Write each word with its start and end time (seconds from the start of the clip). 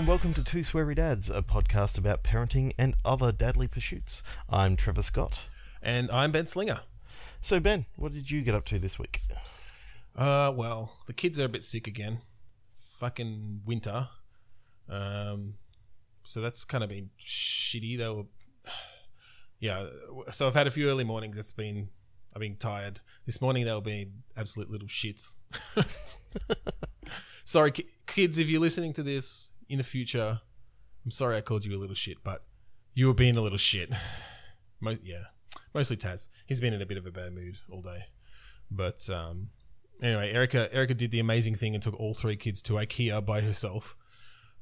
And 0.00 0.08
welcome 0.08 0.32
to 0.32 0.42
Two 0.42 0.60
Sweary 0.60 0.96
Dads, 0.96 1.28
a 1.28 1.42
podcast 1.42 1.98
about 1.98 2.24
parenting 2.24 2.72
and 2.78 2.94
other 3.04 3.30
dadly 3.32 3.70
pursuits. 3.70 4.22
I'm 4.48 4.74
Trevor 4.74 5.02
Scott. 5.02 5.40
And 5.82 6.10
I'm 6.10 6.32
Ben 6.32 6.46
Slinger. 6.46 6.80
So, 7.42 7.60
Ben, 7.60 7.84
what 7.96 8.14
did 8.14 8.30
you 8.30 8.40
get 8.40 8.54
up 8.54 8.64
to 8.64 8.78
this 8.78 8.98
week? 8.98 9.20
Uh, 10.16 10.52
well, 10.56 10.96
the 11.06 11.12
kids 11.12 11.38
are 11.38 11.44
a 11.44 11.50
bit 11.50 11.62
sick 11.62 11.86
again. 11.86 12.22
Fucking 12.98 13.60
winter. 13.66 14.08
Um, 14.88 15.56
so 16.24 16.40
that's 16.40 16.64
kind 16.64 16.82
of 16.82 16.88
been 16.88 17.10
shitty. 17.22 17.98
They 17.98 18.08
were, 18.08 18.24
yeah. 19.60 19.84
So 20.30 20.46
I've 20.46 20.54
had 20.54 20.66
a 20.66 20.70
few 20.70 20.88
early 20.88 21.04
mornings. 21.04 21.36
It's 21.36 21.52
been, 21.52 21.90
I've 22.34 22.40
been 22.40 22.56
tired. 22.56 23.00
This 23.26 23.42
morning 23.42 23.66
they 23.66 23.72
were 23.74 23.82
being 23.82 24.22
absolute 24.34 24.70
little 24.70 24.88
shits. 24.88 25.34
sorry, 27.44 27.72
ki- 27.72 27.88
kids, 28.06 28.38
if 28.38 28.48
you're 28.48 28.62
listening 28.62 28.94
to 28.94 29.02
this 29.02 29.49
in 29.70 29.78
the 29.78 29.84
future, 29.84 30.40
I'm 31.04 31.10
sorry 31.12 31.38
I 31.38 31.40
called 31.40 31.64
you 31.64 31.78
a 31.78 31.80
little 31.80 31.94
shit, 31.94 32.18
but 32.24 32.42
you 32.92 33.06
were 33.06 33.14
being 33.14 33.36
a 33.36 33.40
little 33.40 33.56
shit. 33.56 33.90
Mo- 34.80 34.98
yeah, 35.02 35.22
mostly 35.72 35.96
Taz. 35.96 36.26
He's 36.46 36.60
been 36.60 36.74
in 36.74 36.82
a 36.82 36.86
bit 36.86 36.98
of 36.98 37.06
a 37.06 37.12
bad 37.12 37.32
mood 37.32 37.56
all 37.70 37.80
day. 37.80 38.04
But 38.70 39.08
um, 39.08 39.50
anyway, 40.02 40.32
Erica 40.32 40.68
Erica 40.74 40.94
did 40.94 41.12
the 41.12 41.20
amazing 41.20 41.54
thing 41.54 41.74
and 41.74 41.82
took 41.82 41.98
all 41.98 42.14
three 42.14 42.36
kids 42.36 42.60
to 42.62 42.74
IKEA 42.74 43.24
by 43.24 43.40
herself, 43.42 43.96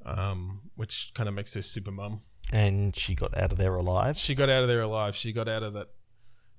um, 0.04 0.60
which 0.76 1.12
kind 1.14 1.28
of 1.28 1.34
makes 1.34 1.54
her 1.54 1.62
super 1.62 1.90
mum. 1.90 2.20
And 2.52 2.94
she 2.94 3.14
got 3.14 3.36
out 3.36 3.52
of 3.52 3.58
there 3.58 3.74
alive. 3.74 4.18
She 4.18 4.34
got 4.34 4.50
out 4.50 4.62
of 4.62 4.68
there 4.68 4.82
alive. 4.82 5.16
She 5.16 5.32
got 5.32 5.48
out 5.48 5.62
of 5.62 5.72
that 5.72 5.88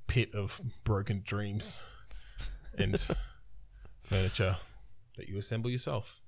pit 0.08 0.34
of 0.34 0.60
broken 0.84 1.22
dreams 1.24 1.80
and 2.78 3.00
furniture 4.02 4.58
that 5.18 5.28
you 5.28 5.38
assemble 5.38 5.70
yourself 5.70 6.22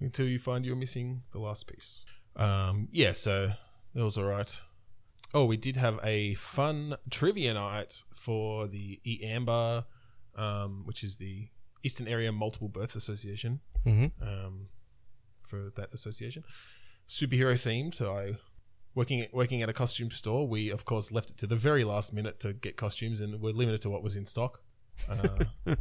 until 0.00 0.26
you 0.26 0.38
find 0.38 0.64
you're 0.64 0.76
missing 0.76 1.22
the 1.32 1.38
last 1.38 1.66
piece. 1.66 2.00
Um, 2.36 2.88
yeah, 2.92 3.12
so 3.12 3.52
that 3.94 4.04
was 4.04 4.16
all 4.16 4.24
right. 4.24 4.54
Oh, 5.34 5.44
we 5.44 5.56
did 5.56 5.76
have 5.76 5.98
a 6.02 6.34
fun 6.34 6.96
trivia 7.10 7.54
night 7.54 8.02
for 8.14 8.66
the 8.66 9.00
EAMBA, 9.06 9.84
um, 10.36 10.82
which 10.86 11.04
is 11.04 11.16
the 11.16 11.48
Eastern 11.82 12.08
Area 12.08 12.32
Multiple 12.32 12.68
Births 12.68 12.96
Association, 12.96 13.60
hmm 13.84 14.06
um, 14.22 14.68
for 15.42 15.70
that 15.76 15.92
association. 15.92 16.44
Superhero 17.08 17.54
themed, 17.54 17.94
so 17.94 18.14
I 18.16 18.36
working 18.94 19.20
at, 19.20 19.32
working 19.32 19.62
at 19.62 19.68
a 19.68 19.72
costume 19.72 20.10
store. 20.10 20.46
We 20.48 20.70
of 20.70 20.84
course 20.84 21.12
left 21.12 21.30
it 21.30 21.38
to 21.38 21.46
the 21.46 21.56
very 21.56 21.84
last 21.84 22.12
minute 22.12 22.40
to 22.40 22.52
get 22.52 22.76
costumes, 22.76 23.20
and 23.20 23.40
we're 23.40 23.52
limited 23.52 23.82
to 23.82 23.90
what 23.90 24.02
was 24.02 24.16
in 24.16 24.26
stock. 24.26 24.60
Uh, 25.08 25.44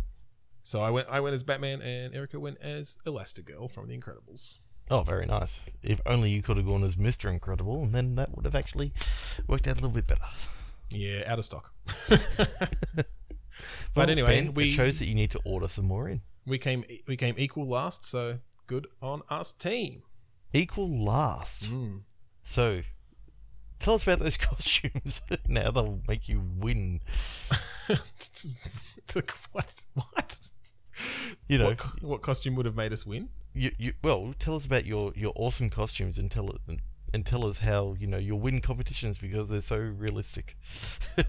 so 0.68 0.82
I 0.82 0.90
went 0.90 1.08
I 1.10 1.22
went 1.22 1.34
as 1.34 1.44
Batman, 1.44 1.82
and 1.82 2.14
Erica 2.14 2.42
went 2.42 2.58
as 2.62 2.98
Elastigirl 3.06 3.72
from 3.72 3.88
The 3.88 3.98
Incredibles. 3.98 4.56
Oh, 4.92 5.02
very 5.02 5.26
nice. 5.26 5.60
If 5.82 6.02
only 6.06 6.30
you 6.30 6.42
could 6.42 6.58
have 6.58 6.66
gone 6.66 6.84
as 6.84 6.98
Mr. 6.98 7.32
Incredible, 7.32 7.84
and 7.84 7.96
then 7.96 8.16
that 8.16 8.36
would 8.36 8.44
have 8.44 8.56
actually 8.56 8.92
worked 9.48 9.66
out 9.66 9.74
a 9.74 9.76
little 9.76 9.90
bit 9.92 10.08
better. 10.08 10.28
Yeah, 10.90 11.24
out 11.26 11.40
of 11.40 11.46
stock. 11.46 11.74
Well, 13.96 14.06
but 14.06 14.10
anyway, 14.12 14.42
Ben, 14.42 14.54
we 14.54 14.70
it 14.70 14.74
shows 14.74 15.00
that 15.00 15.08
you 15.08 15.16
need 15.16 15.32
to 15.32 15.40
order 15.44 15.68
some 15.68 15.86
more 15.86 16.08
in. 16.08 16.22
we 16.46 16.60
came 16.60 16.84
we 17.08 17.18
came 17.18 17.34
equal 17.38 17.68
last, 17.68 18.06
so 18.06 18.38
good 18.68 18.86
on 19.02 19.24
us 19.30 19.54
team. 19.54 20.04
Equal 20.54 21.04
last. 21.04 21.64
Mm. 21.64 22.02
So, 22.44 22.82
tell 23.80 23.96
us 23.96 24.04
about 24.04 24.20
those 24.20 24.38
costumes. 24.38 25.22
now 25.48 25.72
they'll 25.72 26.02
make 26.08 26.30
you 26.30 26.44
win. 26.60 27.02
what? 27.88 29.74
What? 29.94 30.50
You 31.48 31.58
know, 31.60 31.66
what, 31.68 31.78
co- 31.78 31.98
what 32.02 32.22
costume 32.22 32.56
would 32.56 32.66
have 32.66 32.76
made 32.76 32.92
us 32.94 33.06
win? 33.06 33.30
you, 33.54 33.72
you 33.80 33.94
well 34.04 34.34
tell 34.38 34.56
us 34.56 34.66
about 34.66 34.86
your, 34.86 35.14
your 35.16 35.34
awesome 35.36 35.70
costumes 35.70 36.18
and 36.18 36.30
tell 36.30 36.50
it 36.50 36.58
and, 36.68 36.80
and 37.14 37.26
tell 37.26 37.46
us 37.48 37.58
how 37.60 37.96
you 38.00 38.06
know 38.06 38.18
you'll 38.18 38.40
win 38.40 38.62
competitions 38.62 39.18
because 39.18 39.50
they're 39.50 39.62
so 39.62 39.78
realistic. 39.78 40.58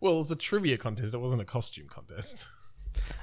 Well, 0.00 0.14
it 0.14 0.18
was 0.18 0.30
a 0.30 0.36
trivia 0.36 0.76
contest. 0.76 1.14
It 1.14 1.18
wasn't 1.18 1.40
a 1.40 1.44
costume 1.46 1.86
contest. 1.88 2.44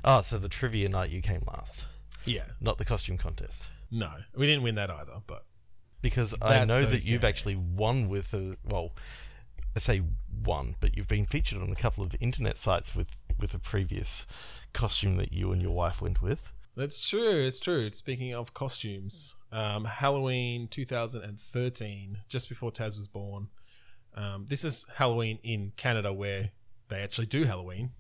ah, 0.04 0.22
so 0.22 0.38
the 0.40 0.50
trivia 0.50 0.90
night 0.90 1.12
you 1.12 1.22
came 1.22 1.42
last, 1.48 1.86
Yeah. 2.26 2.46
not 2.60 2.78
the 2.80 2.86
costume 2.86 3.18
contest. 3.18 3.66
No, 3.92 4.12
we 4.36 4.48
didn't 4.48 4.64
win 4.64 4.76
that 4.76 4.90
either. 4.90 5.22
But 5.28 5.46
Because 6.02 6.34
I 6.42 6.66
know 6.66 6.82
that 6.86 7.04
you've 7.04 7.24
actually 7.24 7.56
won 7.56 8.10
with 8.10 8.34
a 8.34 8.58
well, 8.66 8.92
I 9.76 9.80
say 9.80 10.02
won, 10.44 10.76
but 10.80 10.98
you've 10.98 11.08
been 11.08 11.28
featured 11.28 11.62
on 11.62 11.70
a 11.72 11.76
couple 11.76 12.04
of 12.04 12.16
internet 12.20 12.58
sites 12.58 12.96
with 12.96 13.08
with 13.40 13.54
a 13.54 13.60
previous 13.60 14.26
costume 14.74 15.18
that 15.18 15.32
you 15.34 15.52
and 15.52 15.62
your 15.62 15.72
wife 15.72 16.02
went 16.02 16.22
with. 16.22 16.40
that's 16.76 17.08
true. 17.08 17.46
It's 17.46 17.60
true. 17.60 17.90
Speaking 17.92 18.34
of 18.34 18.54
costumes, 18.54 19.36
um, 19.52 19.86
Halloween 19.86 20.68
2013, 20.68 22.18
just 22.28 22.50
before 22.50 22.72
Taz 22.72 22.98
was 22.98 23.08
born. 23.08 23.48
Um, 24.16 24.46
this 24.48 24.64
is 24.64 24.86
Halloween 24.96 25.40
in 25.44 25.72
Canada 25.78 26.12
where 26.14 26.52
they 26.90 26.98
actually 27.02 27.28
do 27.28 27.46
Halloween. 27.46 27.92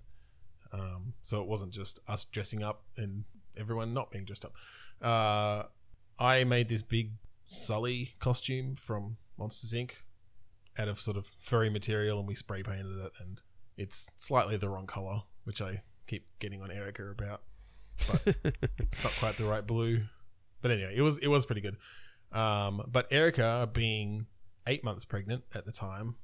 Um, 0.72 1.14
so 1.22 1.42
it 1.42 1.48
wasn't 1.48 1.72
just 1.72 2.00
us 2.08 2.26
dressing 2.26 2.64
up 2.64 2.84
and 2.98 3.26
everyone 3.58 3.94
not 3.94 4.12
being 4.12 4.26
dressed 4.26 4.46
up. 4.46 4.54
Uh, 5.02 5.68
I 6.20 6.44
made 6.44 6.70
this 6.70 6.82
big 6.82 7.12
Sully 7.46 8.16
costume 8.20 8.76
from 8.76 9.18
Monsters 9.38 9.74
Inc. 9.74 9.92
out 10.78 10.88
of 10.88 11.00
sort 11.00 11.18
of 11.18 11.30
furry 11.40 11.70
material, 11.70 12.20
and 12.20 12.28
we 12.28 12.36
spray 12.36 12.64
painted 12.64 12.98
it, 12.98 13.12
and 13.20 13.42
it's 13.78 14.10
slightly 14.18 14.58
the 14.58 14.70
wrong 14.70 14.88
color, 14.88 15.22
which 15.44 15.62
I 15.62 15.82
keep 16.08 16.28
getting 16.40 16.62
on 16.62 16.72
Erica 16.72 17.10
about. 17.10 17.42
But 18.08 18.36
it's 18.80 19.04
not 19.04 19.14
quite 19.20 19.38
the 19.38 19.46
right 19.46 19.66
blue. 19.66 20.04
But 20.62 20.72
anyway, 20.72 20.94
it 20.96 21.02
was 21.02 21.18
it 21.20 21.28
was 21.28 21.46
pretty 21.46 21.62
good. 21.62 21.78
Um, 22.38 22.84
but 22.88 23.08
Erica, 23.12 23.70
being 23.72 24.26
eight 24.66 24.84
months 24.84 25.06
pregnant 25.06 25.44
at 25.54 25.66
the 25.66 25.72
time, 25.72 26.16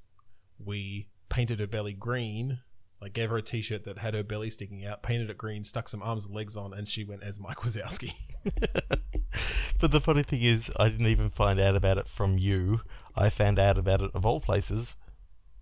we 0.63 1.07
painted 1.29 1.59
her 1.59 1.67
belly 1.67 1.93
green. 1.93 2.59
Like 3.01 3.13
gave 3.13 3.29
her 3.29 3.37
a 3.37 3.41
T-shirt 3.41 3.85
that 3.85 3.97
had 3.97 4.13
her 4.13 4.23
belly 4.23 4.49
sticking 4.49 4.85
out, 4.85 5.03
painted 5.03 5.29
it 5.29 5.37
green, 5.37 5.63
stuck 5.63 5.87
some 5.87 6.03
arms 6.03 6.25
and 6.25 6.35
legs 6.35 6.57
on, 6.57 6.73
and 6.73 6.85
she 6.85 7.05
went 7.05 7.23
as 7.23 7.39
Mike 7.39 7.57
Wazowski. 7.61 8.13
but 9.79 9.91
the 9.91 10.01
funny 10.01 10.23
thing 10.23 10.41
is, 10.41 10.69
I 10.75 10.89
didn't 10.89 11.07
even 11.07 11.29
find 11.29 11.61
out 11.61 11.77
about 11.77 11.97
it 11.97 12.09
from 12.09 12.37
you. 12.37 12.81
I 13.15 13.29
found 13.29 13.57
out 13.57 13.77
about 13.77 14.01
it 14.01 14.11
of 14.13 14.25
all 14.25 14.41
places, 14.41 14.95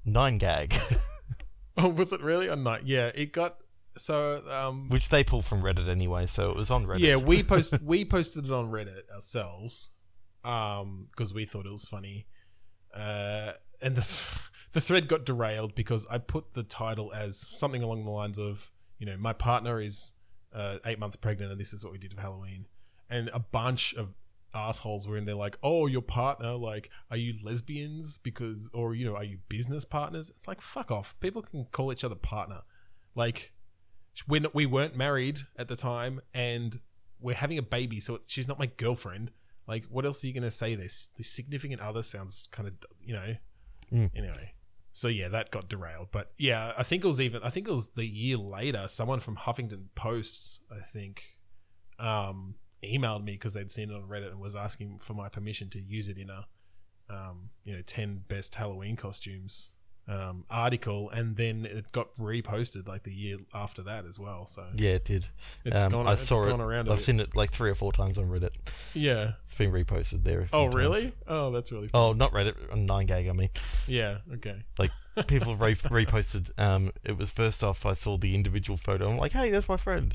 Nine 0.03 0.39
Gag, 0.39 0.79
oh, 1.83 1.89
was 1.89 2.11
it 2.13 2.21
really? 2.21 2.49
Oh 2.49 2.55
no, 2.55 2.77
yeah, 2.83 3.11
it 3.13 3.31
got 3.31 3.57
so. 3.97 4.43
Um, 4.49 4.89
which 4.89 5.09
they 5.09 5.23
pull 5.23 5.41
from 5.41 5.61
Reddit 5.61 5.88
anyway, 5.88 6.25
so 6.27 6.49
it 6.49 6.55
was 6.55 6.71
on 6.71 6.85
Reddit. 6.85 7.01
Yeah, 7.01 7.17
we 7.17 7.43
post 7.53 7.79
we 7.81 8.03
posted 8.05 8.45
it 8.45 8.51
on 8.51 8.71
Reddit 8.71 9.09
ourselves, 9.13 9.91
um, 10.43 11.07
because 11.11 11.33
we 11.33 11.45
thought 11.45 11.66
it 11.66 11.71
was 11.71 11.85
funny, 11.85 12.27
uh, 12.95 13.51
and 13.81 13.95
the 13.95 14.07
the 14.73 14.81
thread 14.81 15.07
got 15.07 15.25
derailed 15.25 15.75
because 15.75 16.07
I 16.09 16.17
put 16.17 16.53
the 16.53 16.63
title 16.63 17.13
as 17.13 17.37
something 17.37 17.83
along 17.83 18.05
the 18.05 18.11
lines 18.11 18.37
of, 18.37 18.71
you 18.99 19.05
know, 19.05 19.17
my 19.17 19.33
partner 19.33 19.81
is 19.81 20.13
uh, 20.53 20.77
eight 20.85 20.99
months 20.99 21.16
pregnant, 21.16 21.51
and 21.51 21.59
this 21.59 21.73
is 21.73 21.83
what 21.83 21.93
we 21.93 21.99
did 21.99 22.13
for 22.13 22.21
Halloween, 22.21 22.66
and 23.09 23.29
a 23.33 23.39
bunch 23.39 23.93
of 23.93 24.13
assholes 24.53 25.08
were 25.08 25.18
in 25.18 25.25
there 25.25 25.35
like, 25.35 25.58
oh, 25.63 25.88
your 25.88 26.02
partner, 26.02 26.53
like, 26.56 26.90
are 27.12 27.18
you 27.18 27.35
lesbians 27.44 28.18
because, 28.19 28.69
or 28.74 28.96
you 28.96 29.06
know, 29.06 29.16
are 29.16 29.24
you 29.24 29.38
business 29.50 29.85
partners? 29.85 30.30
It's 30.30 30.47
like 30.47 30.62
fuck 30.62 30.91
off. 30.91 31.16
People 31.19 31.41
can 31.41 31.66
call 31.72 31.91
each 31.91 32.03
other 32.03 32.16
partner, 32.16 32.62
like 33.16 33.52
when 34.25 34.47
we 34.53 34.66
weren't 34.66 34.96
married 34.96 35.40
at 35.58 35.68
the 35.68 35.75
time 35.75 36.19
and 36.34 36.80
we're 37.19 37.35
having 37.35 37.58
a 37.59 37.62
baby 37.62 38.00
so 38.00 38.16
it's, 38.16 38.25
she's 38.31 38.47
not 38.47 38.58
my 38.58 38.66
girlfriend 38.66 39.30
like 39.68 39.85
what 39.91 40.06
else 40.06 40.24
are 40.24 40.28
you 40.28 40.34
going 40.34 40.41
to 40.41 40.50
say 40.50 40.74
this 40.74 41.09
the 41.17 41.23
significant 41.23 41.79
other 41.82 42.02
sounds 42.02 42.47
kind 42.52 42.67
of 42.67 42.73
you 43.00 43.14
know 43.14 43.35
Mm. 43.93 44.09
anyway 44.16 44.52
so 44.91 45.08
yeah 45.08 45.28
that 45.29 45.50
got 45.52 45.70
derailed 45.70 46.08
but 46.11 46.32
yeah 46.38 46.73
i 46.78 46.84
think 46.84 47.03
it 47.03 47.08
was 47.08 47.22
even 47.22 47.41
i 47.43 47.50
think 47.50 47.67
it 47.67 47.72
was 47.72 47.88
the 47.96 48.05
year 48.05 48.38
later 48.38 48.85
someone 48.88 49.20
from 49.20 49.35
huffington 49.38 49.84
post 49.96 50.59
i 50.72 50.82
think 50.91 51.23
um 52.00 52.55
emailed 52.84 53.24
me 53.24 53.34
because 53.34 53.53
they'd 53.53 53.72
seen 53.72 53.90
it 53.90 53.94
on 53.96 54.03
reddit 54.03 54.29
and 54.32 54.40
was 54.40 54.56
asking 54.56 54.97
for 55.00 55.14
my 55.14 55.29
permission 55.29 55.70
to 55.72 55.79
use 55.79 56.09
it 56.09 56.18
in 56.18 56.29
a 56.29 56.46
um 57.09 57.50
you 57.64 57.74
know 57.76 57.82
10 57.82 58.24
best 58.28 58.56
halloween 58.56 58.96
costumes 58.96 59.70
um, 60.09 60.46
article, 60.50 61.09
and 61.09 61.35
then 61.35 61.66
it 61.66 61.91
got 61.91 62.18
reposted 62.18 62.88
like 62.88 63.03
the 63.03 63.12
year 63.14 63.40
after 63.53 63.82
that 63.84 64.06
as 64.06 64.18
well. 64.18 64.47
So 64.47 64.64
Yeah, 64.74 64.91
it 64.91 65.03
did. 65.03 65.26
it's 65.66 65.78
Um, 65.78 65.91
gone. 65.91 66.08
I 66.08 66.14
it's 66.14 66.26
saw 66.26 66.46
gone 66.46 66.62
it. 66.62 66.64
around. 66.64 66.88
A 66.88 66.91
I've 66.94 67.00
bit. 67.00 67.06
seen 67.06 67.20
it 67.20 67.35
like 67.35 67.52
three 67.52 67.70
or 67.70 67.76
four 67.76 67.91
times 67.91 68.18
on 68.18 68.29
Reddit. 68.29 68.52
Yeah. 68.94 69.34
It's 69.44 69.56
been 69.56 69.70
reposted 69.70 70.24
there. 70.24 70.47
Oh, 70.53 70.64
times. 70.68 70.76
really? 70.76 71.14
Oh, 71.28 71.52
that's 71.52 71.74
really. 71.74 71.90
Funny. 71.90 72.02
Oh, 72.06 72.14
not 72.14 72.32
Reddit. 72.32 72.56
Nine 72.74 73.06
Gag. 73.06 73.28
I 73.28 73.34
mean, 73.34 73.50
Yeah. 73.85 74.20
Okay. 74.35 74.64
like 74.79 74.91
people 75.23 75.55
re- 75.55 75.75
reposted. 75.75 76.49
Um, 76.58 76.91
it 77.03 77.17
was 77.17 77.31
first 77.31 77.64
off. 77.64 77.85
I 77.85 77.93
saw 77.93 78.17
the 78.17 78.35
individual 78.35 78.78
photo. 78.78 79.09
I'm 79.09 79.17
like, 79.17 79.31
hey, 79.31 79.49
that's 79.49 79.69
my 79.69 79.78
friend. 79.78 80.14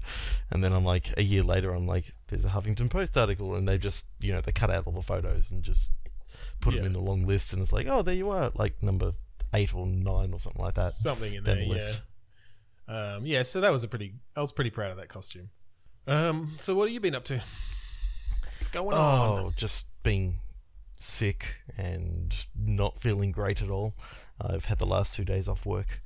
And 0.50 0.62
then 0.62 0.72
I'm 0.72 0.84
like, 0.84 1.12
a 1.16 1.22
year 1.22 1.42
later, 1.42 1.72
I'm 1.74 1.86
like, 1.86 2.12
there's 2.28 2.44
a 2.44 2.48
Huffington 2.48 2.90
Post 2.90 3.16
article, 3.16 3.54
and 3.54 3.66
they 3.66 3.78
just, 3.78 4.06
you 4.20 4.32
know, 4.32 4.40
they 4.40 4.52
cut 4.52 4.70
out 4.70 4.86
all 4.86 4.92
the 4.92 5.02
photos 5.02 5.50
and 5.50 5.62
just 5.62 5.90
put 6.60 6.74
them 6.74 6.86
in 6.86 6.92
the 6.92 7.00
long 7.00 7.26
list, 7.26 7.52
and 7.52 7.62
it's 7.62 7.72
like, 7.72 7.86
oh, 7.88 8.02
there 8.02 8.14
you 8.14 8.30
are, 8.30 8.52
like 8.54 8.82
number 8.82 9.12
eight 9.54 9.74
or 9.74 9.86
nine 9.86 10.32
or 10.32 10.40
something 10.40 10.62
like 10.62 10.74
that. 10.74 10.92
Something 10.92 11.34
in 11.34 11.44
there. 11.44 11.56
the 11.56 12.02
Yeah. 12.88 13.14
Um. 13.16 13.26
Yeah. 13.26 13.42
So 13.42 13.60
that 13.60 13.70
was 13.70 13.84
a 13.84 13.88
pretty. 13.88 14.14
I 14.36 14.40
was 14.40 14.52
pretty 14.52 14.70
proud 14.70 14.90
of 14.90 14.96
that 14.96 15.08
costume. 15.08 15.50
Um. 16.06 16.56
So 16.58 16.74
what 16.74 16.88
have 16.88 16.92
you 16.92 17.00
been 17.00 17.14
up 17.14 17.24
to? 17.24 17.42
What's 18.58 18.68
going 18.68 18.96
on? 18.96 19.38
Oh, 19.38 19.52
just 19.56 19.86
being 20.02 20.38
sick 20.98 21.46
and 21.76 22.34
not 22.56 23.00
feeling 23.00 23.32
great 23.32 23.60
at 23.60 23.70
all. 23.70 23.94
I've 24.42 24.64
had 24.66 24.78
the 24.78 24.86
last 24.86 25.14
two 25.14 25.24
days 25.24 25.46
off 25.48 25.64
work, 25.64 26.00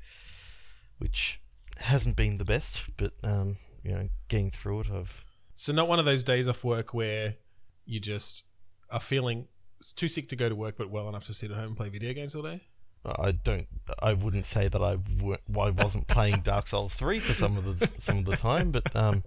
which 0.98 1.40
hasn't 1.78 2.16
been 2.16 2.38
the 2.38 2.44
best, 2.44 2.82
but 2.96 3.12
um, 3.22 3.56
you 3.82 3.92
know, 3.92 4.08
getting 4.28 4.50
through 4.50 4.80
it, 4.80 4.86
I've 4.90 5.24
So 5.54 5.72
not 5.72 5.88
one 5.88 5.98
of 5.98 6.04
those 6.04 6.24
days 6.24 6.48
off 6.48 6.64
work 6.64 6.92
where 6.94 7.36
you 7.84 8.00
just 8.00 8.42
are 8.90 9.00
feeling 9.00 9.48
too 9.94 10.08
sick 10.08 10.28
to 10.30 10.36
go 10.36 10.48
to 10.48 10.54
work, 10.54 10.76
but 10.78 10.90
well 10.90 11.08
enough 11.08 11.24
to 11.26 11.34
sit 11.34 11.50
at 11.50 11.56
home 11.56 11.66
and 11.68 11.76
play 11.76 11.88
video 11.88 12.12
games 12.12 12.34
all 12.34 12.42
day. 12.42 12.62
I 13.04 13.30
don't. 13.30 13.68
I 14.00 14.14
wouldn't 14.14 14.46
say 14.46 14.66
that 14.66 14.82
I 14.82 14.96
w- 14.96 15.36
I 15.56 15.70
wasn't 15.70 16.08
playing 16.08 16.40
Dark 16.40 16.66
Souls 16.66 16.92
three 16.92 17.20
for 17.20 17.34
some 17.34 17.56
of 17.56 17.78
the 17.78 17.88
some 18.00 18.18
of 18.18 18.24
the 18.24 18.36
time, 18.36 18.72
but 18.72 18.94
um, 18.96 19.22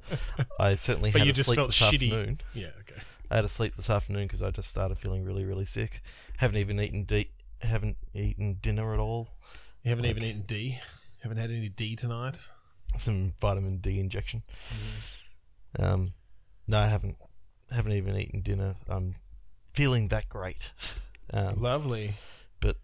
I 0.59 0.75
certainly 0.75 1.11
But 1.11 1.19
had 1.19 1.27
you 1.27 1.33
just 1.33 1.47
sleep 1.47 1.55
felt 1.57 1.69
this 1.69 1.77
shitty. 1.79 2.11
afternoon. 2.11 2.41
Yeah. 2.53 2.67
Okay. 2.81 3.01
I 3.31 3.35
had 3.37 3.41
to 3.43 3.49
sleep 3.49 3.77
this 3.77 3.89
afternoon 3.89 4.25
because 4.27 4.41
I 4.41 4.49
just 4.51 4.69
started 4.69 4.97
feeling 4.97 5.23
really 5.23 5.45
really 5.45 5.65
sick. 5.65 6.01
Haven't 6.37 6.57
even 6.57 6.77
eaten 6.81 7.05
de- 7.05 7.29
haven't 7.61 7.97
eaten 8.13 8.57
dinner 8.61 8.93
at 8.93 8.99
all. 8.99 9.29
You 9.83 9.89
haven't 9.89 10.05
even 10.05 10.23
eaten 10.23 10.41
D. 10.43 10.79
Haven't 11.21 11.37
had 11.37 11.51
any 11.51 11.69
D 11.69 11.95
tonight. 11.95 12.37
Some 12.99 13.33
vitamin 13.41 13.77
D 13.77 13.99
injection. 13.99 14.43
Um, 15.77 16.13
no, 16.67 16.79
I 16.79 16.87
haven't 16.87 17.17
haven't 17.71 17.91
even 17.93 18.15
eaten 18.17 18.41
dinner. 18.41 18.75
I'm 18.87 19.15
feeling 19.73 20.07
that 20.09 20.27
great. 20.29 20.71
Um, 21.33 21.61
Lovely. 21.61 22.15
but- 22.59 22.77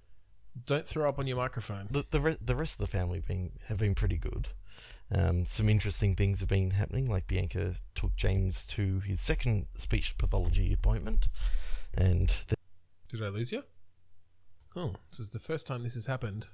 don't 0.66 0.88
throw 0.88 1.10
up 1.10 1.18
on 1.20 1.26
your 1.28 1.38
microphone. 1.38 1.88
the 1.92 2.06
the, 2.12 2.22
re- 2.22 2.38
the 2.40 2.56
rest 2.56 2.74
of 2.74 2.78
the 2.80 2.88
family 2.88 3.20
been 3.20 3.52
have 3.68 3.78
been 3.78 3.96
pretty 3.96 4.18
good. 4.18 4.50
Um, 5.12 5.46
some 5.46 5.70
interesting 5.70 6.16
things 6.16 6.40
have 6.40 6.50
been 6.50 6.72
happening, 6.72 7.08
like 7.10 7.28
Bianca 7.28 7.76
took 7.94 8.16
James 8.16 8.66
to 8.68 9.00
his 9.02 9.22
second 9.22 9.68
speech 9.78 10.16
pathology 10.18 10.74
appointment, 10.74 11.28
and 11.94 12.30
th- 12.30 12.58
Did 13.10 13.24
I 13.24 13.28
lose 13.30 13.52
you? 13.52 13.64
Oh, 14.76 14.94
this 15.10 15.20
is 15.20 15.30
the 15.30 15.40
first 15.40 15.68
time 15.68 15.84
this 15.84 15.96
has 15.96 16.06
happened 16.06 16.48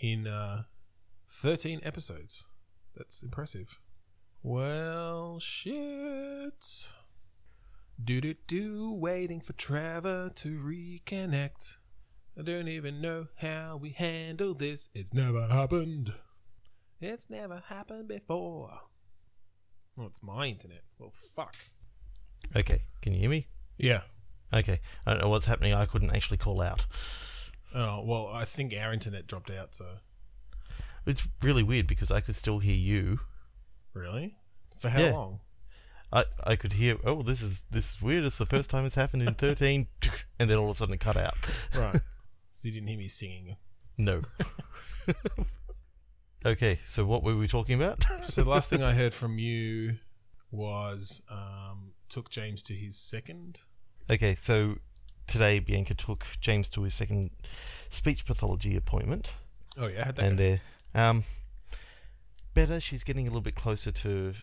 in 0.00 0.26
uh, 0.26 0.64
13 1.28 1.80
episodes. 1.84 2.44
That's 2.96 3.22
impressive. 3.22 3.78
Well, 4.42 5.38
shit. 5.38 6.88
Do 8.02 8.20
do 8.20 8.34
do, 8.48 8.92
waiting 8.92 9.40
for 9.40 9.52
Trevor 9.52 10.30
to 10.34 10.58
reconnect. 10.58 11.74
I 12.36 12.42
don't 12.42 12.66
even 12.66 13.00
know 13.00 13.28
how 13.36 13.78
we 13.80 13.90
handle 13.90 14.54
this. 14.54 14.88
It's 14.92 15.14
never 15.14 15.46
happened. 15.46 16.12
It's 17.00 17.30
never 17.30 17.62
happened 17.68 18.08
before. 18.08 18.80
Oh, 19.96 20.06
it's 20.06 20.22
my 20.22 20.46
internet. 20.46 20.82
Well, 20.98 21.12
fuck. 21.14 21.54
okay, 22.56 22.82
can 23.00 23.12
you 23.12 23.20
hear 23.20 23.30
me? 23.30 23.46
Yeah. 23.78 24.02
Okay, 24.52 24.80
I 25.06 25.12
don't 25.12 25.22
know 25.22 25.28
what's 25.28 25.46
happening. 25.46 25.72
I 25.74 25.86
couldn't 25.86 26.14
actually 26.14 26.36
call 26.36 26.60
out. 26.60 26.84
Oh, 27.74 28.02
well, 28.04 28.28
I 28.32 28.44
think 28.44 28.74
our 28.74 28.92
internet 28.92 29.26
dropped 29.26 29.50
out, 29.50 29.74
so. 29.74 29.86
It's 31.06 31.22
really 31.42 31.62
weird 31.62 31.86
because 31.86 32.10
I 32.10 32.20
could 32.20 32.34
still 32.36 32.58
hear 32.58 32.74
you. 32.74 33.18
Really? 33.94 34.36
For 34.78 34.90
how 34.90 35.00
Yeah. 35.00 35.12
long? 35.12 35.40
I 36.12 36.24
I 36.44 36.56
could 36.56 36.74
hear. 36.74 36.98
Oh, 37.04 37.22
this 37.22 37.40
is 37.40 37.62
this 37.70 37.94
is 37.94 38.02
weird. 38.02 38.24
It's 38.24 38.36
the 38.36 38.44
first 38.46 38.68
time 38.68 38.84
it's 38.84 38.94
happened 38.96 39.22
in 39.22 39.32
thirteen, 39.34 39.88
and 40.38 40.50
then 40.50 40.58
all 40.58 40.68
of 40.70 40.76
a 40.76 40.78
sudden 40.78 40.94
it 40.94 41.00
cut 41.00 41.16
out. 41.16 41.34
Right. 41.74 42.00
so 42.52 42.68
you 42.68 42.72
didn't 42.72 42.88
hear 42.88 42.98
me 42.98 43.08
singing. 43.08 43.56
No. 43.96 44.22
okay, 46.44 46.80
so 46.86 47.04
what 47.04 47.22
were 47.22 47.36
we 47.36 47.48
talking 47.48 47.80
about? 47.80 48.04
So 48.24 48.44
the 48.44 48.50
last 48.50 48.68
thing 48.70 48.82
I 48.90 48.92
heard 48.92 49.14
from 49.14 49.38
you 49.38 49.96
was 50.50 51.22
um, 51.30 51.92
took 52.08 52.28
James 52.30 52.62
to 52.64 52.74
his 52.74 52.96
second. 52.96 53.60
Okay, 54.12 54.34
so 54.34 54.76
today 55.26 55.58
Bianca 55.58 55.94
took 55.94 56.26
James 56.38 56.68
to 56.70 56.82
his 56.82 56.92
second 56.92 57.30
speech 57.88 58.26
pathology 58.26 58.76
appointment, 58.76 59.30
Oh 59.78 59.86
yeah, 59.86 60.04
had 60.04 60.16
that. 60.16 60.24
and 60.26 60.36
go? 60.36 60.44
they're 60.44 60.60
um 60.94 61.24
better. 62.52 62.78
She's 62.78 63.04
getting 63.04 63.26
a 63.26 63.30
little 63.30 63.40
bit 63.40 63.54
closer 63.54 63.90
to 63.90 64.34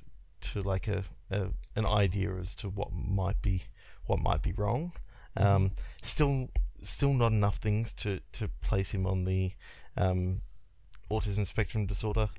to 0.42 0.63
like 0.63 0.88
a, 0.88 1.04
a 1.30 1.50
an 1.75 1.86
idea 1.86 2.33
as 2.33 2.56
to 2.56 2.69
what 2.69 2.92
might 2.92 3.44
be 3.44 3.66
what 4.07 4.19
might 4.19 4.42
be 4.42 4.54
wrong. 4.54 4.94
Um, 5.38 5.72
still 6.04 6.50
still 6.81 7.13
not 7.13 7.31
enough 7.31 7.57
things 7.57 7.94
to 7.94 8.22
to 8.33 8.48
place 8.62 8.89
him 8.89 9.06
on 9.06 9.25
the 9.25 9.51
um 9.95 10.42
autism 11.12 11.45
spectrum 11.45 11.86
disorder 11.86 12.30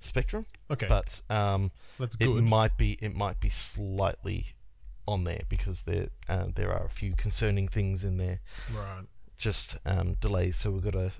spectrum, 0.00 0.46
okay, 0.68 0.88
but 0.88 1.20
um 1.30 1.70
that's 2.00 2.16
it 2.18 2.26
might 2.26 2.76
be 2.76 2.98
it 3.00 3.14
might 3.14 3.38
be 3.38 3.48
slightly 3.48 4.54
on 5.06 5.24
there 5.24 5.42
because 5.48 5.82
there 5.82 6.08
uh, 6.28 6.46
there 6.54 6.70
are 6.72 6.84
a 6.86 6.90
few 6.90 7.12
concerning 7.14 7.68
things 7.68 8.02
in 8.04 8.16
there 8.16 8.40
right. 8.74 9.04
just 9.36 9.76
um, 9.84 10.14
delays 10.20 10.56
so 10.56 10.70
we've 10.70 10.84
got 10.84 10.94
a 10.94 11.12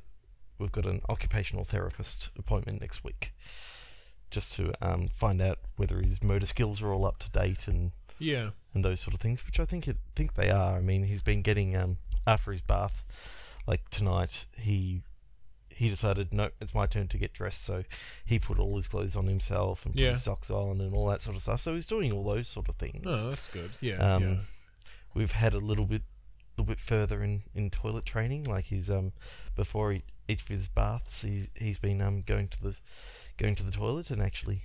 we've 0.58 0.72
got 0.72 0.86
an 0.86 1.00
occupational 1.08 1.64
therapist 1.64 2.30
appointment 2.38 2.80
next 2.80 3.04
week 3.04 3.32
just 4.30 4.52
to 4.54 4.72
um, 4.80 5.08
find 5.08 5.40
out 5.42 5.58
whether 5.76 6.00
his 6.00 6.22
motor 6.22 6.46
skills 6.46 6.80
are 6.82 6.92
all 6.92 7.04
up 7.04 7.18
to 7.18 7.28
date 7.30 7.66
and 7.68 7.92
Yeah. 8.18 8.50
and 8.72 8.84
those 8.84 9.00
sort 9.00 9.14
of 9.14 9.20
things 9.20 9.44
which 9.46 9.60
I 9.60 9.64
think 9.64 9.86
it 9.86 9.96
think 10.16 10.34
they 10.34 10.50
are 10.50 10.76
I 10.76 10.80
mean 10.80 11.04
he's 11.04 11.22
been 11.22 11.42
getting 11.42 11.76
um, 11.76 11.98
after 12.26 12.52
his 12.52 12.60
bath 12.62 13.04
like 13.66 13.88
tonight 13.90 14.46
he 14.56 15.02
he 15.76 15.88
decided 15.88 16.32
no 16.32 16.48
it's 16.60 16.72
my 16.74 16.86
turn 16.86 17.08
to 17.08 17.18
get 17.18 17.32
dressed 17.32 17.64
so 17.64 17.82
he 18.24 18.38
put 18.38 18.58
all 18.58 18.76
his 18.76 18.86
clothes 18.88 19.16
on 19.16 19.26
himself 19.26 19.84
and 19.84 19.94
put 19.94 20.00
Yeah. 20.02 20.10
his 20.12 20.22
socks 20.22 20.50
on 20.50 20.80
and 20.80 20.94
all 20.94 21.06
that 21.08 21.20
sort 21.22 21.36
of 21.36 21.42
stuff 21.42 21.60
so 21.62 21.74
he's 21.74 21.86
doing 21.86 22.12
all 22.12 22.24
those 22.24 22.48
sort 22.48 22.68
of 22.68 22.76
things 22.76 23.02
Oh, 23.06 23.30
that's 23.30 23.48
good. 23.48 23.70
Yeah. 23.80 23.96
um, 24.14 24.22
yeah. 24.22 24.36
we've 25.14 25.32
had 25.32 25.52
a 25.54 25.58
little 25.58 25.84
bit 25.86 26.02
little 26.56 26.66
bit 26.68 26.78
further 26.78 27.22
in, 27.24 27.42
in 27.54 27.68
toilet 27.70 28.04
training 28.06 28.44
like 28.44 28.66
he's 28.66 28.88
um 28.88 29.12
before 29.56 29.92
he, 29.92 30.02
each 30.28 30.42
of 30.42 30.48
his 30.48 30.68
baths 30.68 31.22
he's, 31.22 31.48
he's 31.56 31.78
been 31.78 32.00
um 32.00 32.22
going 32.22 32.46
to 32.48 32.62
the 32.62 32.74
going 33.36 33.56
to 33.56 33.62
the 33.64 33.72
toilet 33.72 34.08
and 34.10 34.22
actually 34.22 34.62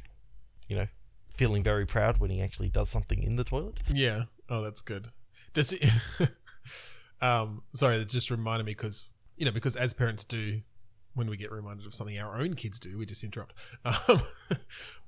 you 0.68 0.76
know 0.76 0.88
feeling 1.34 1.64
very 1.64 1.86
proud 1.88 2.20
when 2.20 2.30
he 2.30 2.42
actually 2.42 2.70
does 2.70 2.90
something 2.90 3.24
in 3.24 3.36
the 3.38 3.44
toilet 3.44 3.80
Yeah. 3.92 4.24
Oh, 4.50 4.62
that's 4.62 4.82
good. 4.82 5.08
Does 5.54 5.74
it? 5.74 5.84
um, 7.22 7.62
sorry, 7.74 7.98
that 8.00 8.10
just 8.10 8.30
reminded 8.32 8.66
me 8.66 8.72
because 8.74 9.10
you 9.38 9.46
know 9.46 9.52
because 9.52 9.76
as 9.76 9.94
parents 9.94 10.26
do 10.26 10.62
when 11.14 11.30
we 11.30 11.38
get 11.38 11.52
reminded 11.52 11.86
of 11.86 11.94
something 11.94 12.18
our 12.20 12.40
own 12.40 12.54
kids 12.54 12.80
do, 12.80 12.98
we 12.98 13.06
just 13.06 13.24
interrupt. 13.24 13.54
Um, 13.86 14.22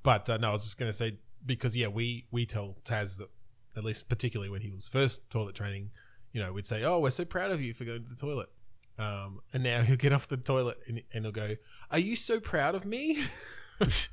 but 0.02 0.28
uh, 0.28 0.36
no, 0.36 0.50
I 0.50 0.52
was 0.52 0.64
just 0.64 0.78
going 0.78 0.90
to 0.90 0.96
say 0.96 1.18
because 1.46 1.76
yeah, 1.76 1.86
we 1.86 2.26
we 2.30 2.44
tell 2.46 2.76
Taz 2.84 3.16
that 3.18 3.28
at 3.76 3.84
least 3.84 4.08
particularly 4.08 4.50
when 4.50 4.60
he 4.60 4.70
was 4.70 4.88
first 4.88 5.28
toilet 5.30 5.54
training, 5.54 5.90
you 6.32 6.42
know, 6.42 6.52
we'd 6.52 6.66
say, 6.66 6.82
"Oh, 6.82 6.98
we're 6.98 7.10
so 7.10 7.24
proud 7.24 7.50
of 7.50 7.60
you 7.60 7.72
for 7.72 7.84
going 7.84 8.02
to 8.02 8.08
the 8.08 8.16
toilet." 8.16 8.48
Um, 8.98 9.40
and 9.52 9.62
now 9.62 9.82
he'll 9.86 9.96
get 9.96 10.12
off 10.12 10.28
the 10.28 10.36
toilet 10.36 10.78
and, 10.88 11.02
and 11.12 11.24
he'll 11.24 11.32
go, 11.32 11.56
"Are 11.90 11.98
you 11.98 12.16
so 12.16 12.40
proud 12.40 12.74
of 12.74 12.84
me?" 12.84 13.24
it's 13.80 14.08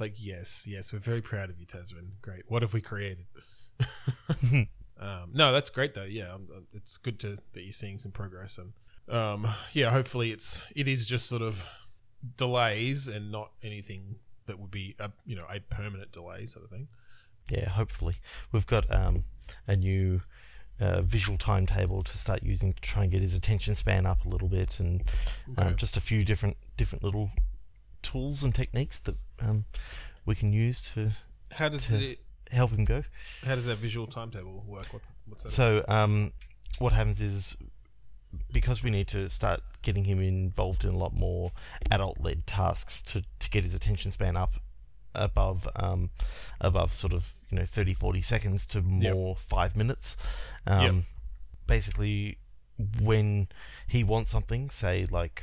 like, 0.00 0.14
yes, 0.16 0.64
yes, 0.66 0.92
we're 0.92 0.98
very 0.98 1.22
proud 1.22 1.50
of 1.50 1.58
you, 1.58 1.66
Tasman. 1.66 2.12
Great. 2.22 2.42
What 2.48 2.62
have 2.62 2.72
we 2.72 2.80
created? 2.80 3.26
um, 5.00 5.30
no, 5.32 5.52
that's 5.52 5.70
great 5.70 5.94
though. 5.94 6.04
Yeah, 6.04 6.34
uh, 6.34 6.60
it's 6.72 6.96
good 6.96 7.18
to 7.20 7.38
that 7.52 7.62
you're 7.62 7.72
seeing 7.72 7.98
some 7.98 8.12
progress, 8.12 8.58
and 8.58 8.72
um, 9.08 9.46
yeah, 9.72 9.90
hopefully 9.90 10.30
it's 10.32 10.62
it 10.74 10.88
is 10.88 11.06
just 11.06 11.26
sort 11.26 11.42
of 11.42 11.64
delays 12.36 13.06
and 13.08 13.30
not 13.30 13.50
anything 13.62 14.16
that 14.46 14.58
would 14.58 14.70
be 14.70 14.94
a 14.98 15.10
you 15.26 15.36
know 15.36 15.44
a 15.50 15.60
permanent 15.60 16.10
delay 16.12 16.46
sort 16.46 16.64
of 16.64 16.70
thing. 16.70 16.88
yeah 17.50 17.68
hopefully 17.68 18.16
we've 18.52 18.66
got 18.66 18.90
um 18.94 19.24
a 19.66 19.76
new 19.76 20.20
uh, 20.80 21.02
visual 21.02 21.36
timetable 21.38 22.02
to 22.02 22.16
start 22.18 22.42
using 22.42 22.72
to 22.72 22.80
try 22.80 23.02
and 23.04 23.12
get 23.12 23.20
his 23.22 23.34
attention 23.34 23.74
span 23.76 24.06
up 24.06 24.24
a 24.24 24.28
little 24.28 24.48
bit 24.48 24.78
and 24.80 25.02
Okay. 25.52 25.68
um, 25.68 25.76
just 25.76 25.96
a 25.96 26.00
few 26.00 26.24
different 26.24 26.56
different 26.76 27.04
little 27.04 27.30
tools 28.02 28.42
and 28.42 28.54
techniques 28.54 28.98
that 29.00 29.16
um, 29.40 29.64
we 30.26 30.34
can 30.34 30.52
use 30.52 30.80
to 30.94 31.12
How 31.52 31.68
does 31.68 31.84
to- 31.86 32.12
it? 32.12 32.18
help 32.50 32.70
him 32.72 32.84
go. 32.84 33.02
How 33.44 33.54
does 33.54 33.64
that 33.66 33.76
visual 33.78 34.06
timetable 34.06 34.64
work? 34.66 34.92
What, 34.92 35.02
what's 35.26 35.42
that? 35.44 35.52
So 35.52 35.84
um, 35.88 36.32
what 36.78 36.92
happens 36.92 37.20
is 37.20 37.56
because 38.52 38.82
we 38.82 38.90
need 38.90 39.08
to 39.08 39.28
start 39.28 39.60
getting 39.82 40.04
him 40.04 40.20
involved 40.20 40.84
in 40.84 40.90
a 40.90 40.96
lot 40.96 41.12
more 41.14 41.52
adult-led 41.90 42.46
tasks 42.46 43.02
to, 43.02 43.22
to 43.38 43.50
get 43.50 43.64
his 43.64 43.74
attention 43.74 44.10
span 44.12 44.36
up 44.36 44.54
above 45.14 45.68
um, 45.76 46.10
above 46.60 46.92
sort 46.94 47.12
of 47.12 47.34
you 47.50 47.58
know 47.58 47.66
30 47.66 47.94
40 47.94 48.22
seconds 48.22 48.66
to 48.66 48.82
more 48.82 49.36
5 49.36 49.76
minutes 49.76 50.16
um, 50.66 50.82
Yep. 50.96 51.04
basically 51.66 52.38
when 53.00 53.48
he 53.86 54.02
wants 54.02 54.30
something 54.30 54.70
say 54.70 55.06
like 55.10 55.42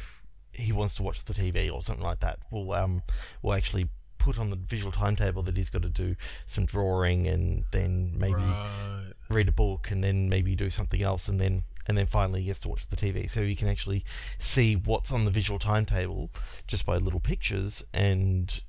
he 0.52 0.72
wants 0.74 0.96
to 0.96 1.04
watch 1.04 1.24
the 1.24 1.34
TV 1.34 1.72
or 1.72 1.82
something 1.82 2.04
like 2.04 2.20
that 2.20 2.40
we'll 2.52 2.72
um 2.74 3.02
we'll 3.42 3.54
actually 3.56 3.88
put 4.18 4.38
on 4.38 4.50
the 4.50 4.56
visual 4.58 4.92
timetable 4.92 5.42
that 5.42 5.56
he's 5.58 5.70
got 5.70 5.82
to 5.82 5.90
do 5.90 6.16
some 6.46 6.66
drawing 6.66 7.26
and 7.28 7.64
then 7.72 8.14
maybe 8.18 8.34
Right. 8.34 9.14
read 9.30 9.48
a 9.48 9.52
book 9.54 9.90
and 9.90 10.04
then 10.04 10.28
maybe 10.30 10.56
do 10.56 10.70
something 10.70 11.02
else 11.02 11.28
and 11.30 11.40
then 11.40 11.64
and 11.88 11.98
then 11.98 12.06
finally 12.08 12.42
he 12.42 12.48
gets 12.48 12.60
to 12.62 12.70
watch 12.70 12.88
the 12.90 12.96
TV. 12.96 13.30
So 13.32 13.42
he 13.44 13.56
can 13.56 13.68
actually 13.68 14.04
see 14.40 14.76
what's 14.76 15.12
on 15.12 15.26
the 15.26 15.32
visual 15.32 15.60
timetable 15.60 16.30
just 16.68 16.86
by 16.86 16.98
little 16.98 17.20
pictures 17.20 17.84
and 17.94 18.62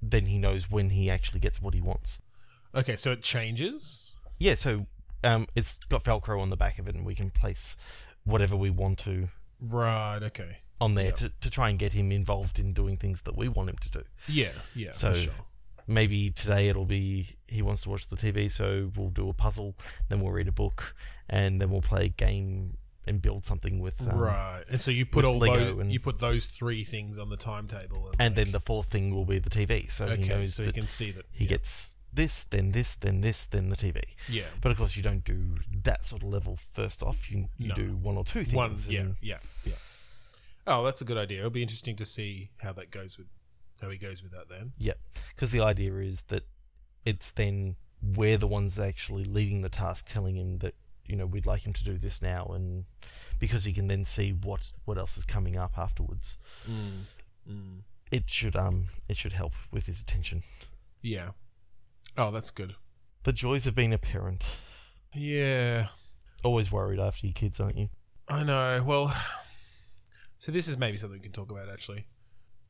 then 0.00 0.26
he 0.26 0.38
knows 0.38 0.70
when 0.70 0.90
he 0.90 1.10
actually 1.10 1.40
gets 1.40 1.60
what 1.60 1.74
he 1.74 1.80
wants. 1.80 2.18
Okay, 2.74 2.94
so 2.96 3.10
it 3.12 3.22
changes. 3.22 4.12
yeah, 4.38 4.54
so 4.54 4.86
um, 5.24 5.46
it's 5.56 5.76
got 5.88 6.04
Velcro 6.04 6.40
on 6.40 6.50
the 6.50 6.56
back 6.56 6.78
of 6.78 6.86
it, 6.86 6.94
and 6.94 7.04
we 7.04 7.14
can 7.16 7.30
place 7.30 7.76
whatever 8.24 8.54
we 8.54 8.70
want 8.70 8.98
to 9.00 9.28
Right. 9.60 10.22
Okay. 10.22 10.58
on 10.80 10.94
there 10.94 11.06
Yep. 11.06 11.16
to, 11.16 11.32
to 11.40 11.50
try 11.50 11.70
and 11.70 11.78
get 11.78 11.92
him 11.94 12.12
involved 12.12 12.58
in 12.60 12.72
doing 12.72 12.96
things 12.96 13.20
that 13.24 13.36
we 13.36 13.48
want 13.48 13.70
him 13.70 13.76
to 13.78 13.90
do. 13.90 14.02
Yeah. 14.28 14.52
Yeah. 14.74 14.92
So- 14.92 15.14
for 15.14 15.20
sure. 15.20 15.32
Maybe 15.88 16.30
today 16.30 16.68
it'll 16.68 16.84
be 16.84 17.36
he 17.46 17.62
wants 17.62 17.82
to 17.82 17.88
watch 17.90 18.06
the 18.08 18.16
TV, 18.16 18.50
so 18.50 18.92
we'll 18.94 19.08
do 19.10 19.28
a 19.28 19.32
puzzle, 19.32 19.74
then 20.08 20.20
we'll 20.20 20.32
read 20.32 20.46
a 20.48 20.52
book, 20.52 20.94
and 21.28 21.60
then 21.60 21.70
we'll 21.70 21.80
play 21.82 22.04
a 22.04 22.08
game 22.08 22.76
and 23.06 23.22
build 23.22 23.46
something 23.46 23.80
with 23.80 23.98
um, 24.02 24.10
right. 24.10 24.64
And 24.70 24.82
so 24.82 24.90
you 24.90 25.06
put 25.06 25.24
all 25.24 25.38
those, 25.38 25.78
and- 25.80 25.90
you 25.90 25.98
put 25.98 26.18
those 26.18 26.44
three 26.44 26.84
things 26.84 27.18
on 27.18 27.30
the 27.30 27.38
timetable, 27.38 28.10
And 28.18 28.20
like- 28.20 28.34
then 28.36 28.52
the 28.52 28.60
fourth 28.60 28.88
thing 28.90 29.14
will 29.14 29.24
be 29.24 29.38
the 29.38 29.48
TV, 29.48 29.90
so 29.90 30.14
he 30.14 30.28
knows 30.28 30.54
so 30.54 30.64
you 30.64 30.72
can 30.72 30.88
see 30.88 31.10
that 31.12 31.24
he 31.32 31.44
yeah. 31.44 31.48
gets 31.50 31.94
this, 32.12 32.44
then 32.50 32.72
this, 32.72 32.94
then 33.00 33.22
this, 33.22 33.46
then 33.46 33.70
the 33.70 33.76
TV. 33.76 34.02
yeah 34.28 34.44
But 34.60 34.72
of 34.72 34.76
course, 34.78 34.94
you 34.94 35.02
don't 35.02 35.24
do 35.24 35.56
that 35.84 36.04
sort 36.04 36.22
of 36.22 36.28
level 36.28 36.58
first 36.74 37.02
off. 37.02 37.30
You 37.30 37.48
you 37.58 37.68
No. 37.68 37.74
do 37.74 37.96
one 37.96 38.16
or 38.18 38.24
two 38.24 38.44
things. 38.44 38.54
one 38.54 38.76
yeah 38.88 39.06
yeah 39.22 39.38
yeah. 39.64 39.72
Oh, 40.66 40.84
that's 40.84 41.00
a 41.00 41.04
good 41.06 41.16
idea. 41.16 41.38
It'll 41.38 41.50
be 41.50 41.62
interesting 41.62 41.96
to 41.96 42.04
see 42.04 42.50
how 42.58 42.72
that 42.74 42.90
goes 42.90 43.16
with 43.16 43.28
how 43.80 43.90
he 43.90 43.98
goes 43.98 44.22
with 44.22 44.32
that 44.32 44.48
then. 44.48 44.72
Yep. 44.78 44.98
Because 45.34 45.50
the 45.50 45.60
idea 45.60 45.94
is 45.96 46.22
that 46.28 46.44
it's 47.04 47.30
then 47.30 47.76
we're 48.02 48.38
the 48.38 48.46
ones 48.46 48.78
actually 48.78 49.24
leading 49.24 49.62
the 49.62 49.68
task, 49.68 50.06
telling 50.08 50.36
him 50.36 50.58
that 50.58 50.74
you 51.06 51.16
know 51.16 51.26
we'd 51.26 51.46
like 51.46 51.66
him 51.66 51.72
to 51.72 51.84
do 51.84 51.98
this 51.98 52.20
now, 52.22 52.46
and 52.54 52.84
because 53.38 53.64
he 53.64 53.72
can 53.72 53.88
then 53.88 54.04
see 54.04 54.30
what 54.30 54.60
what 54.84 54.98
else 54.98 55.16
is 55.16 55.24
coming 55.24 55.56
up 55.56 55.72
afterwards. 55.76 56.36
Mm. 56.68 57.04
Mm. 57.50 57.80
It 58.10 58.24
should 58.26 58.56
um 58.56 58.86
it 59.08 59.16
should 59.16 59.32
help 59.32 59.52
with 59.72 59.86
his 59.86 60.00
attention. 60.00 60.42
Yeah. 61.02 61.30
Oh, 62.16 62.30
that's 62.30 62.50
good. 62.50 62.74
The 63.24 63.32
joys 63.32 63.66
of 63.66 63.74
being 63.74 63.92
a 63.92 63.98
parent. 63.98 64.44
Yeah. 65.14 65.88
Always 66.42 66.70
worried 66.70 67.00
after 67.00 67.26
your 67.26 67.34
kids, 67.34 67.60
aren't 67.60 67.76
you? 67.76 67.88
I 68.28 68.42
know. 68.42 68.82
Well, 68.84 69.14
so 70.38 70.52
this 70.52 70.68
is 70.68 70.76
maybe 70.76 70.96
something 70.96 71.18
we 71.18 71.22
can 71.22 71.32
talk 71.32 71.50
about 71.50 71.68
actually, 71.68 72.06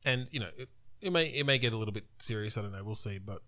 and 0.05 0.27
you 0.31 0.39
know, 0.39 0.49
it, 0.57 0.69
it 1.01 1.11
may 1.11 1.25
it 1.25 1.45
may 1.45 1.57
get 1.57 1.73
a 1.73 1.77
little 1.77 1.93
bit 1.93 2.05
serious. 2.19 2.57
I 2.57 2.61
don't 2.61 2.71
know. 2.71 2.83
We'll 2.83 2.95
see. 2.95 3.17
But 3.17 3.41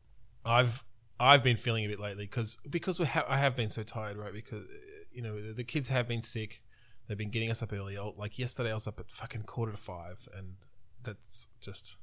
I've 0.46 0.84
I've 1.20 1.43
been 1.43 1.58
feeling 1.58 1.86
a 1.86 1.88
bit 1.88 2.00
lately 2.00 2.25
because 2.25 2.58
because 2.70 3.00
we 3.00 3.05
ha- 3.05 3.25
I 3.27 3.38
have 3.38 3.55
been 3.55 3.70
so 3.70 3.84
tired, 3.84 4.17
right? 4.17 4.34
Because 4.34 4.65
you 5.12 5.22
know 5.22 5.39
the, 5.41 5.53
the 5.53 5.63
kids 5.63 5.89
have 5.89 6.08
been 6.08 6.22
sick. 6.22 6.63
They've 7.08 7.17
been 7.17 7.31
getting 7.31 7.51
us 7.51 7.62
up 7.62 7.74
early. 7.74 7.98
Oh, 7.98 8.13
like 8.17 8.39
yesterday, 8.39 8.72
I 8.72 8.74
was 8.74 8.88
up 8.88 9.00
at 9.00 9.10
fucking 9.12 9.43
quarter 9.43 9.72
to 9.72 9.77
five, 9.77 10.27
and 10.36 10.55
that's 11.03 11.48
just 11.60 11.98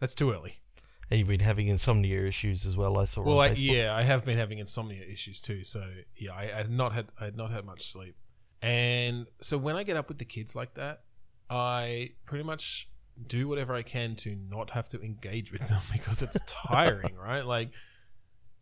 that's 0.00 0.14
too 0.14 0.32
early. 0.32 0.60
And 1.10 1.20
you've 1.20 1.28
been 1.28 1.40
having 1.40 1.68
insomnia 1.68 2.24
issues 2.24 2.66
as 2.66 2.76
well. 2.76 2.98
I 2.98 3.04
saw. 3.04 3.22
Well, 3.22 3.40
I, 3.40 3.48
yeah, 3.48 3.94
I 3.94 4.02
have 4.02 4.24
been 4.24 4.38
having 4.38 4.58
insomnia 4.58 5.04
issues 5.04 5.40
too. 5.40 5.62
So 5.62 5.84
yeah, 6.16 6.32
I, 6.32 6.44
I 6.44 6.56
had 6.58 6.70
not 6.70 6.92
had 6.92 7.08
I 7.20 7.26
had 7.26 7.36
not 7.36 7.52
had 7.52 7.64
much 7.64 7.92
sleep, 7.92 8.16
and 8.62 9.26
so 9.40 9.58
when 9.58 9.76
I 9.76 9.84
get 9.84 9.96
up 9.96 10.08
with 10.08 10.18
the 10.18 10.24
kids 10.24 10.56
like 10.56 10.74
that, 10.74 11.02
I 11.48 12.10
pretty 12.24 12.44
much 12.44 12.88
do 13.26 13.48
whatever 13.48 13.74
I 13.74 13.82
can 13.82 14.16
to 14.16 14.34
not 14.34 14.70
have 14.70 14.88
to 14.90 15.00
engage 15.02 15.52
with 15.52 15.60
them 15.68 15.82
because 15.92 16.22
it's 16.22 16.38
tiring, 16.46 17.16
right? 17.16 17.44
Like, 17.44 17.70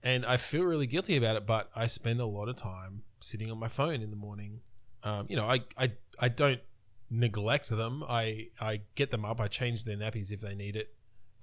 and 0.02 0.24
I 0.26 0.36
feel 0.36 0.62
really 0.62 0.86
guilty 0.86 1.16
about 1.16 1.36
it, 1.36 1.46
but 1.46 1.70
I 1.74 1.86
spend 1.86 2.20
a 2.20 2.26
lot 2.26 2.48
of 2.48 2.56
time 2.56 3.02
sitting 3.20 3.50
on 3.50 3.58
my 3.58 3.68
phone 3.68 4.02
in 4.02 4.10
the 4.10 4.16
morning. 4.16 4.60
Um, 5.02 5.26
you 5.28 5.36
know, 5.36 5.48
I 5.48 5.60
I 5.76 5.92
I 6.18 6.28
don't 6.28 6.60
neglect 7.10 7.68
them. 7.68 8.04
I 8.08 8.48
I 8.60 8.80
get 8.94 9.10
them 9.10 9.24
up. 9.24 9.40
I 9.40 9.48
change 9.48 9.84
their 9.84 9.96
nappies 9.96 10.30
if 10.30 10.40
they 10.40 10.54
need 10.54 10.76
it 10.76 10.94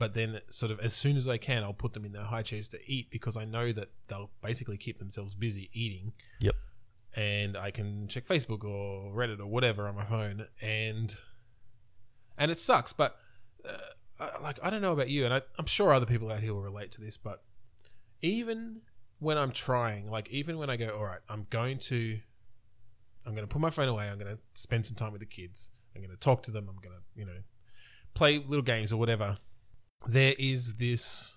but 0.01 0.15
then 0.15 0.39
sort 0.49 0.71
of 0.71 0.79
as 0.79 0.93
soon 0.93 1.15
as 1.15 1.27
I 1.29 1.37
can, 1.37 1.61
I'll 1.61 1.73
put 1.73 1.93
them 1.93 2.05
in 2.05 2.11
their 2.11 2.23
high 2.23 2.41
chairs 2.41 2.67
to 2.69 2.79
eat 2.91 3.11
because 3.11 3.37
I 3.37 3.45
know 3.45 3.71
that 3.71 3.89
they'll 4.07 4.31
basically 4.41 4.75
keep 4.75 4.97
themselves 4.97 5.35
busy 5.35 5.69
eating. 5.73 6.13
Yep. 6.39 6.55
And 7.15 7.55
I 7.55 7.69
can 7.69 8.07
check 8.07 8.25
Facebook 8.25 8.63
or 8.63 9.13
Reddit 9.13 9.39
or 9.39 9.45
whatever 9.45 9.87
on 9.87 9.93
my 9.93 10.05
phone, 10.05 10.47
and 10.59 11.15
and 12.37 12.51
it 12.51 12.59
sucks. 12.59 12.93
But 12.93 13.15
uh, 13.67 14.27
like 14.41 14.59
I 14.63 14.69
don't 14.69 14.81
know 14.81 14.93
about 14.93 15.09
you, 15.09 15.25
and 15.25 15.33
I, 15.33 15.41
I'm 15.57 15.65
sure 15.65 15.93
other 15.93 16.05
people 16.05 16.31
out 16.31 16.41
here 16.41 16.53
will 16.53 16.61
relate 16.61 16.91
to 16.93 17.01
this. 17.01 17.17
But 17.17 17.43
even 18.21 18.81
when 19.19 19.37
I'm 19.37 19.51
trying, 19.51 20.09
like 20.09 20.29
even 20.29 20.57
when 20.57 20.69
I 20.69 20.77
go, 20.77 20.89
all 20.89 21.05
right, 21.05 21.21
I'm 21.29 21.47
going 21.49 21.79
to, 21.79 22.19
I'm 23.25 23.33
going 23.33 23.47
to 23.47 23.51
put 23.51 23.61
my 23.61 23.69
phone 23.69 23.87
away. 23.87 24.09
I'm 24.09 24.17
going 24.19 24.35
to 24.35 24.41
spend 24.53 24.85
some 24.85 24.95
time 24.95 25.11
with 25.11 25.21
the 25.21 25.27
kids. 25.27 25.69
I'm 25.95 26.01
going 26.01 26.11
to 26.11 26.19
talk 26.19 26.43
to 26.43 26.51
them. 26.51 26.67
I'm 26.69 26.81
going 26.81 26.95
to, 26.95 27.19
you 27.19 27.25
know, 27.25 27.39
play 28.13 28.43
little 28.47 28.63
games 28.63 28.93
or 28.93 28.97
whatever 28.97 29.37
there 30.07 30.33
is 30.37 30.73
this 30.75 31.35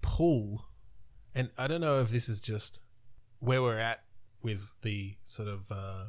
pull, 0.00 0.64
and 1.34 1.50
I 1.58 1.66
don't 1.66 1.80
know 1.80 2.00
if 2.00 2.10
this 2.10 2.28
is 2.28 2.40
just 2.40 2.80
where 3.40 3.62
we're 3.62 3.78
at 3.78 4.02
with 4.42 4.62
the 4.82 5.16
sort 5.24 5.48
of 5.48 5.70
uh, 5.70 6.04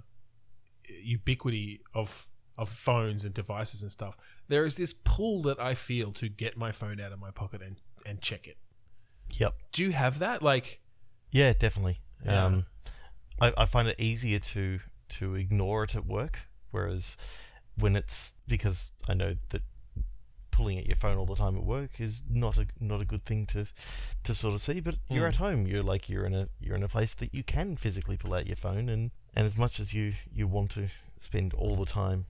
ubiquity 1.03 1.81
of 1.93 2.27
of 2.57 2.69
phones 2.69 3.25
and 3.25 3.33
devices 3.33 3.81
and 3.81 3.91
stuff. 3.91 4.15
There 4.47 4.65
is 4.65 4.75
this 4.75 4.93
pull 5.03 5.41
that 5.43 5.59
I 5.59 5.73
feel 5.75 6.11
to 6.13 6.29
get 6.29 6.55
my 6.57 6.71
phone 6.71 6.99
out 7.01 7.11
of 7.11 7.19
my 7.19 7.31
pocket 7.31 7.61
and 7.61 7.77
and 8.05 8.21
check 8.21 8.47
it. 8.47 8.57
Yep. 9.31 9.55
Do 9.71 9.83
you 9.83 9.91
have 9.93 10.19
that? 10.19 10.41
Like, 10.43 10.79
Yeah, 11.31 11.53
definitely. 11.53 11.99
Yeah. 12.25 12.45
Um, 12.45 12.65
I, 13.41 13.51
I 13.57 13.65
find 13.65 13.87
it 13.87 13.99
easier 13.99 14.39
to 14.39 14.79
to 15.09 15.35
ignore 15.35 15.83
it 15.85 15.95
at 15.95 16.05
work, 16.05 16.39
whereas 16.71 17.17
when 17.77 17.95
it's 17.95 18.33
because 18.47 18.91
I 19.07 19.13
know 19.15 19.35
that 19.49 19.61
pulling 20.51 20.77
at 20.77 20.85
your 20.85 20.95
phone 20.95 21.17
all 21.17 21.25
the 21.25 21.35
time 21.35 21.57
at 21.57 21.63
work 21.63 21.99
is 21.99 22.21
not 22.29 22.57
a 22.57 22.67
not 22.79 23.01
a 23.01 23.05
good 23.05 23.25
thing 23.25 23.45
to 23.47 23.65
to 24.25 24.35
sort 24.35 24.53
of 24.53 24.61
see. 24.61 24.79
But 24.79 24.95
you're 25.09 25.25
Mm. 25.25 25.29
at 25.29 25.35
home. 25.37 25.65
You're 25.67 25.81
like 25.83 26.09
you're 26.09 26.25
in 26.25 26.35
a 26.35 26.47
you're 26.59 26.75
in 26.75 26.83
a 26.83 26.87
place 26.89 27.13
that 27.15 27.33
you 27.33 27.43
can 27.43 27.75
physically 27.77 28.17
pull 28.17 28.33
out 28.35 28.45
your 28.45 28.55
phone, 28.55 28.89
and 28.89 29.09
and 29.35 29.47
as 29.47 29.57
much 29.57 29.79
as 29.79 29.93
you 29.93 30.13
you 30.31 30.47
want 30.47 30.71
to 30.71 30.89
spend 31.19 31.53
all 31.55 31.75
the 31.75 31.85
time 31.85 32.25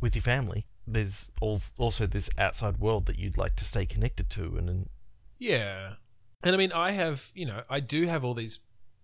with 0.00 0.14
your 0.14 0.22
family, 0.22 0.66
there's 0.86 1.28
all, 1.40 1.62
also 1.78 2.06
this 2.06 2.30
outside 2.38 2.78
world 2.78 3.06
that 3.06 3.18
you'd 3.18 3.36
like 3.36 3.56
to 3.56 3.64
stay 3.64 3.86
connected 3.86 4.30
to, 4.30 4.56
and, 4.56 4.68
and 4.68 4.88
Yeah, 5.38 5.94
and 6.42 6.54
I 6.54 6.58
mean, 6.58 6.72
I 6.72 6.92
have 6.92 7.30
you 7.34 7.46
know, 7.46 7.62
I 7.68 7.80
do 7.80 8.06
have 8.06 8.24
all 8.24 8.34
these 8.34 8.60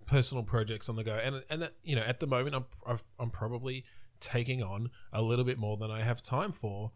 personal 0.06 0.44
projects 0.44 0.88
on 0.88 0.96
the 0.96 1.04
go, 1.04 1.14
and 1.14 1.42
and 1.50 1.70
you 1.82 1.96
know, 1.96 2.02
at 2.02 2.20
the 2.20 2.26
moment, 2.26 2.54
I'm 2.54 2.64
I've, 2.86 3.04
I'm 3.18 3.30
probably 3.30 3.84
taking 4.20 4.62
on 4.62 4.90
a 5.12 5.22
little 5.22 5.44
bit 5.44 5.58
more 5.58 5.76
than 5.76 5.90
I 5.90 6.02
have 6.02 6.22
time 6.22 6.52
for, 6.52 6.92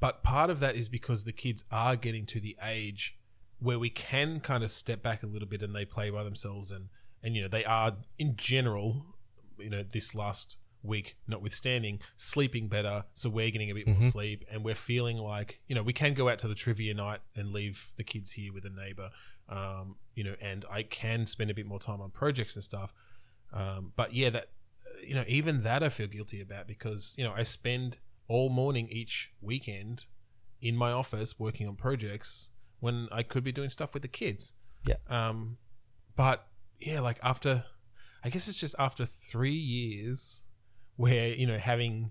but 0.00 0.22
part 0.22 0.50
of 0.50 0.60
that 0.60 0.76
is 0.76 0.88
because 0.88 1.24
the 1.24 1.32
kids 1.32 1.64
are 1.70 1.96
getting 1.96 2.26
to 2.26 2.40
the 2.40 2.56
age 2.62 3.16
where 3.60 3.78
we 3.78 3.90
can 3.90 4.40
kind 4.40 4.62
of 4.62 4.70
step 4.70 5.02
back 5.02 5.22
a 5.22 5.26
little 5.26 5.48
bit 5.48 5.62
and 5.62 5.74
they 5.74 5.84
play 5.84 6.10
by 6.10 6.22
themselves, 6.22 6.70
and 6.70 6.88
and 7.22 7.34
you 7.34 7.42
know, 7.42 7.48
they 7.48 7.64
are 7.64 7.96
in 8.18 8.36
general, 8.36 9.06
you 9.58 9.70
know, 9.70 9.82
this 9.82 10.14
last 10.14 10.56
week 10.88 11.16
notwithstanding 11.28 12.00
sleeping 12.16 12.66
better 12.68 13.04
so 13.14 13.28
we're 13.28 13.50
getting 13.50 13.70
a 13.70 13.74
bit 13.74 13.86
more 13.86 13.96
Mhm. 13.96 14.10
sleep 14.12 14.44
and 14.50 14.64
we're 14.64 14.74
feeling 14.74 15.18
like 15.18 15.60
you 15.68 15.74
know 15.74 15.82
we 15.82 15.92
can 15.92 16.14
go 16.14 16.28
out 16.28 16.38
to 16.40 16.48
the 16.48 16.54
trivia 16.54 16.94
night 16.94 17.20
and 17.36 17.52
leave 17.52 17.92
the 17.96 18.02
kids 18.04 18.32
here 18.32 18.52
with 18.52 18.64
a 18.64 18.70
neighbor 18.70 19.10
um, 19.48 19.96
you 20.14 20.24
know 20.24 20.34
and 20.40 20.64
i 20.70 20.82
can 20.82 21.26
spend 21.26 21.50
a 21.50 21.54
bit 21.54 21.66
more 21.66 21.78
time 21.78 22.00
on 22.00 22.10
projects 22.10 22.54
and 22.56 22.64
stuff 22.64 22.92
um, 23.52 23.92
but 23.96 24.12
yeah 24.14 24.30
that 24.30 24.50
you 25.06 25.14
know 25.14 25.24
even 25.28 25.62
that 25.62 25.82
i 25.82 25.88
feel 25.88 26.06
guilty 26.08 26.40
about 26.40 26.66
because 26.66 27.14
you 27.16 27.24
know 27.24 27.32
i 27.36 27.42
spend 27.42 27.98
all 28.28 28.48
morning 28.50 28.88
each 28.90 29.30
weekend 29.40 30.06
in 30.60 30.74
my 30.76 30.90
office 30.92 31.38
working 31.38 31.66
on 31.68 31.76
projects 31.76 32.50
when 32.80 33.08
i 33.12 33.22
could 33.22 33.44
be 33.44 33.52
doing 33.52 33.68
stuff 33.68 33.94
with 33.94 34.02
the 34.02 34.08
kids 34.08 34.52
Yeah. 34.86 34.96
um 35.08 35.56
but 36.16 36.46
yeah 36.80 37.00
like 37.00 37.18
after 37.22 37.64
i 38.24 38.28
guess 38.28 38.48
it's 38.48 38.56
just 38.58 38.74
after 38.78 39.06
three 39.06 39.54
years 39.54 40.42
where 40.98 41.28
you 41.28 41.46
know 41.46 41.56
having 41.58 42.10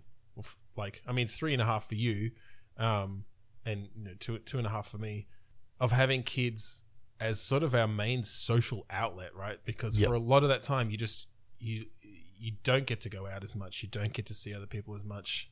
like 0.75 1.03
I 1.07 1.11
mean 1.11 1.27
three 1.27 1.53
and 1.53 1.61
a 1.61 1.65
half 1.65 1.87
for 1.87 1.95
you, 1.95 2.31
um, 2.77 3.25
and 3.65 3.89
you 3.95 4.05
know 4.05 4.13
two 4.19 4.39
two 4.39 4.57
and 4.57 4.65
a 4.65 4.69
half 4.69 4.87
for 4.89 4.97
me, 4.97 5.27
of 5.79 5.91
having 5.91 6.23
kids 6.23 6.83
as 7.19 7.39
sort 7.39 7.63
of 7.63 7.75
our 7.75 7.87
main 7.87 8.23
social 8.23 8.85
outlet, 8.89 9.35
right? 9.35 9.59
Because 9.65 9.97
Yep. 9.97 10.07
for 10.07 10.13
a 10.13 10.19
lot 10.19 10.43
of 10.43 10.49
that 10.49 10.61
time, 10.61 10.89
you 10.89 10.97
just 10.97 11.27
you 11.59 11.85
you 12.39 12.53
don't 12.63 12.85
get 12.85 13.01
to 13.01 13.09
go 13.09 13.27
out 13.27 13.43
as 13.43 13.55
much, 13.55 13.83
you 13.83 13.89
don't 13.89 14.13
get 14.13 14.25
to 14.27 14.33
see 14.33 14.53
other 14.53 14.67
people 14.67 14.95
as 14.95 15.03
much. 15.03 15.49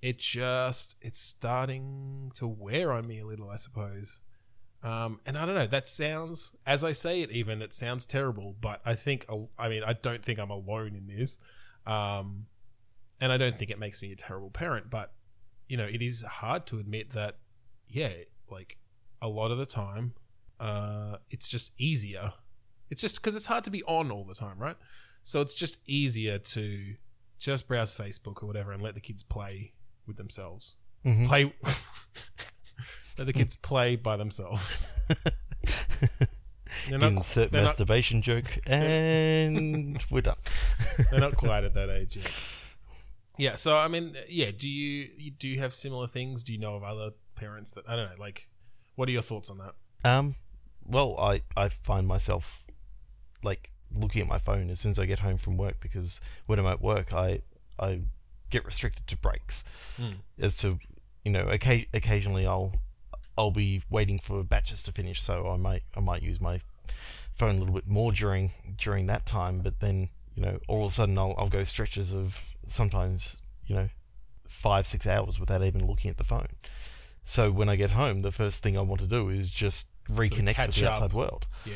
It 0.00 0.18
just 0.18 0.94
it's 1.00 1.18
starting 1.18 2.30
to 2.36 2.46
wear 2.46 2.92
on 2.92 3.06
me 3.06 3.18
a 3.20 3.26
little, 3.26 3.50
I 3.50 3.56
suppose. 3.56 4.20
Um, 4.82 5.18
and 5.26 5.36
I 5.36 5.46
don't 5.46 5.56
know. 5.56 5.66
That 5.66 5.88
sounds, 5.88 6.52
as 6.64 6.84
I 6.84 6.92
say 6.92 7.22
it, 7.22 7.32
even 7.32 7.62
it 7.62 7.74
sounds 7.74 8.04
terrible. 8.06 8.54
But 8.60 8.80
I 8.84 8.94
think, 8.94 9.26
I 9.58 9.68
mean, 9.68 9.82
I 9.82 9.94
don't 9.94 10.22
think 10.22 10.38
I'm 10.38 10.50
alone 10.50 10.94
in 10.94 11.08
this. 11.08 11.38
Um, 11.86 12.46
and 13.20 13.32
I 13.32 13.36
don't 13.36 13.56
think 13.56 13.70
it 13.70 13.78
makes 13.78 14.02
me 14.02 14.12
a 14.12 14.16
terrible 14.16 14.50
parent, 14.50 14.90
but 14.90 15.12
you 15.68 15.76
know, 15.76 15.84
it 15.84 16.02
is 16.02 16.22
hard 16.22 16.66
to 16.66 16.78
admit 16.78 17.12
that, 17.14 17.38
yeah, 17.88 18.10
like 18.50 18.76
a 19.22 19.28
lot 19.28 19.50
of 19.50 19.58
the 19.58 19.66
time, 19.66 20.14
uh, 20.60 21.16
it's 21.30 21.48
just 21.48 21.72
easier. 21.78 22.32
It's 22.90 23.00
just 23.00 23.16
because 23.16 23.34
it's 23.34 23.46
hard 23.46 23.64
to 23.64 23.70
be 23.70 23.82
on 23.84 24.10
all 24.12 24.24
the 24.24 24.34
time, 24.34 24.58
right? 24.58 24.76
So 25.24 25.40
it's 25.40 25.54
just 25.54 25.78
easier 25.86 26.38
to 26.38 26.94
just 27.38 27.66
browse 27.66 27.94
Facebook 27.94 28.42
or 28.42 28.46
whatever 28.46 28.70
and 28.72 28.80
let 28.82 28.94
the 28.94 29.00
kids 29.00 29.22
play 29.24 29.72
with 30.06 30.16
themselves. 30.16 30.76
Mhm. 31.04 31.26
Play, 31.26 31.52
let 33.18 33.24
the 33.26 33.32
kids 33.32 33.56
play 33.56 33.96
by 33.96 34.16
themselves. 34.16 34.86
Not 36.90 37.02
Insert 37.02 37.50
they're 37.50 37.62
not- 37.62 37.68
masturbation 37.70 38.22
joke, 38.22 38.58
and 38.66 40.02
we're 40.10 40.20
done. 40.20 40.36
They're 41.10 41.18
not 41.20 41.36
quite 41.36 41.64
at 41.64 41.74
that 41.74 41.90
age 41.90 42.16
yet. 42.16 42.30
Yeah, 43.38 43.56
so 43.56 43.76
I 43.76 43.88
mean, 43.88 44.16
yeah. 44.28 44.50
Do 44.56 44.68
you 44.68 45.10
you- 45.18 45.30
do 45.30 45.48
you 45.48 45.58
have 45.60 45.74
similar 45.74 46.06
things? 46.08 46.42
Do 46.42 46.52
you 46.52 46.58
know 46.58 46.74
of 46.76 46.82
other 46.82 47.10
parents 47.34 47.72
that 47.72 47.84
I 47.88 47.96
don't 47.96 48.10
know? 48.10 48.16
Like, 48.18 48.48
what 48.94 49.08
are 49.08 49.12
your 49.12 49.22
thoughts 49.22 49.50
on 49.50 49.58
that? 49.58 49.74
Um, 50.04 50.36
well, 50.84 51.18
I 51.18 51.42
I 51.56 51.68
find 51.68 52.06
myself 52.06 52.64
like 53.42 53.70
looking 53.94 54.20
at 54.22 54.28
my 54.28 54.38
phone 54.38 54.70
as 54.70 54.80
soon 54.80 54.90
as 54.92 54.98
I 54.98 55.06
get 55.06 55.20
home 55.20 55.38
from 55.38 55.56
work 55.56 55.76
because 55.80 56.20
when 56.46 56.58
I'm 56.58 56.66
at 56.66 56.80
work, 56.80 57.12
I 57.12 57.42
I 57.78 58.00
get 58.50 58.64
restricted 58.64 59.06
to 59.08 59.16
breaks. 59.16 59.64
Hmm. 59.96 60.12
As 60.38 60.56
to 60.58 60.78
you 61.24 61.32
know, 61.32 61.44
occa- 61.46 61.88
occasionally 61.92 62.46
I'll 62.46 62.72
I'll 63.36 63.50
be 63.50 63.82
waiting 63.90 64.18
for 64.18 64.42
batches 64.44 64.82
to 64.84 64.92
finish, 64.92 65.20
so 65.22 65.48
I 65.50 65.56
might 65.56 65.82
I 65.94 66.00
might 66.00 66.22
use 66.22 66.40
my 66.40 66.60
phone 67.34 67.56
a 67.56 67.58
little 67.58 67.74
bit 67.74 67.86
more 67.86 68.12
during 68.12 68.52
during 68.78 69.06
that 69.06 69.26
time. 69.26 69.60
But 69.60 69.80
then 69.80 70.08
you 70.34 70.42
know, 70.42 70.58
all 70.68 70.86
of 70.86 70.92
a 70.92 70.94
sudden 70.94 71.18
I'll 71.18 71.34
I'll 71.36 71.48
go 71.50 71.64
stretches 71.64 72.14
of 72.14 72.40
sometimes 72.68 73.36
you 73.66 73.74
know 73.76 73.88
five 74.48 74.86
six 74.86 75.06
hours 75.06 75.38
without 75.40 75.62
even 75.62 75.86
looking 75.86 76.10
at 76.10 76.16
the 76.16 76.24
phone. 76.24 76.48
So 77.24 77.50
when 77.50 77.68
I 77.68 77.76
get 77.76 77.90
home, 77.90 78.20
the 78.20 78.30
first 78.32 78.62
thing 78.62 78.78
I 78.78 78.80
want 78.82 79.00
to 79.00 79.06
do 79.06 79.28
is 79.28 79.50
just 79.50 79.86
reconnect 80.08 80.66
with 80.66 80.76
the 80.76 80.86
up. 80.86 80.94
outside 80.94 81.12
world. 81.12 81.46
Yeah, 81.64 81.74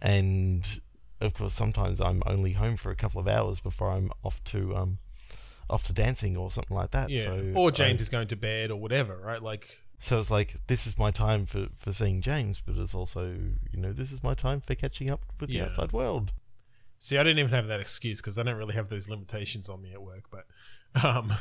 And 0.00 0.80
of 1.20 1.34
course, 1.34 1.54
sometimes 1.54 2.00
I'm 2.00 2.22
only 2.26 2.52
home 2.52 2.76
for 2.76 2.90
a 2.90 2.96
couple 2.96 3.20
of 3.20 3.28
hours 3.28 3.60
before 3.60 3.90
I'm 3.90 4.10
off 4.24 4.42
to 4.44 4.76
um 4.76 4.98
off 5.70 5.84
to 5.84 5.92
dancing 5.92 6.36
or 6.36 6.50
something 6.50 6.76
like 6.76 6.90
that. 6.92 7.10
yeah. 7.10 7.24
So 7.24 7.52
or 7.54 7.68
I- 7.68 7.72
James 7.72 8.00
is 8.00 8.08
going 8.08 8.28
to 8.28 8.36
bed 8.36 8.70
or 8.70 8.76
whatever, 8.80 9.16
right? 9.18 9.42
Like, 9.42 9.78
so 10.00 10.18
it's 10.18 10.30
like 10.30 10.56
this 10.66 10.86
is 10.86 10.96
my 10.98 11.10
time 11.10 11.46
for 11.46 11.68
for 11.78 11.92
seeing 11.92 12.20
James, 12.22 12.62
but 12.64 12.76
it's 12.76 12.94
also 12.94 13.36
you 13.72 13.80
know 13.80 13.92
this 13.92 14.12
is 14.12 14.22
my 14.22 14.34
time 14.34 14.60
for 14.60 14.74
catching 14.74 15.10
up 15.10 15.20
with 15.40 15.50
Yeah. 15.50 15.64
the 15.64 15.70
outside 15.70 15.92
world. 15.92 16.32
See, 16.98 17.18
I 17.18 17.22
didn't 17.22 17.38
even 17.38 17.52
have 17.52 17.68
that 17.68 17.80
excuse 17.80 18.20
because 18.20 18.38
I 18.38 18.42
don't 18.42 18.56
really 18.56 18.74
have 18.74 18.88
those 18.88 19.08
limitations 19.08 19.68
on 19.68 19.82
me 19.82 19.92
at 19.92 20.02
work. 20.02 20.24
But, 20.30 21.04
um, 21.04 21.32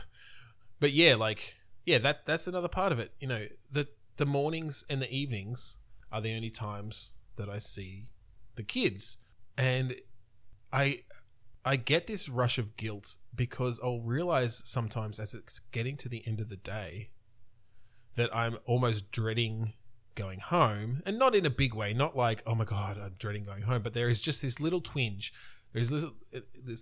but 0.79 0.93
yeah, 0.93 1.15
like, 1.15 1.55
yeah, 1.85 1.99
that 1.99 2.25
that's 2.25 2.47
another 2.47 2.67
part 2.67 2.91
of 2.91 2.99
it. 2.99 3.13
You 3.19 3.27
know, 3.27 3.45
the 3.71 3.87
the 4.17 4.25
mornings 4.25 4.83
and 4.89 5.01
the 5.01 5.11
evenings 5.11 5.77
are 6.11 6.21
the 6.21 6.35
only 6.35 6.49
times 6.49 7.11
that 7.37 7.49
I 7.49 7.59
see 7.59 8.09
the 8.55 8.63
kids, 8.63 9.17
and 9.57 9.95
I 10.71 11.03
I 11.63 11.75
get 11.75 12.07
this 12.07 12.29
rush 12.29 12.57
of 12.57 12.77
guilt 12.77 13.17
because 13.35 13.79
I'll 13.83 14.01
realize 14.01 14.61
sometimes 14.65 15.19
as 15.19 15.33
it's 15.33 15.59
getting 15.71 15.97
to 15.97 16.09
the 16.09 16.23
end 16.25 16.39
of 16.39 16.49
the 16.49 16.55
day 16.57 17.09
that 18.15 18.35
I'm 18.35 18.57
almost 18.65 19.11
dreading 19.11 19.73
going 20.17 20.39
home, 20.39 21.01
and 21.05 21.17
not 21.17 21.33
in 21.35 21.45
a 21.45 21.49
big 21.49 21.73
way, 21.73 21.93
not 21.93 22.17
like 22.17 22.43
oh 22.45 22.55
my 22.55 22.65
god, 22.65 22.97
I'm 23.01 23.13
dreading 23.17 23.45
going 23.45 23.61
home, 23.61 23.81
but 23.81 23.93
there 23.93 24.09
is 24.09 24.19
just 24.19 24.41
this 24.41 24.59
little 24.59 24.81
twinge. 24.81 25.31
There's 25.71 25.89
this 25.89 26.03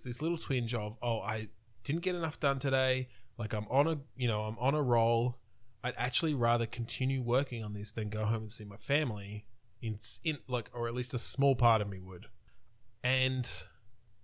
this 0.02 0.20
little 0.20 0.38
twinge 0.38 0.74
of 0.74 0.98
oh 1.00 1.20
I 1.20 1.48
didn't 1.84 2.02
get 2.02 2.16
enough 2.16 2.40
done 2.40 2.58
today. 2.58 3.08
Like 3.38 3.52
I'm 3.52 3.68
on 3.68 3.86
a 3.86 3.98
you 4.16 4.26
know 4.26 4.42
I'm 4.42 4.58
on 4.58 4.74
a 4.74 4.82
roll. 4.82 5.38
I'd 5.84 5.94
actually 5.96 6.34
rather 6.34 6.66
continue 6.66 7.22
working 7.22 7.62
on 7.62 7.74
this 7.74 7.92
than 7.92 8.08
go 8.08 8.24
home 8.24 8.42
and 8.42 8.52
see 8.52 8.64
my 8.64 8.76
family. 8.76 9.46
In 9.80 9.98
in 10.24 10.38
like 10.48 10.70
or 10.72 10.88
at 10.88 10.94
least 10.94 11.14
a 11.14 11.18
small 11.18 11.54
part 11.54 11.80
of 11.80 11.88
me 11.88 12.00
would, 12.00 12.26
and 13.04 13.48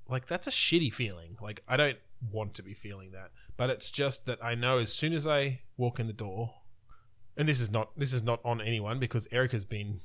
like 0.09 0.26
that's 0.26 0.47
a 0.47 0.50
shitty 0.50 0.92
feeling. 0.92 1.37
Like 1.40 1.62
I 1.69 1.76
don't 1.76 1.99
want 2.31 2.54
to 2.54 2.62
be 2.62 2.75
feeling 2.75 3.12
that, 3.12 3.31
but 3.57 3.69
it's 3.69 3.90
just 3.90 4.26
that 4.26 4.42
I 4.42 4.54
know 4.54 4.78
as 4.78 4.92
soon 4.92 5.12
as 5.12 5.27
I 5.27 5.61
walk 5.77 6.01
in 6.01 6.07
the 6.07 6.12
door, 6.12 6.55
and 7.37 7.49
this 7.49 7.61
is 7.61 7.71
not 7.71 7.90
this 7.97 8.12
is 8.12 8.23
not 8.23 8.40
on 8.45 8.61
anyone 8.61 8.99
because 8.99 9.27
Erica's 9.33 9.64
been, 9.64 10.01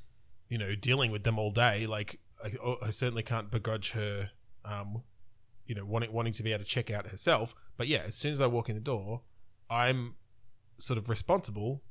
you 0.49 0.57
know, 0.57 0.75
dealing 0.75 1.11
with 1.11 1.23
them 1.23 1.37
all 1.37 1.51
day. 1.51 1.87
Like 1.87 2.19
I, 2.43 2.53
I 2.85 2.89
certainly 2.89 3.23
can't 3.23 3.51
begrudge 3.51 3.91
her, 3.91 4.29
um, 4.65 5.03
you 5.65 5.75
know, 5.75 5.85
wanting 5.85 6.11
wanting 6.13 6.33
to 6.33 6.43
be 6.43 6.53
able 6.53 6.63
to 6.63 6.69
check 6.69 6.89
out 6.91 7.07
herself. 7.07 7.53
But 7.77 7.87
yeah, 7.87 8.03
as 8.07 8.15
soon 8.15 8.31
as 8.31 8.41
I 8.41 8.47
walk 8.47 8.69
in 8.69 8.75
the 8.75 8.81
door, 8.81 9.21
I'm 9.69 10.15
sort 10.77 10.97
of 10.97 11.09
responsible, 11.09 11.81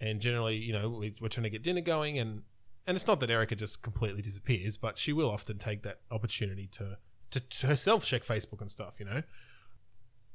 and 0.00 0.20
generally, 0.20 0.56
you 0.56 0.72
know, 0.72 0.88
we, 0.88 1.14
we're 1.20 1.28
trying 1.28 1.44
to 1.44 1.50
get 1.50 1.62
dinner 1.62 1.80
going, 1.80 2.18
and 2.18 2.42
and 2.86 2.94
it's 2.94 3.06
not 3.06 3.20
that 3.20 3.30
Erica 3.30 3.56
just 3.56 3.82
completely 3.82 4.22
disappears, 4.22 4.76
but 4.76 4.98
she 4.98 5.12
will 5.12 5.30
often 5.30 5.58
take 5.58 5.82
that 5.82 6.00
opportunity 6.10 6.68
to 6.72 6.98
to, 7.32 7.40
to 7.40 7.66
herself 7.66 8.04
check 8.04 8.24
Facebook 8.24 8.60
and 8.60 8.70
stuff, 8.70 8.94
you 8.98 9.04
know. 9.04 9.22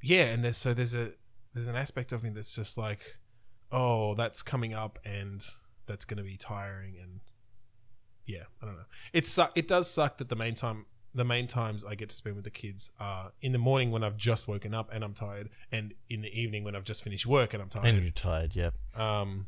Yeah, 0.04 0.26
and 0.26 0.44
there's 0.44 0.58
so 0.58 0.74
there's 0.74 0.96
a 0.96 1.12
there's 1.54 1.68
an 1.68 1.76
aspect 1.76 2.12
of 2.12 2.24
me 2.24 2.30
that's 2.30 2.54
just 2.54 2.78
like, 2.78 3.18
oh, 3.72 4.16
that's 4.16 4.42
coming 4.42 4.74
up, 4.74 5.00
and 5.06 5.46
that's 5.86 6.06
going 6.06 6.18
to 6.18 6.24
be 6.24 6.38
tiring, 6.38 6.96
and 7.02 7.20
yeah, 8.26 8.44
I 8.62 8.66
don't 8.66 8.76
know. 8.76 8.84
It 9.14 9.26
su- 9.26 9.52
it 9.56 9.68
does 9.68 9.90
suck 9.90 10.18
that 10.20 10.30
the 10.30 10.36
main 10.36 10.56
time 10.56 10.86
the 11.14 11.26
main 11.26 11.48
times 11.48 11.84
I 11.84 11.96
get 11.96 12.10
to 12.10 12.16
spend 12.16 12.36
with 12.36 12.46
the 12.46 12.52
kids 12.52 12.90
are 13.00 13.34
in 13.42 13.52
the 13.52 13.58
morning 13.58 13.92
when 13.92 14.04
I've 14.04 14.16
just 14.16 14.48
woken 14.48 14.74
up 14.74 14.90
and 14.94 15.04
I'm 15.04 15.14
tired, 15.14 15.50
and 15.72 15.94
in 16.10 16.22
the 16.22 16.30
evening 16.30 16.64
when 16.64 16.76
I've 16.76 16.84
just 16.84 17.04
finished 17.04 17.26
work 17.26 17.54
and 17.54 17.62
I'm 17.62 17.70
tired. 17.70 17.86
And 17.88 18.02
you're 18.02 18.12
tired, 18.12 18.56
yeah. 18.56 18.70
Um, 18.96 19.48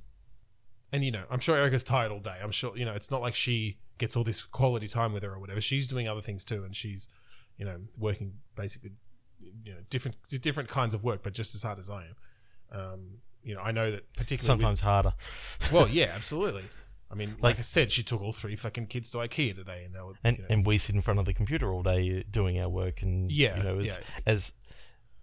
and 0.91 1.03
you 1.03 1.11
know, 1.11 1.23
I'm 1.29 1.39
sure 1.39 1.55
Erica's 1.55 1.83
tired 1.83 2.11
all 2.11 2.19
day. 2.19 2.35
I'm 2.41 2.51
sure 2.51 2.77
you 2.77 2.85
know 2.85 2.93
it's 2.93 3.11
not 3.11 3.21
like 3.21 3.35
she 3.35 3.77
gets 3.97 4.15
all 4.15 4.23
this 4.23 4.41
quality 4.43 4.87
time 4.87 5.13
with 5.13 5.23
her 5.23 5.33
or 5.33 5.39
whatever. 5.39 5.61
She's 5.61 5.87
doing 5.87 6.07
other 6.07 6.21
things 6.21 6.43
too, 6.43 6.63
and 6.63 6.75
she's 6.75 7.07
you 7.57 7.65
know 7.65 7.77
working 7.97 8.33
basically 8.55 8.91
you 9.63 9.73
know 9.73 9.79
different 9.89 10.17
different 10.41 10.69
kinds 10.69 10.93
of 10.93 11.03
work, 11.03 11.23
but 11.23 11.33
just 11.33 11.55
as 11.55 11.63
hard 11.63 11.79
as 11.79 11.89
I 11.89 12.05
am. 12.05 12.79
Um, 12.79 12.99
you 13.43 13.55
know, 13.55 13.61
I 13.61 13.71
know 13.71 13.91
that 13.91 14.11
particularly 14.13 14.45
Sometimes 14.59 14.79
harder. 14.79 15.13
Well, 15.71 15.87
yeah, 15.87 16.11
absolutely. 16.15 16.63
I 17.11 17.15
mean, 17.15 17.31
like, 17.33 17.43
Like- 17.43 17.59
I 17.59 17.61
said, 17.61 17.91
she 17.91 18.01
took 18.03 18.21
all 18.21 18.33
three 18.33 18.55
fucking 18.55 18.87
kids 18.87 19.11
to 19.11 19.17
IKEA 19.19 19.55
today, 19.55 19.83
and 19.85 19.93
they 19.93 19.99
were 19.99 20.13
And 20.23 20.37
you 20.37 20.43
know, 20.43 20.47
and 20.49 20.65
we 20.65 20.77
sit 20.79 20.95
in 20.95 21.01
front 21.01 21.19
of 21.19 21.25
the 21.25 21.33
computer 21.33 21.71
all 21.71 21.83
day 21.83 22.23
doing 22.23 22.59
our 22.59 22.69
work, 22.69 23.01
and 23.03 23.31
Yeah, 23.31 23.57
you 23.57 23.63
know, 23.63 23.79
as 23.79 23.85
yeah. 23.85 23.97
as 24.25 24.53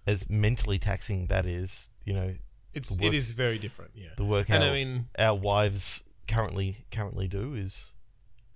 as 0.07 0.29
mentally 0.31 0.79
taxing 0.79 1.27
that 1.27 1.47
is, 1.47 1.91
you 2.05 2.13
know, 2.15 2.35
it's 2.75 2.91
work- 2.97 3.13
is 3.15 3.31
very 3.33 3.59
different. 3.59 3.91
Yeah, 3.95 4.11
the 4.17 4.25
work 4.25 4.49
and 4.49 4.63
our, 4.63 4.71
I 4.71 4.73
mean, 4.73 5.09
our 5.19 5.35
wives 5.35 6.03
currently 6.29 6.87
currently 6.93 7.27
do 7.27 7.55
is 7.55 7.93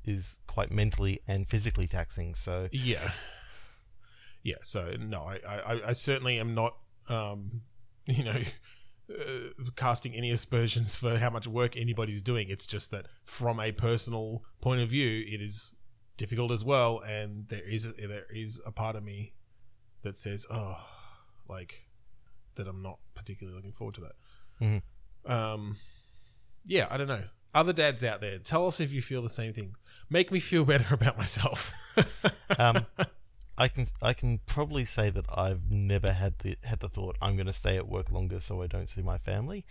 is 0.04 0.38
quite 0.46 0.70
mentally 0.70 1.20
and 1.26 1.48
physically 1.48 1.88
taxing. 1.88 2.34
So 2.34 2.68
Yeah. 2.70 3.10
Yeah. 4.42 4.56
So 4.62 4.92
no, 4.98 5.22
I, 5.22 5.38
I, 5.46 5.88
I 5.88 5.92
certainly 5.94 6.38
am 6.38 6.54
not, 6.54 6.76
um, 7.08 7.62
you 8.06 8.22
know, 8.22 8.42
uh, 9.10 9.64
casting 9.76 10.14
any 10.14 10.30
aspersions 10.30 10.94
for 10.94 11.18
how 11.18 11.30
much 11.30 11.46
work 11.46 11.76
anybody's 11.76 12.22
doing. 12.22 12.48
It's 12.50 12.66
just 12.66 12.90
that 12.90 13.06
from 13.24 13.60
a 13.60 13.72
personal 13.72 14.42
point 14.60 14.80
of 14.80 14.88
view, 14.90 15.24
it 15.26 15.40
is 15.42 15.72
difficult 16.16 16.52
as 16.52 16.64
well, 16.64 17.00
and 17.06 17.46
there 17.48 17.68
is 17.68 17.84
there 17.98 18.26
is 18.34 18.60
a 18.64 18.70
part 18.70 18.96
of 18.96 19.02
me 19.04 19.34
that 20.02 20.16
says, 20.16 20.46
oh, 20.50 20.76
like 21.48 21.82
that 22.56 22.68
I'm 22.68 22.82
not 22.82 22.98
particularly 23.14 23.56
looking 23.56 23.72
forward 23.72 23.96
to 23.96 24.00
that. 24.02 24.12
Mhm. 25.26 25.30
Um, 25.30 25.76
yeah, 26.64 26.86
I 26.90 26.96
don't 26.96 27.08
know. 27.08 27.24
Other 27.54 27.72
dads 27.72 28.02
out 28.04 28.20
there, 28.20 28.38
tell 28.38 28.66
us 28.66 28.80
if 28.80 28.92
you 28.92 29.00
feel 29.02 29.22
the 29.22 29.28
same 29.28 29.52
thing. 29.52 29.74
Make 30.10 30.30
me 30.32 30.40
feel 30.40 30.64
better 30.72 30.94
about 30.94 31.16
myself. 31.18 31.72
um, 32.58 32.86
I 33.56 33.68
can 33.68 33.86
I 34.02 34.12
can 34.14 34.38
probably 34.46 34.84
say 34.84 35.10
that 35.10 35.26
I've 35.28 35.70
never 35.70 36.12
had 36.12 36.34
the 36.40 36.56
had 36.62 36.80
the 36.80 36.88
thought 36.88 37.16
I'm 37.22 37.36
going 37.36 37.46
to 37.46 37.52
stay 37.52 37.76
at 37.76 37.88
work 37.88 38.10
longer 38.10 38.40
so 38.40 38.62
I 38.62 38.66
don't 38.66 38.88
see 38.90 39.02
my 39.02 39.18
family. 39.18 39.64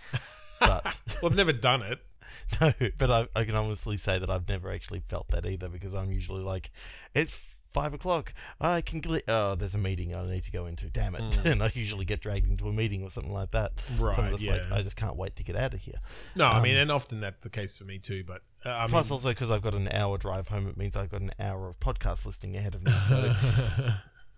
But 0.60 0.84
well, 1.22 1.32
I've 1.32 1.36
never 1.36 1.54
done 1.54 1.82
it. 1.82 2.00
no, 2.62 2.74
but 2.98 3.12
I, 3.12 3.28
I 3.36 3.44
can 3.44 3.56
honestly 3.56 3.98
say 3.98 4.18
that 4.20 4.30
I've 4.30 4.48
never 4.48 4.72
actually 4.72 5.02
felt 5.10 5.28
that 5.30 5.46
either 5.46 5.70
because 5.70 5.94
I'm 5.94 6.12
usually 6.12 6.42
like, 6.42 6.72
it's 7.14 7.34
five 7.74 7.94
o'clock. 7.94 8.34
I 8.60 8.82
can 8.82 9.02
gl- 9.02 9.22
oh, 9.28 9.56
there's 9.56 9.76
a 9.76 9.78
meeting 9.78 10.16
I 10.16 10.26
need 10.26 10.44
to 10.46 10.52
go 10.52 10.66
into. 10.66 10.90
Damn 10.90 11.16
it! 11.16 11.22
Mm. 11.22 11.46
and 11.52 11.64
I 11.64 11.72
usually 11.74 12.06
get 12.06 12.22
dragged 12.22 12.50
into 12.50 12.68
a 12.70 12.74
meeting 12.74 13.04
or 13.04 13.12
something 13.12 13.34
like 13.34 13.52
that. 13.52 13.74
So 13.88 13.94
I'm 13.94 14.02
Right, 14.04 14.32
just 14.32 14.44
yeah. 14.44 14.54
like, 14.54 14.72
I 14.72 14.82
just 14.82 14.96
can't 14.96 15.16
wait 15.16 15.36
to 15.36 15.44
get 15.44 15.56
out 15.56 15.74
of 15.74 15.82
here. 15.82 16.00
No, 16.36 16.46
I 16.46 16.62
mean, 16.62 16.76
Um, 16.76 16.82
and 16.84 16.92
often 16.92 17.20
that's 17.20 17.42
the 17.42 17.50
case 17.50 17.78
for 17.78 17.84
me 17.84 18.00
too. 18.00 18.24
But 18.26 18.42
uh, 18.66 18.70
I 18.70 18.88
Plus, 18.88 19.12
also 19.12 19.30
because 19.30 19.52
I've 19.52 19.62
got 19.62 19.74
an 19.74 19.90
hour 19.90 20.18
drive 20.18 20.48
home, 20.48 20.68
it 20.68 20.78
means 20.78 20.96
I've 20.96 21.10
got 21.12 21.22
an 21.22 21.32
hour 21.40 21.70
of 21.70 21.80
podcast 21.80 22.26
listening 22.26 22.56
ahead 22.56 22.76
of 22.76 22.84
me. 22.84 22.94
So 23.08 23.34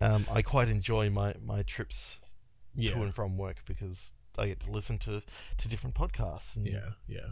um, 0.00 0.26
I 0.30 0.42
quite 0.42 0.68
enjoy 0.68 1.10
my 1.10 1.34
my 1.44 1.62
trips 1.62 2.18
yeah, 2.74 2.92
to 2.92 3.02
and 3.02 3.14
from 3.14 3.36
work 3.36 3.58
because 3.66 4.12
I 4.38 4.46
get 4.48 4.60
to 4.60 4.70
listen 4.70 4.98
to, 4.98 5.22
to 5.58 5.68
different 5.68 5.94
podcasts. 5.96 6.56
And, 6.56 6.66
yeah, 6.66 6.90
yeah, 7.08 7.28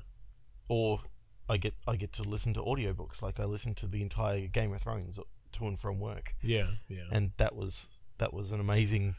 Or 0.69 1.01
I 1.49 1.57
get 1.57 1.75
I 1.87 1.97
get 1.97 2.13
to 2.15 2.23
listen 2.23 2.55
to 2.55 2.61
audiobooks. 2.63 3.23
Like 3.23 3.39
I 3.41 3.45
listened 3.45 3.77
to 3.79 3.87
the 3.87 4.03
entire 4.03 4.47
Game 4.47 4.73
of 4.73 4.83
Thrones 4.83 5.19
to 5.53 5.67
and 5.67 5.79
from 5.79 6.01
work, 6.01 6.35
yeah, 6.43 6.71
yeah. 6.89 7.03
and 7.11 7.33
that 7.37 7.55
was 7.55 7.87
that 8.19 8.33
was 8.33 8.53
an 8.53 8.61
amazing, 8.61 9.17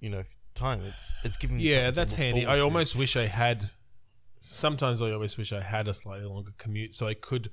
you 0.00 0.10
know, 0.10 0.24
time. 0.54 0.82
It's 0.84 1.12
it's 1.24 1.36
given 1.36 1.56
me 1.56 1.64
Yeah, 1.64 1.90
that's 1.90 2.14
handy. 2.14 2.46
I 2.46 2.56
to. 2.56 2.62
almost 2.62 2.94
wish 2.96 3.16
I 3.16 3.26
had. 3.26 3.70
Sometimes 4.46 5.00
I 5.00 5.10
always 5.10 5.38
wish 5.38 5.54
I 5.54 5.62
had 5.62 5.88
a 5.88 5.94
slightly 5.94 6.26
longer 6.26 6.52
commute 6.58 6.94
so 6.94 7.08
I 7.08 7.14
could 7.14 7.50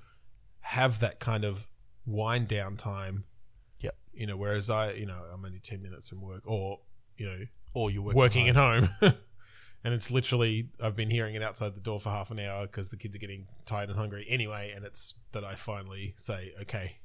have 0.60 1.00
that 1.00 1.22
kind 1.22 1.46
of 1.46 1.66
wind 2.06 2.50
down 2.50 2.76
time. 2.76 3.24
Yep. 3.80 3.96
You 4.14 4.28
know, 4.28 4.36
whereas 4.36 4.70
I, 4.70 4.92
you 4.92 5.06
know, 5.06 5.22
I'm 5.34 5.46
only 5.46 5.60
ten 5.60 5.82
minutes 5.82 6.10
from 6.10 6.22
work, 6.22 6.42
or 6.46 6.80
you 7.16 7.26
know, 7.28 7.40
or 7.74 7.92
you're 7.92 8.02
working, 8.02 8.18
working, 8.18 8.50
at 8.50 8.58
home. 8.58 8.90
and 9.02 9.94
it's 9.94 10.12
literally 10.12 10.68
I've 10.84 10.98
been 10.98 11.10
hearing 11.10 11.36
it 11.36 11.42
outside 11.42 11.76
the 11.76 11.80
door 11.80 12.02
for 12.02 12.10
half 12.10 12.30
an 12.30 12.40
hour 12.40 12.68
because 12.68 12.90
the 12.90 12.98
kids 12.98 13.16
are 13.16 13.20
getting 13.20 13.48
tired 13.66 13.88
and 13.88 13.98
hungry 13.98 14.26
anyway, 14.30 14.74
and 14.76 14.84
it's 14.84 15.14
that 15.32 15.46
I 15.46 15.56
finally 15.56 16.14
say, 16.18 16.52
okay, 16.64 16.98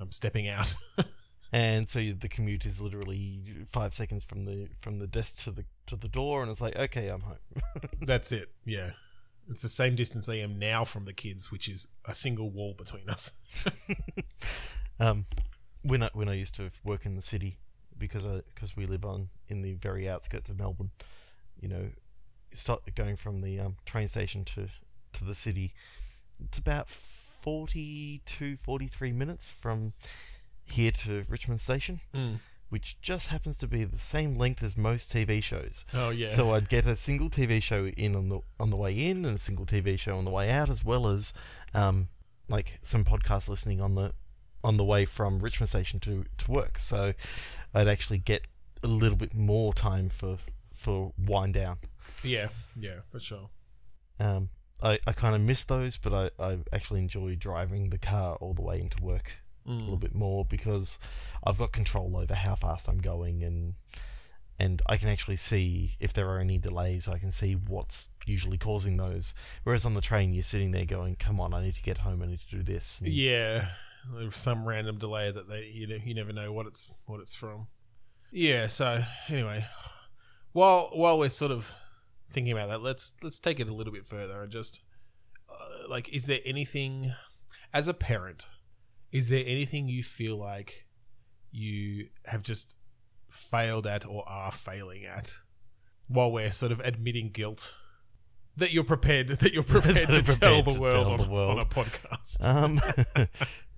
I'm 0.00 0.12
stepping 0.12 0.48
out. 0.48 0.74
and 1.50 1.88
so 1.88 1.98
the 1.98 2.28
commute 2.28 2.66
is 2.66 2.78
literally 2.78 3.66
five 3.72 3.94
seconds 3.94 4.22
from 4.22 4.44
the 4.44 4.68
from 4.82 4.98
the 4.98 5.06
desk 5.06 5.42
to 5.44 5.50
the 5.50 5.64
to 5.86 5.96
the 5.96 6.08
door, 6.08 6.42
and 6.42 6.50
it's 6.50 6.60
like, 6.60 6.76
okay, 6.76 7.08
I'm 7.08 7.22
home. 7.22 7.38
That's 8.02 8.32
it. 8.32 8.50
Yeah. 8.66 8.90
It's 9.50 9.62
the 9.62 9.68
same 9.68 9.94
distance 9.94 10.28
I 10.28 10.36
am 10.36 10.58
now 10.58 10.84
from 10.84 11.04
the 11.04 11.12
kids, 11.12 11.50
which 11.50 11.68
is 11.68 11.86
a 12.04 12.14
single 12.14 12.50
wall 12.50 12.74
between 12.76 13.08
us. 13.10 13.30
um, 15.00 15.26
when 15.82 16.02
I 16.02 16.10
when 16.14 16.28
I 16.28 16.34
used 16.34 16.54
to 16.56 16.70
work 16.82 17.04
in 17.04 17.16
the 17.16 17.22
city, 17.22 17.58
because 17.98 18.24
I 18.24 18.40
because 18.54 18.76
we 18.76 18.86
live 18.86 19.04
on 19.04 19.28
in 19.48 19.62
the 19.62 19.74
very 19.74 20.08
outskirts 20.08 20.48
of 20.48 20.58
Melbourne, 20.58 20.90
you 21.60 21.68
know, 21.68 21.90
start 22.52 22.82
going 22.94 23.16
from 23.16 23.42
the 23.42 23.60
um, 23.60 23.76
train 23.84 24.08
station 24.08 24.44
to 24.46 24.68
to 25.14 25.24
the 25.24 25.34
city. 25.34 25.74
It's 26.42 26.58
about 26.58 26.88
42, 27.42 28.56
43 28.62 29.12
minutes 29.12 29.44
from 29.60 29.92
here 30.64 30.90
to 30.90 31.24
Richmond 31.28 31.60
Station, 31.60 32.00
Mm. 32.14 32.40
Which 32.74 32.96
just 33.00 33.28
happens 33.28 33.56
to 33.56 33.68
be 33.68 33.84
the 33.84 34.00
same 34.00 34.36
length 34.36 34.60
as 34.60 34.76
most 34.76 35.08
TV 35.08 35.40
shows. 35.40 35.84
Oh 35.94 36.10
yeah. 36.10 36.34
So 36.34 36.54
I'd 36.54 36.68
get 36.68 36.88
a 36.88 36.96
single 36.96 37.30
TV 37.30 37.62
show 37.62 37.86
in 37.86 38.16
on 38.16 38.28
the 38.30 38.40
on 38.58 38.70
the 38.70 38.76
way 38.76 38.92
in, 38.92 39.24
and 39.24 39.36
a 39.36 39.38
single 39.38 39.64
TV 39.64 39.96
show 39.96 40.18
on 40.18 40.24
the 40.24 40.32
way 40.32 40.50
out, 40.50 40.68
as 40.68 40.84
well 40.84 41.06
as 41.06 41.32
um, 41.72 42.08
like 42.48 42.80
some 42.82 43.04
podcast 43.04 43.46
listening 43.46 43.80
on 43.80 43.94
the 43.94 44.12
on 44.64 44.76
the 44.76 44.82
way 44.82 45.04
from 45.04 45.38
Richmond 45.38 45.70
Station 45.70 46.00
to 46.00 46.24
to 46.36 46.50
work. 46.50 46.80
So 46.80 47.14
I'd 47.72 47.86
actually 47.86 48.18
get 48.18 48.42
a 48.82 48.88
little 48.88 49.18
bit 49.18 49.34
more 49.34 49.72
time 49.72 50.08
for 50.08 50.38
for 50.74 51.12
wind 51.16 51.54
down. 51.54 51.76
yeah, 52.24 52.48
yeah, 52.74 53.02
for 53.08 53.20
sure. 53.20 53.50
Um, 54.18 54.48
I, 54.82 54.98
I 55.06 55.12
kind 55.12 55.36
of 55.36 55.42
miss 55.42 55.62
those, 55.62 55.96
but 55.96 56.12
I, 56.12 56.44
I 56.44 56.58
actually 56.72 56.98
enjoy 56.98 57.36
driving 57.36 57.90
the 57.90 57.98
car 57.98 58.34
all 58.40 58.52
the 58.52 58.62
way 58.62 58.80
into 58.80 59.00
work 59.00 59.30
a 59.66 59.70
little 59.70 59.96
Mm. 59.96 60.00
bit 60.00 60.14
more 60.14 60.44
because 60.44 60.98
I've 61.46 61.58
got 61.58 61.72
control 61.72 62.16
over 62.16 62.34
how 62.34 62.54
fast 62.54 62.88
I'm 62.88 62.98
going 63.00 63.42
and 63.42 63.74
and 64.56 64.80
I 64.86 64.98
can 64.98 65.08
actually 65.08 65.34
see 65.36 65.96
if 65.98 66.12
there 66.12 66.28
are 66.30 66.38
any 66.38 66.58
delays. 66.58 67.08
I 67.08 67.18
can 67.18 67.32
see 67.32 67.54
what's 67.56 68.08
usually 68.24 68.56
causing 68.56 68.96
those. 68.96 69.34
Whereas 69.64 69.84
on 69.84 69.94
the 69.94 70.00
train, 70.00 70.32
you're 70.32 70.44
sitting 70.44 70.70
there 70.70 70.84
going, 70.84 71.16
"Come 71.16 71.40
on, 71.40 71.52
I 71.52 71.60
need 71.60 71.74
to 71.74 71.82
get 71.82 71.98
home. 71.98 72.22
I 72.22 72.26
need 72.26 72.38
to 72.48 72.56
do 72.58 72.62
this." 72.62 73.00
And 73.00 73.08
Yeah, 73.12 73.70
there's 74.14 74.36
some 74.36 74.64
random 74.64 74.98
delay 74.98 75.32
that 75.32 75.48
they 75.48 75.64
you 75.66 75.88
know, 75.88 75.96
you 75.96 76.14
never 76.14 76.32
know 76.32 76.52
what 76.52 76.66
it's 76.66 76.88
what 77.06 77.18
it's 77.20 77.34
from. 77.34 77.66
Yeah. 78.30 78.68
So 78.68 79.02
anyway, 79.28 79.66
while 80.52 80.90
while 80.92 81.18
we're 81.18 81.30
sort 81.30 81.50
of 81.50 81.72
thinking 82.30 82.52
about 82.52 82.68
that, 82.68 82.80
let's 82.80 83.12
let's 83.22 83.40
take 83.40 83.58
it 83.58 83.68
a 83.68 83.74
little 83.74 83.92
bit 83.92 84.06
further 84.06 84.40
and 84.42 84.52
just 84.52 84.80
uh, 85.50 85.88
like, 85.88 86.08
is 86.10 86.26
there 86.26 86.40
anything 86.44 87.12
as 87.72 87.88
a 87.88 87.94
parent? 87.94 88.46
Is 89.14 89.28
there 89.28 89.44
anything 89.46 89.88
you 89.88 90.02
feel 90.02 90.36
like 90.36 90.84
you 91.52 92.08
have 92.26 92.42
just 92.42 92.74
failed 93.30 93.86
at 93.86 94.04
or 94.04 94.28
are 94.28 94.50
failing 94.52 95.04
at 95.06 95.32
while 96.08 96.30
we're 96.32 96.50
sort 96.52 96.72
of 96.72 96.80
admitting 96.80 97.30
guilt? 97.30 97.74
That 98.56 98.72
you're 98.72 98.84
prepared 98.84 99.28
that 99.38 99.52
you're 99.52 99.62
prepared 99.76 100.08
to 100.10 100.22
Prepared 100.22 100.40
tell 100.40 100.62
the 100.62 100.72
to 100.74 100.80
world, 100.80 101.06
tell 101.06 101.12
on, 101.12 101.20
the 101.20 101.28
world. 101.32 101.58
on 101.58 101.58
a 101.60 101.64
podcast. 101.66 102.44
um, 102.44 102.80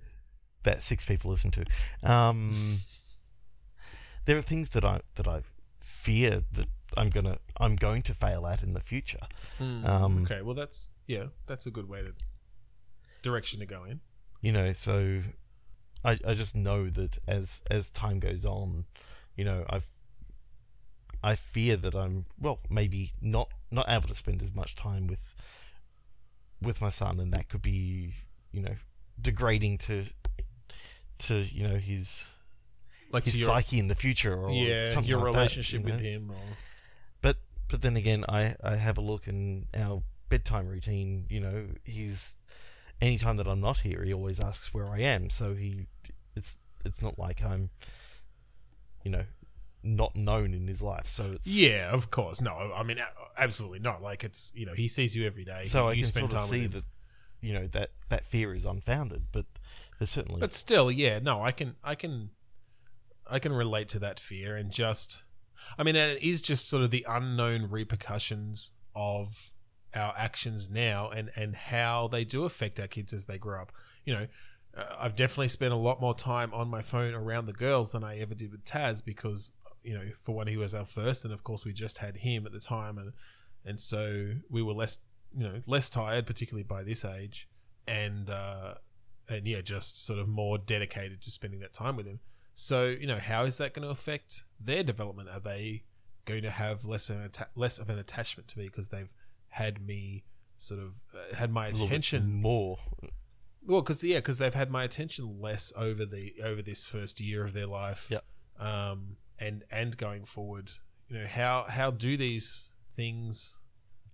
that 0.63 0.83
six 0.83 1.05
people 1.05 1.31
listen 1.31 1.51
to. 1.51 1.65
Um, 2.03 2.79
there 4.25 4.37
are 4.37 4.41
things 4.43 4.69
that 4.71 4.83
I 4.83 5.01
that 5.15 5.27
I 5.27 5.41
fear 5.79 6.43
that 6.53 6.67
I'm 6.95 7.09
gonna 7.09 7.37
I'm 7.57 7.75
going 7.75 8.01
to 8.03 8.13
fail 8.13 8.45
at 8.47 8.61
in 8.63 8.73
the 8.73 8.79
future. 8.81 9.27
Mm, 9.59 9.85
Um, 9.87 10.23
okay, 10.23 10.41
well 10.41 10.55
that's 10.55 10.89
yeah, 11.07 11.25
that's 11.47 11.65
a 11.65 11.71
good 11.71 11.87
way 11.89 12.01
to 12.01 12.13
direction 13.23 13.59
to 13.59 13.65
go 13.65 13.83
in. 13.83 13.99
You 14.41 14.51
know 14.51 14.73
so 14.73 15.21
I, 16.03 16.19
I 16.25 16.33
just 16.33 16.55
know 16.55 16.89
that 16.89 17.17
as 17.27 17.61
as 17.69 17.89
time 17.89 18.19
goes 18.19 18.45
on 18.45 18.85
you 19.35 19.43
know 19.43 19.65
i've 19.69 19.87
i 21.23 21.35
fear 21.35 21.75
that 21.77 21.95
i'm 21.95 22.25
well 22.39 22.59
maybe 22.69 23.13
not 23.21 23.49
not 23.71 23.85
able 23.89 24.07
to 24.07 24.15
spend 24.15 24.41
as 24.43 24.53
much 24.53 24.75
time 24.75 25.07
with 25.07 25.19
with 26.61 26.81
my 26.81 26.89
son 26.89 27.19
and 27.19 27.31
that 27.33 27.49
could 27.49 27.61
be 27.61 28.13
you 28.51 28.61
know 28.61 28.75
degrading 29.21 29.77
to 29.77 30.05
to 31.19 31.35
you 31.39 31.67
know 31.67 31.77
his 31.77 32.23
Like 33.11 33.25
his 33.25 33.39
your 33.39 33.47
psyche 33.47 33.79
in 33.79 33.87
the 33.87 33.95
future 33.95 34.35
or 34.35 34.51
yeah, 34.51 34.93
something 34.93 35.09
your 35.09 35.19
like 35.19 35.33
that, 35.33 35.37
relationship 35.37 35.79
you 35.81 35.85
with 35.85 36.01
know? 36.01 36.05
him. 36.07 36.31
Or, 36.31 36.57
but 37.21 37.37
but 37.69 37.81
then 37.81 37.97
again 37.97 38.23
i 38.29 38.55
i 38.63 38.75
have 38.75 38.97
a 38.97 39.01
look 39.01 39.27
in 39.27 39.65
our 39.75 40.01
bedtime 40.29 40.67
routine 40.67 41.25
you 41.29 41.39
know 41.39 41.65
he's 41.83 42.33
anytime 43.01 43.37
that 43.37 43.47
i'm 43.47 43.61
not 43.61 43.79
here 43.79 44.03
he 44.03 44.13
always 44.13 44.39
asks 44.39 44.73
where 44.73 44.87
i 44.87 44.99
am 44.99 45.29
so 45.29 45.53
he 45.53 45.87
it's 46.35 46.57
it's 46.85 47.01
not 47.01 47.17
like 47.19 47.43
i'm 47.43 47.69
you 49.03 49.11
know 49.11 49.23
not 49.83 50.15
known 50.15 50.53
in 50.53 50.67
his 50.67 50.81
life 50.81 51.07
so 51.07 51.31
it's 51.35 51.47
yeah, 51.47 51.91
of 51.91 52.11
course. 52.11 52.41
No, 52.41 52.73
I 52.75 52.83
mean 52.83 52.97
absolutely 53.37 53.79
not. 53.79 54.01
Like 54.01 54.23
it's 54.25 54.51
you 54.53 54.65
know 54.65 54.73
he 54.73 54.89
sees 54.89 55.15
you 55.15 55.25
every 55.25 55.45
day. 55.45 55.65
so 55.65 55.85
you, 55.85 55.89
i 55.91 55.95
can 55.95 56.05
spend 56.05 56.31
sort 56.31 56.33
of 56.33 56.39
time 56.39 56.49
with 56.49 56.61
see 56.61 56.67
that 56.67 56.83
you 57.39 57.53
know 57.53 57.67
that 57.67 57.91
that 58.09 58.25
fear 58.25 58.53
is 58.53 58.65
unfounded 58.65 59.27
but 59.31 59.45
there's 59.99 60.11
certainly 60.11 60.39
But 60.39 60.53
still, 60.53 60.91
yeah, 60.91 61.19
no, 61.19 61.43
I 61.43 61.51
can, 61.51 61.75
I 61.83 61.95
can, 61.95 62.29
I 63.29 63.39
can 63.39 63.51
relate 63.51 63.89
to 63.89 63.99
that 63.99 64.19
fear 64.19 64.55
and 64.55 64.71
just, 64.71 65.23
I 65.77 65.83
mean, 65.83 65.95
it 65.95 66.21
is 66.21 66.41
just 66.41 66.69
sort 66.69 66.83
of 66.83 66.91
the 66.91 67.05
unknown 67.09 67.69
repercussions 67.69 68.71
of 68.95 69.51
our 69.97 70.13
actions 70.17 70.69
now 70.69 71.09
and 71.09 71.31
and 71.35 71.55
how 71.55 72.07
they 72.11 72.23
do 72.23 72.45
affect 72.45 72.79
our 72.79 72.87
kids 72.87 73.13
as 73.13 73.25
they 73.25 73.37
grow 73.37 73.61
up. 73.61 73.71
You 74.05 74.13
know, 74.13 74.27
uh, 74.77 74.95
I've 74.99 75.15
definitely 75.15 75.49
spent 75.49 75.73
a 75.73 75.77
lot 75.77 75.99
more 75.99 76.15
time 76.15 76.53
on 76.53 76.69
my 76.69 76.81
phone 76.81 77.13
around 77.13 77.45
the 77.45 77.53
girls 77.53 77.91
than 77.91 78.03
I 78.03 78.19
ever 78.19 78.35
did 78.35 78.51
with 78.51 78.63
Taz 78.63 79.03
because 79.03 79.51
you 79.87 79.93
know, 79.93 80.03
for 80.23 80.35
one, 80.35 80.47
he 80.47 80.57
was 80.57 80.75
our 80.75 80.85
first, 80.85 81.23
and 81.23 81.33
of 81.33 81.45
course, 81.45 81.63
we 81.63 81.71
just 81.71 81.97
had 81.97 82.17
him 82.17 82.45
at 82.45 82.51
the 82.51 82.59
time, 82.59 82.97
and 82.97 83.13
and 83.65 83.79
so 83.79 84.33
we 84.49 84.61
were 84.61 84.73
less, 84.73 84.99
you 85.33 85.43
know, 85.43 85.61
less 85.65 85.89
tired, 85.89 86.27
particularly 86.27 86.63
by 86.63 86.83
this 86.83 87.05
age, 87.05 87.47
and 87.87 88.29
uh, 88.29 88.73
and 89.29 89.47
yeah, 89.47 89.61
just 89.61 90.05
sort 90.05 90.19
of 90.19 90.27
more 90.27 90.57
dedicated 90.57 91.21
to 91.21 91.31
spending 91.31 91.61
that 91.61 91.71
time 91.71 91.95
with 91.95 92.05
him. 92.05 92.19
So 92.53 92.87
you 92.87 93.07
know, 93.07 93.17
how 93.17 93.45
is 93.45 93.55
that 93.57 93.73
going 93.73 93.83
to 93.83 93.91
affect 93.91 94.43
their 94.59 94.83
development? 94.83 95.29
Are 95.29 95.39
they 95.39 95.83
going 96.25 96.43
to 96.43 96.51
have 96.51 96.83
less 96.83 97.09
of 97.09 97.15
an 97.15 97.23
atta- 97.23 97.47
less 97.55 97.79
of 97.79 97.89
an 97.89 97.97
attachment 97.97 98.49
to 98.49 98.59
me 98.59 98.65
because 98.65 98.89
they've 98.89 99.13
had 99.57 99.85
me 99.85 100.23
sort 100.57 100.79
of 100.79 100.95
uh, 101.13 101.35
had 101.35 101.51
my 101.51 101.67
attention 101.67 102.31
more 102.31 102.77
well, 103.67 103.81
because 103.81 104.01
yeah, 104.01 104.17
because 104.17 104.37
they've 104.37 104.53
had 104.53 104.71
my 104.71 104.85
attention 104.85 105.41
less 105.41 105.73
over 105.75 106.05
the 106.05 106.33
over 106.43 106.61
this 106.61 106.85
first 106.85 107.19
year 107.19 107.43
of 107.43 107.51
their 107.51 107.67
life. 107.67 108.07
Yep. 108.09 108.23
Um, 108.59 109.17
and 109.37 109.63
and 109.69 109.95
going 109.97 110.23
forward, 110.23 110.71
you 111.09 111.19
know 111.19 111.27
how 111.27 111.65
how 111.67 111.91
do 111.91 112.15
these 112.15 112.69
things 112.95 113.55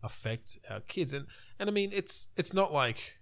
affect 0.02 0.58
our 0.70 0.80
kids? 0.80 1.14
And 1.14 1.28
and 1.60 1.70
I 1.70 1.72
mean, 1.72 1.92
it's 1.94 2.28
it's 2.36 2.54
not 2.54 2.74
like. 2.74 3.20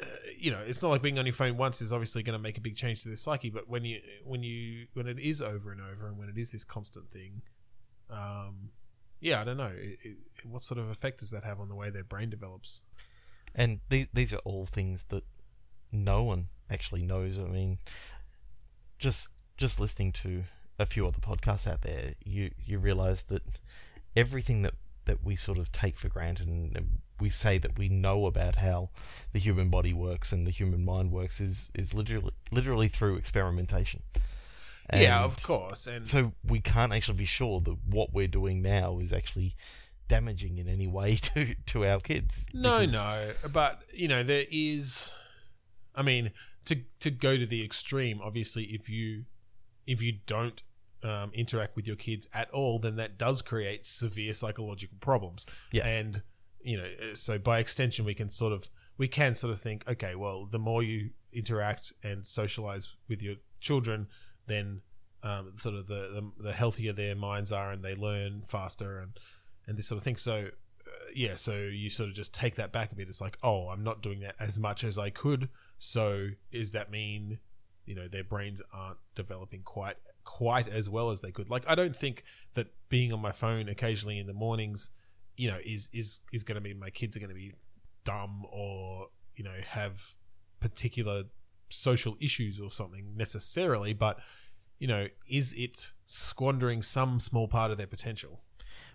Uh, 0.00 0.04
you 0.38 0.52
know, 0.52 0.62
it's 0.64 0.80
not 0.80 0.90
like 0.90 1.02
being 1.02 1.18
on 1.18 1.26
your 1.26 1.32
phone 1.32 1.56
once 1.56 1.82
is 1.82 1.92
obviously 1.92 2.22
going 2.22 2.38
to 2.38 2.38
make 2.38 2.56
a 2.56 2.60
big 2.60 2.76
change 2.76 3.02
to 3.02 3.08
their 3.08 3.16
psyche, 3.16 3.50
but 3.50 3.68
when 3.68 3.84
you 3.84 3.98
when 4.24 4.44
you 4.44 4.86
when 4.94 5.08
it 5.08 5.18
is 5.18 5.42
over 5.42 5.72
and 5.72 5.80
over, 5.80 6.06
and 6.06 6.16
when 6.16 6.28
it 6.28 6.38
is 6.38 6.52
this 6.52 6.62
constant 6.62 7.10
thing, 7.10 7.42
um, 8.08 8.70
yeah, 9.20 9.40
I 9.40 9.44
don't 9.44 9.56
know. 9.56 9.72
It, 9.74 9.98
it, 10.02 10.16
what 10.44 10.62
sort 10.62 10.78
of 10.78 10.88
effect 10.88 11.20
does 11.20 11.30
that 11.30 11.44
have 11.44 11.60
on 11.60 11.68
the 11.68 11.74
way 11.74 11.90
their 11.90 12.04
brain 12.04 12.30
develops? 12.30 12.80
and 13.54 13.80
these 13.88 14.06
these 14.12 14.32
are 14.32 14.40
all 14.44 14.66
things 14.66 15.04
that 15.08 15.24
no 15.92 16.22
one 16.22 16.48
actually 16.70 17.02
knows. 17.02 17.38
I 17.38 17.42
mean, 17.42 17.78
just 18.98 19.28
just 19.56 19.80
listening 19.80 20.12
to 20.12 20.44
a 20.78 20.86
few 20.86 21.06
other 21.06 21.18
podcasts 21.18 21.66
out 21.66 21.82
there, 21.82 22.14
you 22.24 22.52
you 22.64 22.78
realize 22.78 23.24
that 23.28 23.42
everything 24.16 24.62
that 24.62 24.74
that 25.06 25.24
we 25.24 25.36
sort 25.36 25.58
of 25.58 25.72
take 25.72 25.96
for 25.98 26.08
granted 26.08 26.46
and 26.46 27.00
we 27.18 27.30
say 27.30 27.58
that 27.58 27.78
we 27.78 27.88
know 27.88 28.26
about 28.26 28.56
how 28.56 28.90
the 29.32 29.38
human 29.38 29.70
body 29.70 29.92
works 29.92 30.30
and 30.32 30.46
the 30.46 30.50
human 30.50 30.84
mind 30.84 31.10
works 31.10 31.40
is 31.40 31.72
is 31.74 31.94
literally 31.94 32.32
literally 32.50 32.88
through 32.88 33.16
experimentation. 33.16 34.02
Yeah, 34.92 35.22
of 35.22 35.42
course, 35.42 35.86
and 35.86 36.06
So 36.06 36.32
we 36.44 36.60
can't 36.60 36.92
actually 36.92 37.18
be 37.18 37.24
sure 37.24 37.60
that 37.60 37.76
what 37.86 38.12
we're 38.12 38.28
doing 38.28 38.62
now 38.62 38.98
is 38.98 39.12
actually 39.12 39.56
damaging 40.08 40.58
in 40.58 40.68
any 40.68 40.86
way 40.86 41.16
to 41.34 41.54
to 41.66 41.86
our 41.86 42.00
kids. 42.00 42.46
No, 42.54 42.84
no, 42.84 43.32
but 43.52 43.82
you 43.92 44.08
know 44.08 44.22
there 44.22 44.44
is. 44.50 45.12
I 45.94 46.02
mean, 46.02 46.30
to 46.66 46.76
to 47.00 47.10
go 47.10 47.36
to 47.36 47.46
the 47.46 47.64
extreme, 47.64 48.20
obviously, 48.22 48.64
if 48.64 48.88
you 48.88 49.24
if 49.86 50.00
you 50.00 50.18
don't 50.26 50.62
um, 51.02 51.30
interact 51.34 51.76
with 51.76 51.86
your 51.86 51.96
kids 51.96 52.26
at 52.32 52.50
all, 52.50 52.78
then 52.78 52.96
that 52.96 53.18
does 53.18 53.42
create 53.42 53.86
severe 53.86 54.32
psychological 54.32 54.96
problems. 55.00 55.46
Yeah. 55.72 55.86
and 55.86 56.22
you 56.60 56.76
know, 56.76 56.84
uh, 56.84 57.14
so 57.14 57.38
by 57.38 57.58
extension, 57.58 58.04
we 58.04 58.14
can 58.14 58.30
sort 58.30 58.52
of 58.52 58.68
we 58.96 59.08
can 59.08 59.34
sort 59.34 59.52
of 59.52 59.60
think, 59.60 59.84
okay, 59.88 60.14
well, 60.14 60.46
the 60.46 60.58
more 60.58 60.82
you 60.82 61.10
interact 61.32 61.92
and 62.02 62.26
socialize 62.26 62.92
with 63.08 63.22
your 63.22 63.36
children, 63.60 64.08
then 64.48 64.80
um, 65.22 65.52
sort 65.56 65.74
of 65.74 65.86
the, 65.86 66.30
the 66.38 66.44
the 66.44 66.52
healthier 66.52 66.92
their 66.92 67.14
minds 67.14 67.52
are, 67.52 67.70
and 67.70 67.82
they 67.82 67.94
learn 67.94 68.42
faster 68.46 68.98
and 68.98 69.18
and 69.66 69.76
this 69.76 69.86
sort 69.86 69.98
of 69.98 70.04
thing. 70.04 70.16
So, 70.16 70.48
uh, 70.86 70.90
yeah, 71.14 71.34
so 71.34 71.54
you 71.54 71.90
sort 71.90 72.08
of 72.08 72.14
just 72.14 72.32
take 72.32 72.56
that 72.56 72.72
back 72.72 72.92
a 72.92 72.94
bit. 72.94 73.08
It's 73.08 73.20
like, 73.20 73.36
oh, 73.42 73.68
I'm 73.68 73.84
not 73.84 74.02
doing 74.02 74.20
that 74.20 74.34
as 74.40 74.58
much 74.58 74.84
as 74.84 74.98
I 74.98 75.10
could. 75.10 75.48
So, 75.78 76.28
does 76.52 76.72
that 76.72 76.90
mean, 76.90 77.38
you 77.84 77.94
know, 77.94 78.08
their 78.08 78.24
brains 78.24 78.62
aren't 78.72 78.98
developing 79.14 79.62
quite 79.62 79.96
quite 80.24 80.68
as 80.68 80.88
well 80.88 81.10
as 81.10 81.20
they 81.20 81.30
could? 81.30 81.50
Like, 81.50 81.64
I 81.66 81.74
don't 81.74 81.94
think 81.94 82.24
that 82.54 82.68
being 82.88 83.12
on 83.12 83.20
my 83.20 83.32
phone 83.32 83.68
occasionally 83.68 84.18
in 84.18 84.26
the 84.26 84.32
mornings, 84.32 84.90
you 85.36 85.50
know, 85.50 85.58
is 85.64 85.88
is 85.92 86.20
is 86.32 86.44
going 86.44 86.56
to 86.56 86.60
mean 86.60 86.78
my 86.78 86.90
kids 86.90 87.16
are 87.16 87.20
going 87.20 87.30
to 87.30 87.34
be 87.34 87.54
dumb 88.04 88.46
or 88.50 89.08
you 89.36 89.44
know 89.44 89.54
have 89.68 90.14
particular 90.60 91.24
social 91.68 92.16
issues 92.20 92.60
or 92.60 92.70
something 92.70 93.16
necessarily, 93.16 93.92
but 93.92 94.18
you 94.78 94.86
know, 94.86 95.08
is 95.28 95.52
it 95.54 95.90
squandering 96.06 96.82
some 96.82 97.18
small 97.20 97.48
part 97.48 97.70
of 97.70 97.78
their 97.78 97.86
potential? 97.86 98.40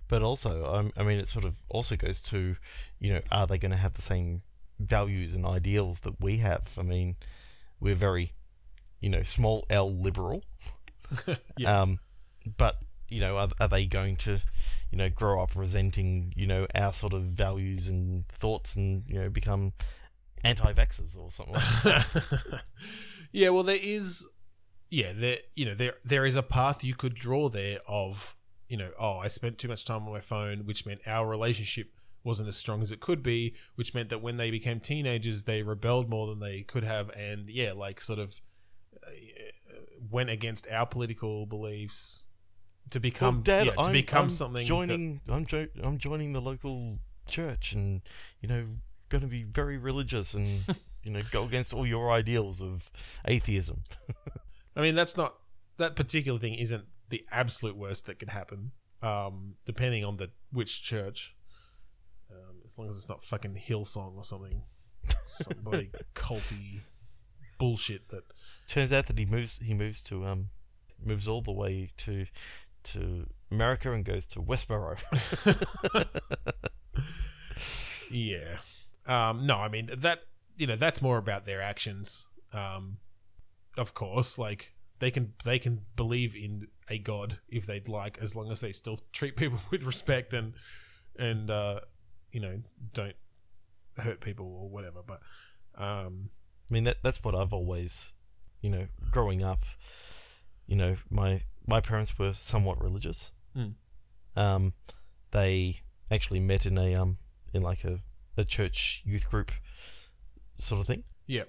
But 0.08 0.22
also, 0.22 0.66
um, 0.74 0.92
I 0.98 1.04
mean, 1.04 1.20
it 1.20 1.30
sort 1.30 1.46
of 1.46 1.56
also 1.70 1.96
goes 1.96 2.22
to, 2.22 2.56
you 3.00 3.14
know, 3.14 3.22
are 3.32 3.48
they 3.48 3.58
going 3.58 3.72
to 3.72 3.78
have 3.78 3.94
the 3.94 4.02
same 4.02 4.42
values 4.80 5.34
and 5.34 5.46
ideals 5.46 6.00
that 6.02 6.22
we 6.22 6.38
have? 6.38 6.70
I 6.78 6.84
mean, 6.84 7.16
we're 7.80 7.96
very, 7.96 8.34
you 9.00 9.10
know, 9.10 9.24
small 9.24 9.66
L 9.70 9.94
liberal. 9.94 10.44
Yeah. 11.58 11.82
Um, 11.82 12.00
but 12.58 12.78
you 13.08 13.20
know, 13.20 13.38
are, 13.38 13.50
are 13.60 13.68
they 13.68 13.86
going 13.86 14.16
to, 14.18 14.42
you 14.90 14.98
know, 14.98 15.10
grow 15.10 15.44
up 15.44 15.56
resenting, 15.56 16.34
you 16.36 16.48
know, 16.48 16.66
our 16.74 16.92
sort 16.92 17.14
of 17.14 17.22
values 17.22 17.88
and 17.88 18.28
thoughts, 18.40 18.76
and 18.76 19.04
you 19.08 19.20
know, 19.20 19.30
become 19.30 19.74
anti-vaxxers 20.44 21.18
or 21.18 21.32
something 21.32 21.56
like 21.56 21.84
that? 21.84 22.62
yeah, 23.32 23.50
well, 23.50 23.64
there 23.64 23.76
is, 23.76 24.26
yeah, 24.90 25.12
there, 25.16 25.38
you 25.56 25.66
know, 25.66 25.76
there 25.76 25.96
there 26.04 26.26
is 26.26 26.36
a 26.36 26.44
path 26.44 26.84
you 26.84 26.96
could 26.96 27.16
draw 27.16 27.50
there 27.50 27.80
of, 27.88 28.36
you 28.68 28.78
know, 28.78 28.92
oh, 29.00 29.18
I 29.18 29.28
spent 29.28 29.58
too 29.58 29.68
much 29.68 29.86
time 29.86 30.04
on 30.08 30.12
my 30.14 30.22
phone, 30.22 30.66
which 30.66 30.86
meant 30.86 31.02
our 31.08 31.28
relationship 31.28 31.92
wasn't 32.24 32.48
as 32.48 32.56
strong 32.56 32.82
as 32.82 32.92
it 32.92 33.00
could 33.02 33.22
be, 33.22 33.54
which 33.76 33.94
meant 33.94 34.10
that 34.10 34.22
when 34.22 34.38
they 34.38 34.50
became 34.50 34.80
teenagers, 34.80 35.44
they 35.44 35.62
rebelled 35.62 36.10
more 36.10 36.28
than 36.28 36.40
they 36.40 36.62
could 36.62 36.84
have, 36.84 37.10
and 37.12 37.50
yeah, 37.50 37.74
like 37.74 38.00
sort 38.02 38.20
of 38.20 38.40
uh, 39.06 39.10
went 40.10 40.30
against 40.30 40.68
our 40.70 40.86
political 40.86 41.46
beliefs 41.46 42.26
to 42.92 43.00
become, 43.00 43.36
well, 43.36 43.44
Dad, 43.44 43.66
yeah, 43.68 43.72
to 43.74 43.80
I'm, 43.82 43.92
become 43.92 44.24
I'm 44.24 44.30
something. 44.30 44.64
that- 44.64 44.68
Joining, 44.68 45.22
I'm 45.28 45.46
jo- 45.46 45.68
I'm 45.84 45.98
joining 45.98 46.34
the 46.34 46.42
local 46.42 47.00
church, 47.28 47.74
and 47.74 48.02
you 48.42 48.48
know, 48.48 48.66
going 49.14 49.22
to 49.22 49.28
be 49.28 49.44
very 49.44 49.78
religious, 49.78 50.34
and 50.34 50.64
you 51.04 51.12
know, 51.12 51.22
go 51.32 51.44
against 51.44 51.72
all 51.72 51.86
your 51.86 52.12
ideals 52.12 52.62
of 52.62 52.90
atheism. 53.26 53.84
I 54.76 54.82
mean, 54.82 54.96
that's 54.96 55.16
not 55.16 55.36
that 55.78 55.96
particular 55.96 56.40
thing 56.40 56.56
isn't 56.56 56.86
the 57.10 57.24
absolute 57.32 57.78
worst 57.78 58.08
that 58.08 58.18
could 58.18 58.30
happen. 58.30 58.72
Um, 59.04 59.56
depending 59.66 60.04
on 60.04 60.18
the 60.18 60.32
which 60.52 60.82
church, 60.82 61.36
um, 62.32 62.62
as 62.68 62.80
long 62.80 62.90
as 62.90 62.98
it's 62.98 63.08
not 63.08 63.24
fucking 63.24 63.62
Hillsong 63.68 64.16
or 64.16 64.24
something, 64.24 64.64
some 65.26 65.54
somebody 65.64 65.92
culty 66.16 66.82
bullshit 67.60 68.10
that. 68.10 68.24
Turns 68.68 68.92
out 68.92 69.08
that 69.08 69.18
he 69.18 69.26
moves, 69.26 69.60
he 69.62 69.74
moves 69.76 70.02
to 70.04 70.26
um, 70.26 70.50
moves 71.04 71.28
all 71.28 71.42
the 71.42 71.52
way 71.52 71.92
to 71.98 72.26
to 72.86 73.28
America 73.52 73.92
and 73.92 74.04
goes 74.04 74.26
to 74.28 74.40
Westboro. 74.40 74.98
Yeah. 78.10 78.58
Um, 79.06 79.46
no, 79.46 79.56
I 79.56 79.70
mean 79.70 79.90
that 79.98 80.20
you 80.58 80.68
know 80.68 80.76
that's 80.76 81.02
more 81.02 81.18
about 81.18 81.46
their 81.46 81.62
actions. 81.62 82.26
Um, 82.54 82.98
of 83.78 83.94
course, 83.94 84.38
like 84.38 84.74
they 85.00 85.12
can 85.12 85.34
they 85.44 85.60
can 85.60 85.82
believe 85.96 86.36
in 86.36 86.68
a 86.90 86.98
god 86.98 87.40
if 87.50 87.66
they'd 87.66 87.88
like, 87.88 88.18
as 88.22 88.36
long 88.36 88.52
as 88.52 88.62
they 88.62 88.72
still 88.72 89.00
treat 89.12 89.36
people 89.38 89.60
with 89.72 89.84
respect 89.84 90.34
and 90.34 90.54
and 91.18 91.50
uh, 91.50 91.80
you 92.32 92.40
know 92.40 92.62
don't 92.94 93.16
hurt 93.98 94.22
people 94.22 94.46
or 94.46 94.70
whatever. 94.70 95.02
But 95.06 95.20
um, 95.78 96.30
I 96.70 96.74
mean 96.74 96.84
that 96.86 96.98
that's 97.04 97.24
what 97.24 97.36
I've 97.36 97.54
always, 97.54 98.14
you 98.62 98.70
know, 98.70 98.88
growing 99.12 99.44
up, 99.44 99.64
you 100.68 100.76
know, 100.76 100.96
my 101.10 101.44
my 101.68 101.82
parents 101.82 102.18
were 102.18 102.34
somewhat 102.34 102.82
religious. 102.82 103.32
Mm. 103.56 103.74
Um, 104.36 104.74
they 105.32 105.82
actually 106.12 106.40
met 106.40 106.66
in 106.66 106.78
a 106.78 106.96
um 106.96 107.18
in 107.54 107.62
like 107.62 107.84
a 107.84 108.00
a 108.38 108.44
church 108.46 109.02
youth 109.06 109.30
group 109.30 109.52
sort 110.58 110.82
of 110.82 110.88
thing, 110.88 111.04
yeah, 111.28 111.44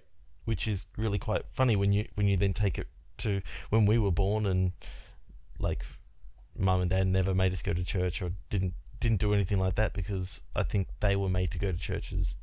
which 0.44 0.66
is 0.66 0.87
really 0.97 1.18
quite 1.18 1.42
funny 1.53 1.77
when 1.77 1.92
you 1.92 2.07
when 2.14 2.27
you 2.27 2.37
then 2.37 2.53
take 2.53 2.79
it 2.79 2.88
to 3.18 3.40
when 3.70 3.87
we 3.87 3.99
were 3.99 4.11
born 4.11 4.47
and 4.47 4.73
like 5.59 5.85
mum 6.57 6.81
and 6.81 6.90
dad 6.90 7.07
never 7.07 7.35
made 7.35 7.53
us 7.53 7.62
go 7.62 7.73
to 7.73 7.85
church 7.85 8.20
or 8.23 8.33
didn't 8.51 8.75
didn't 9.01 9.20
do 9.20 9.35
anything 9.35 9.59
like 9.59 9.75
that 9.75 9.92
because 9.92 10.40
I 10.57 10.62
think 10.62 10.88
they 11.01 11.16
were 11.16 11.29
made 11.29 11.51
to 11.53 11.59
go 11.59 11.73
to 11.73 11.79
churches 11.79 12.37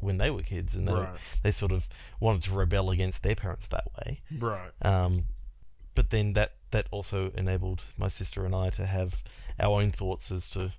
when 0.00 0.18
they 0.18 0.30
were 0.30 0.42
kids 0.42 0.74
and 0.74 0.86
they 0.86 0.92
right, 0.92 1.16
they 1.42 1.50
sort 1.50 1.72
of 1.72 1.88
wanted 2.20 2.42
to 2.44 2.52
rebel 2.52 2.90
against 2.90 3.22
their 3.22 3.34
parents 3.34 3.66
that 3.68 3.84
way. 3.98 4.20
right, 4.38 4.70
Um, 4.82 5.24
but 5.94 6.10
then 6.10 6.34
that 6.34 6.52
that 6.70 6.86
also 6.90 7.32
enabled 7.36 7.84
my 7.96 8.08
sister 8.08 8.44
and 8.44 8.54
I 8.54 8.70
to 8.70 8.86
have 8.86 9.22
our 9.58 9.80
own 9.80 9.90
thoughts 9.90 10.30
as 10.30 10.46
to 10.48 10.72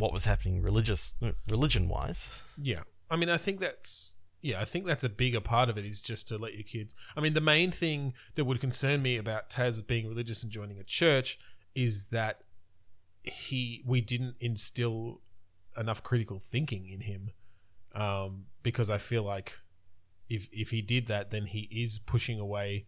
what 0.00 0.12
was 0.12 0.24
happening 0.24 0.62
religious 0.62 1.12
religion 1.48 1.88
wise. 1.88 2.28
yeah. 2.60 2.80
I 3.10 3.16
mean, 3.16 3.28
I 3.28 3.38
think 3.38 3.60
that's 3.60 4.14
yeah, 4.42 4.60
I 4.60 4.64
think 4.64 4.86
that's 4.86 5.04
a 5.04 5.08
bigger 5.08 5.40
part 5.40 5.68
of 5.68 5.76
it 5.76 5.84
is 5.84 6.00
just 6.00 6.28
to 6.28 6.38
let 6.38 6.54
your 6.54 6.62
kids. 6.62 6.94
I 7.16 7.20
mean, 7.20 7.34
the 7.34 7.40
main 7.40 7.70
thing 7.72 8.14
that 8.36 8.44
would 8.44 8.60
concern 8.60 9.02
me 9.02 9.18
about 9.18 9.50
Taz 9.50 9.86
being 9.86 10.08
religious 10.08 10.42
and 10.42 10.50
joining 10.50 10.78
a 10.78 10.84
church 10.84 11.38
is 11.74 12.06
that 12.06 12.42
he 13.22 13.82
we 13.86 14.00
didn't 14.00 14.36
instill 14.40 15.20
enough 15.76 16.02
critical 16.02 16.40
thinking 16.40 16.88
in 16.88 17.00
him, 17.00 17.30
um, 17.94 18.46
because 18.62 18.88
I 18.88 18.98
feel 18.98 19.22
like 19.22 19.52
if 20.28 20.48
if 20.52 20.70
he 20.70 20.80
did 20.80 21.08
that, 21.08 21.30
then 21.30 21.46
he 21.46 21.68
is 21.70 21.98
pushing 21.98 22.38
away 22.38 22.86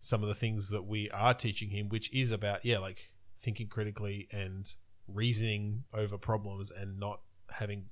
some 0.00 0.22
of 0.22 0.28
the 0.28 0.34
things 0.34 0.70
that 0.70 0.82
we 0.82 1.08
are 1.10 1.34
teaching 1.34 1.70
him, 1.70 1.88
which 1.88 2.12
is 2.12 2.32
about 2.32 2.64
yeah, 2.64 2.78
like 2.78 3.12
thinking 3.40 3.68
critically 3.68 4.26
and 4.32 4.74
reasoning 5.08 5.84
over 5.92 6.16
problems 6.18 6.70
and 6.70 6.98
not 6.98 7.20
having 7.50 7.84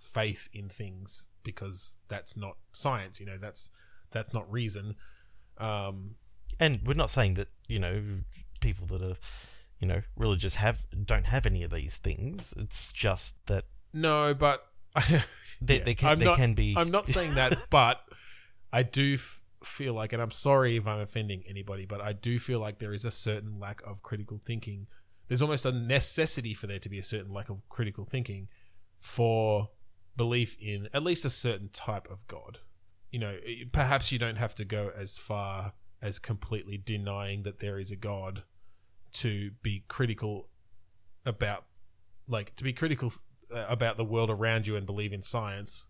faith 0.00 0.48
in 0.52 0.68
things 0.68 1.26
because 1.42 1.94
that's 2.08 2.36
not 2.36 2.56
science 2.72 3.18
you 3.18 3.26
know 3.26 3.38
that's 3.40 3.70
that's 4.12 4.32
not 4.32 4.50
reason 4.50 4.94
um 5.58 6.14
And 6.60 6.80
we're 6.86 6.94
not 6.94 7.10
saying 7.10 7.34
that 7.34 7.48
you 7.66 7.78
know 7.78 8.02
people 8.60 8.86
that 8.88 9.02
are 9.02 9.16
you 9.80 9.86
know 9.88 10.02
religious 10.16 10.54
have 10.54 10.86
don't 11.04 11.26
have 11.26 11.46
any 11.46 11.62
of 11.62 11.70
these 11.70 11.96
things. 11.96 12.52
It's 12.56 12.92
just 12.92 13.34
that 13.46 13.64
no 13.92 14.34
but 14.34 14.66
they, 15.60 15.78
Yeah, 15.78 15.84
there 15.84 15.94
can 15.94 16.08
I'm 16.10 16.18
there 16.18 16.28
not- 16.28 16.36
can 16.38 16.54
be. 16.54 16.74
i'm 16.76 16.90
not 16.90 17.08
saying 17.08 17.34
that 17.34 17.56
but 17.70 18.00
i 18.72 18.82
do 18.82 19.14
f- 19.14 19.40
feel 19.64 19.94
like 19.94 20.12
and 20.12 20.20
i'm 20.20 20.30
sorry 20.30 20.76
if 20.76 20.86
i'm 20.86 21.00
offending 21.00 21.42
anybody 21.48 21.86
but 21.86 22.00
i 22.00 22.12
do 22.12 22.38
feel 22.38 22.58
like 22.60 22.78
there 22.78 22.92
is 22.92 23.04
a 23.04 23.10
certain 23.10 23.58
lack 23.60 23.80
of 23.86 24.02
critical 24.02 24.40
thinking 24.44 24.86
there's 25.28 25.42
almost 25.42 25.64
a 25.64 25.72
necessity 25.72 26.54
for 26.54 26.66
there 26.66 26.78
to 26.78 26.88
be 26.88 26.98
a 26.98 27.02
certain 27.02 27.32
lack 27.32 27.48
of 27.50 27.66
critical 27.68 28.04
thinking 28.04 28.48
for 28.98 29.68
belief 30.16 30.56
in 30.60 30.88
at 30.92 31.02
least 31.02 31.24
a 31.24 31.30
certain 31.30 31.68
type 31.68 32.08
of 32.10 32.26
god 32.26 32.58
you 33.10 33.18
know 33.18 33.36
perhaps 33.72 34.10
you 34.10 34.18
don't 34.18 34.36
have 34.36 34.54
to 34.54 34.64
go 34.64 34.90
as 34.98 35.16
far 35.16 35.72
as 36.02 36.18
completely 36.18 36.76
denying 36.76 37.42
that 37.44 37.60
there 37.60 37.78
is 37.78 37.90
a 37.90 37.96
god 37.96 38.42
to 39.12 39.50
be 39.62 39.84
critical 39.88 40.48
about 41.24 41.64
like 42.26 42.54
to 42.56 42.64
be 42.64 42.72
critical 42.72 43.12
uh, 43.54 43.64
about 43.68 43.96
the 43.96 44.04
world 44.04 44.30
around 44.30 44.66
you 44.66 44.76
and 44.76 44.86
believe 44.86 45.12
in 45.12 45.22
science 45.22 45.84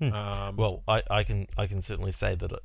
Hmm. 0.00 0.12
um 0.14 0.56
well, 0.56 0.82
I, 0.88 1.02
I 1.10 1.24
can 1.24 1.46
I 1.58 1.66
can 1.66 1.82
certainly 1.82 2.12
say 2.12 2.34
that 2.34 2.50
uh, 2.50 2.56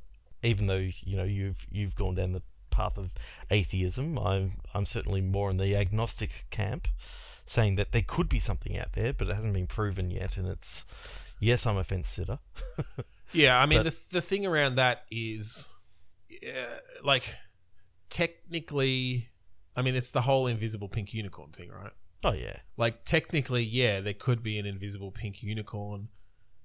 even 0.42 0.66
though 0.68 0.88
you 1.02 1.16
know 1.18 1.24
you've 1.24 1.58
you've 1.70 1.94
gone 1.94 2.14
down 2.14 2.32
the 2.32 2.42
path 2.76 2.96
of 2.98 3.10
atheism, 3.50 4.18
I'm 4.18 4.46
I'm 4.74 4.86
certainly 4.86 5.20
more 5.20 5.50
in 5.50 5.56
the 5.56 5.74
agnostic 5.76 6.30
camp, 6.50 6.88
saying 7.46 7.76
that 7.76 7.92
there 7.92 8.02
could 8.14 8.28
be 8.28 8.40
something 8.40 8.76
out 8.78 8.92
there, 8.94 9.12
but 9.12 9.28
it 9.28 9.34
hasn't 9.36 9.54
been 9.54 9.66
proven 9.66 10.10
yet, 10.10 10.36
and 10.36 10.46
it's 10.46 10.84
yes, 11.40 11.66
I'm 11.66 11.76
a 11.78 11.84
fence 11.84 12.08
sitter. 12.10 12.38
Yeah, 13.32 13.58
I 13.58 13.66
mean 13.66 13.82
But- 13.82 13.92
the 13.92 13.96
the 14.18 14.20
thing 14.30 14.46
around 14.46 14.76
that 14.76 15.04
is, 15.10 15.68
uh, 16.46 16.78
like, 17.02 17.34
technically, 18.08 19.28
I 19.74 19.82
mean 19.82 19.94
it's 19.96 20.10
the 20.10 20.22
whole 20.22 20.46
invisible 20.46 20.88
pink 20.88 21.12
unicorn 21.14 21.50
thing, 21.52 21.70
right? 21.70 21.92
oh 22.24 22.32
yeah, 22.32 22.56
Like 22.76 23.04
technically, 23.04 23.62
yeah, 23.62 24.00
there 24.00 24.14
could 24.14 24.42
be 24.42 24.58
an 24.58 24.66
invisible 24.66 25.10
pink 25.12 25.42
unicorn 25.42 26.08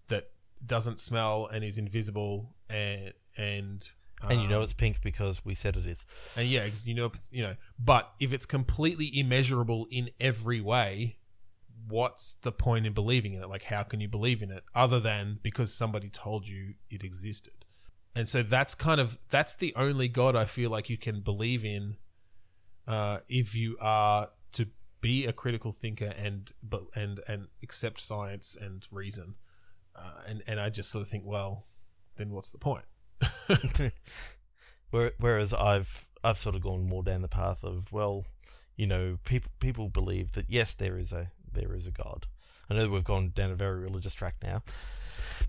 that 0.07 0.31
doesn't 0.65 0.99
smell 0.99 1.47
and 1.51 1.63
is 1.63 1.77
invisible 1.77 2.55
and 2.69 3.13
and 3.37 3.89
and 4.29 4.41
you 4.41 4.47
know 4.47 4.57
um, 4.57 4.63
it's 4.63 4.73
pink 4.73 5.01
because 5.01 5.43
we 5.43 5.55
said 5.55 5.75
it 5.77 5.85
is. 5.87 6.05
and 6.35 6.47
yeah, 6.49 6.67
'cause 6.69 6.87
you 6.87 6.93
know, 6.93 7.05
it's- 7.05 7.29
you 7.31 7.41
know, 7.43 7.55
but 7.79 8.13
if 8.19 8.33
it's 8.33 8.45
completely 8.45 9.09
immeasurable 9.19 9.87
in 9.91 10.09
every 10.19 10.61
way, 10.61 11.17
what's 11.87 12.35
the 12.41 12.51
point 12.51 12.85
in 12.85 12.93
believing 12.93 13.33
in 13.33 13.41
it? 13.43 13.47
Like, 13.49 13.63
how 13.63 13.83
can 13.83 13.99
you 13.99 14.07
believe 14.07 14.41
in 14.43 14.51
it 14.51 14.63
other 14.75 14.99
than 14.99 15.39
because 15.41 15.73
somebody 15.73 16.09
told 16.09 16.47
you 16.47 16.75
it 16.89 17.03
existed? 17.03 17.65
And 18.15 18.27
so 18.29 18.43
that's 18.43 18.75
kind 18.75 18.99
of 19.01 19.17
that's 19.29 19.55
the 19.55 19.73
only 19.75 20.07
God 20.07 20.35
I 20.35 20.45
feel 20.45 20.69
like 20.69 20.89
you 20.89 20.97
can 20.97 21.21
believe 21.21 21.63
in, 21.65 21.97
uh, 22.87 23.19
if 23.29 23.55
you 23.55 23.77
are 23.79 24.29
to 24.53 24.67
be 24.99 25.25
a 25.25 25.33
critical 25.33 25.71
thinker 25.71 26.05
and 26.17 26.51
but 26.61 26.83
and 26.95 27.21
and 27.27 27.47
accept 27.63 27.99
science 28.01 28.55
and 28.59 28.85
reason. 28.91 29.35
Uh, 29.95 30.21
and 30.27 30.43
and 30.45 30.59
I 30.59 30.69
just 30.69 30.89
sort 30.91 31.01
of 31.01 31.07
think, 31.07 31.25
well, 31.25 31.67
then 32.17 32.31
what's 32.31 32.49
the 32.49 32.57
point? 32.57 32.85
Where- 34.91 35.13
Whereas 35.19 35.53
I've 35.53 36.05
I've 36.23 36.37
sort 36.37 36.55
of 36.55 36.61
gone 36.61 36.83
more 36.87 37.03
down 37.03 37.21
the 37.21 37.27
path 37.27 37.63
of 37.63 37.91
well, 37.91 38.25
you 38.75 38.85
know, 38.87 39.17
people 39.25 39.51
people 39.59 39.89
believe 39.89 40.33
that 40.33 40.45
yes, 40.49 40.73
there 40.73 40.97
is 40.97 41.11
a 41.11 41.31
there 41.51 41.73
is 41.73 41.87
a 41.87 41.91
God. 41.91 42.27
I 42.69 42.73
know 42.75 42.87
we've 42.89 43.03
gone 43.03 43.31
down 43.35 43.51
a 43.51 43.55
very 43.55 43.79
religious 43.81 44.13
track 44.13 44.35
now, 44.43 44.63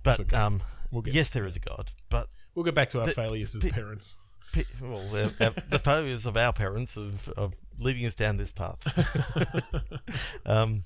but 0.02 0.20
okay. 0.20 0.36
um, 0.36 0.62
We'll 0.90 1.06
yes, 1.08 1.28
there 1.30 1.46
is 1.46 1.56
a 1.56 1.60
God. 1.60 1.90
But 2.10 2.28
we'll 2.54 2.64
get 2.64 2.74
back 2.74 2.90
to 2.90 3.00
our 3.00 3.06
the- 3.06 3.12
failures 3.14 3.54
as 3.54 3.62
the- 3.62 3.70
parents. 3.70 4.16
pe- 4.52 4.64
well, 4.80 5.08
the, 5.10 5.54
the 5.70 5.78
failures 5.78 6.26
of 6.26 6.36
our 6.36 6.52
parents 6.52 6.96
of 6.96 7.28
of 7.36 7.54
leading 7.78 8.06
us 8.06 8.14
down 8.14 8.36
this 8.36 8.50
path. 8.52 8.76
um, 10.46 10.84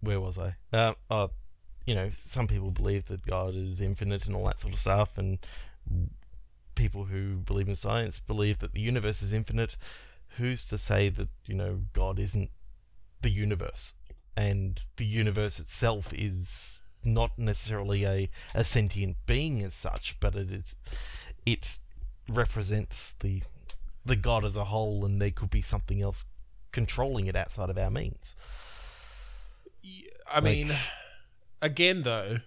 where 0.00 0.20
was 0.20 0.38
I? 0.38 0.54
Um, 0.76 0.94
uh, 1.10 1.28
you 1.86 1.94
know, 1.94 2.10
some 2.26 2.46
people 2.46 2.70
believe 2.70 3.06
that 3.06 3.24
God 3.26 3.54
is 3.54 3.80
infinite 3.80 4.26
and 4.26 4.34
all 4.34 4.44
that 4.46 4.60
sort 4.60 4.72
of 4.74 4.78
stuff, 4.80 5.18
and 5.18 5.38
people 6.74 7.04
who 7.06 7.36
believe 7.36 7.68
in 7.68 7.76
science 7.76 8.20
believe 8.20 8.58
that 8.58 8.72
the 8.72 8.80
universe 8.80 9.22
is 9.22 9.32
infinite. 9.32 9.76
Who's 10.36 10.64
to 10.66 10.78
say 10.78 11.08
that 11.10 11.28
you 11.46 11.54
know 11.54 11.82
God 11.92 12.18
isn't 12.18 12.50
the 13.22 13.30
universe, 13.30 13.94
and 14.36 14.80
the 14.96 15.04
universe 15.04 15.58
itself 15.58 16.12
is 16.12 16.78
not 17.04 17.38
necessarily 17.38 18.04
a, 18.04 18.30
a 18.54 18.64
sentient 18.64 19.16
being 19.26 19.62
as 19.62 19.74
such, 19.74 20.16
but 20.20 20.34
it 20.34 20.50
is 20.50 20.74
it 21.46 21.78
represents 22.28 23.14
the 23.20 23.42
the 24.04 24.16
God 24.16 24.44
as 24.44 24.56
a 24.56 24.66
whole, 24.66 25.04
and 25.04 25.20
there 25.20 25.30
could 25.30 25.50
be 25.50 25.62
something 25.62 26.02
else 26.02 26.24
controlling 26.72 27.26
it 27.26 27.36
outside 27.36 27.70
of 27.70 27.78
our 27.78 27.90
means. 27.90 28.34
Yeah, 29.82 30.10
I 30.30 30.40
mean, 30.40 30.74
again 31.62 32.02
though, 32.02 32.38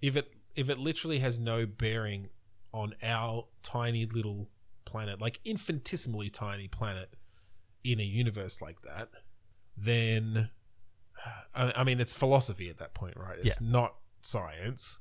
if 0.00 0.16
it 0.16 0.32
if 0.54 0.70
it 0.70 0.78
literally 0.78 1.18
has 1.18 1.38
no 1.38 1.66
bearing 1.66 2.28
on 2.72 2.94
our 3.02 3.46
tiny 3.62 4.06
little 4.06 4.48
planet, 4.84 5.20
like 5.20 5.40
infinitesimally 5.44 6.30
tiny 6.30 6.68
planet 6.68 7.10
in 7.84 8.00
a 8.00 8.04
universe 8.04 8.60
like 8.60 8.82
that, 8.82 9.08
then 9.76 10.50
I, 11.54 11.72
I 11.76 11.84
mean 11.84 12.00
it's 12.00 12.12
philosophy 12.12 12.68
at 12.70 12.78
that 12.78 12.94
point, 12.94 13.16
right? 13.16 13.38
It's 13.42 13.60
not 13.60 13.94
science. 14.22 14.98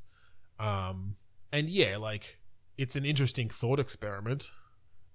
Um, 0.59 1.15
and 1.51 1.69
yeah, 1.69 1.97
like 1.97 2.39
it's 2.77 2.95
an 2.95 3.05
interesting 3.05 3.49
thought 3.49 3.79
experiment, 3.79 4.51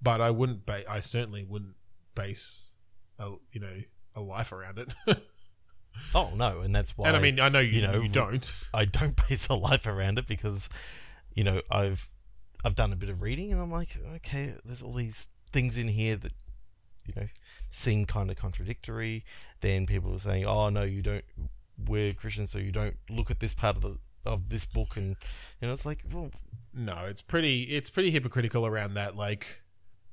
but 0.02 0.20
I 0.20 0.30
wouldn't. 0.30 0.66
Ba- 0.66 0.90
I 0.90 1.00
certainly 1.00 1.44
wouldn't 1.44 1.74
base 2.14 2.72
a 3.18 3.32
you 3.52 3.60
know 3.60 3.76
a 4.14 4.20
life 4.20 4.52
around 4.52 4.78
it. 4.78 4.94
Oh 6.14 6.30
no, 6.34 6.60
and 6.60 6.74
that's 6.74 6.96
why. 6.96 7.08
and 7.08 7.16
I 7.16 7.20
mean, 7.20 7.40
I 7.40 7.48
know 7.48 7.58
you, 7.58 7.80
you 7.80 7.86
know, 7.86 8.00
you 8.00 8.08
don't. 8.08 8.50
I 8.72 8.84
don't 8.84 9.18
base 9.28 9.48
a 9.48 9.54
life 9.54 9.86
around 9.86 10.18
it 10.18 10.26
because, 10.26 10.68
you 11.34 11.44
know, 11.44 11.60
I've 11.70 12.08
I've 12.64 12.74
done 12.74 12.92
a 12.92 12.96
bit 12.96 13.08
of 13.08 13.22
reading 13.22 13.52
and 13.52 13.60
I'm 13.60 13.70
like, 13.70 13.96
okay, 14.16 14.54
there's 14.64 14.82
all 14.82 14.94
these 14.94 15.28
things 15.52 15.78
in 15.78 15.88
here 15.88 16.16
that, 16.16 16.32
you 17.06 17.14
know, 17.16 17.26
seem 17.70 18.04
kind 18.04 18.30
of 18.30 18.36
contradictory. 18.36 19.24
Then 19.60 19.86
people 19.86 20.14
are 20.14 20.20
saying, 20.20 20.44
oh 20.44 20.68
no, 20.68 20.82
you 20.82 21.02
don't. 21.02 21.24
We're 21.86 22.12
Christians, 22.12 22.50
so 22.50 22.58
you 22.58 22.72
don't 22.72 22.96
look 23.08 23.30
at 23.30 23.40
this 23.40 23.54
part 23.54 23.76
of 23.76 23.82
the 23.82 23.98
of 24.26 24.50
this 24.50 24.66
book, 24.66 24.96
and 24.98 25.16
you 25.60 25.68
know, 25.68 25.72
it's 25.72 25.86
like, 25.86 26.04
well, 26.12 26.30
No, 26.74 27.06
it's 27.06 27.22
pretty. 27.22 27.62
It's 27.62 27.88
pretty 27.88 28.10
hypocritical 28.10 28.66
around 28.66 28.94
that. 28.94 29.16
Like, 29.16 29.62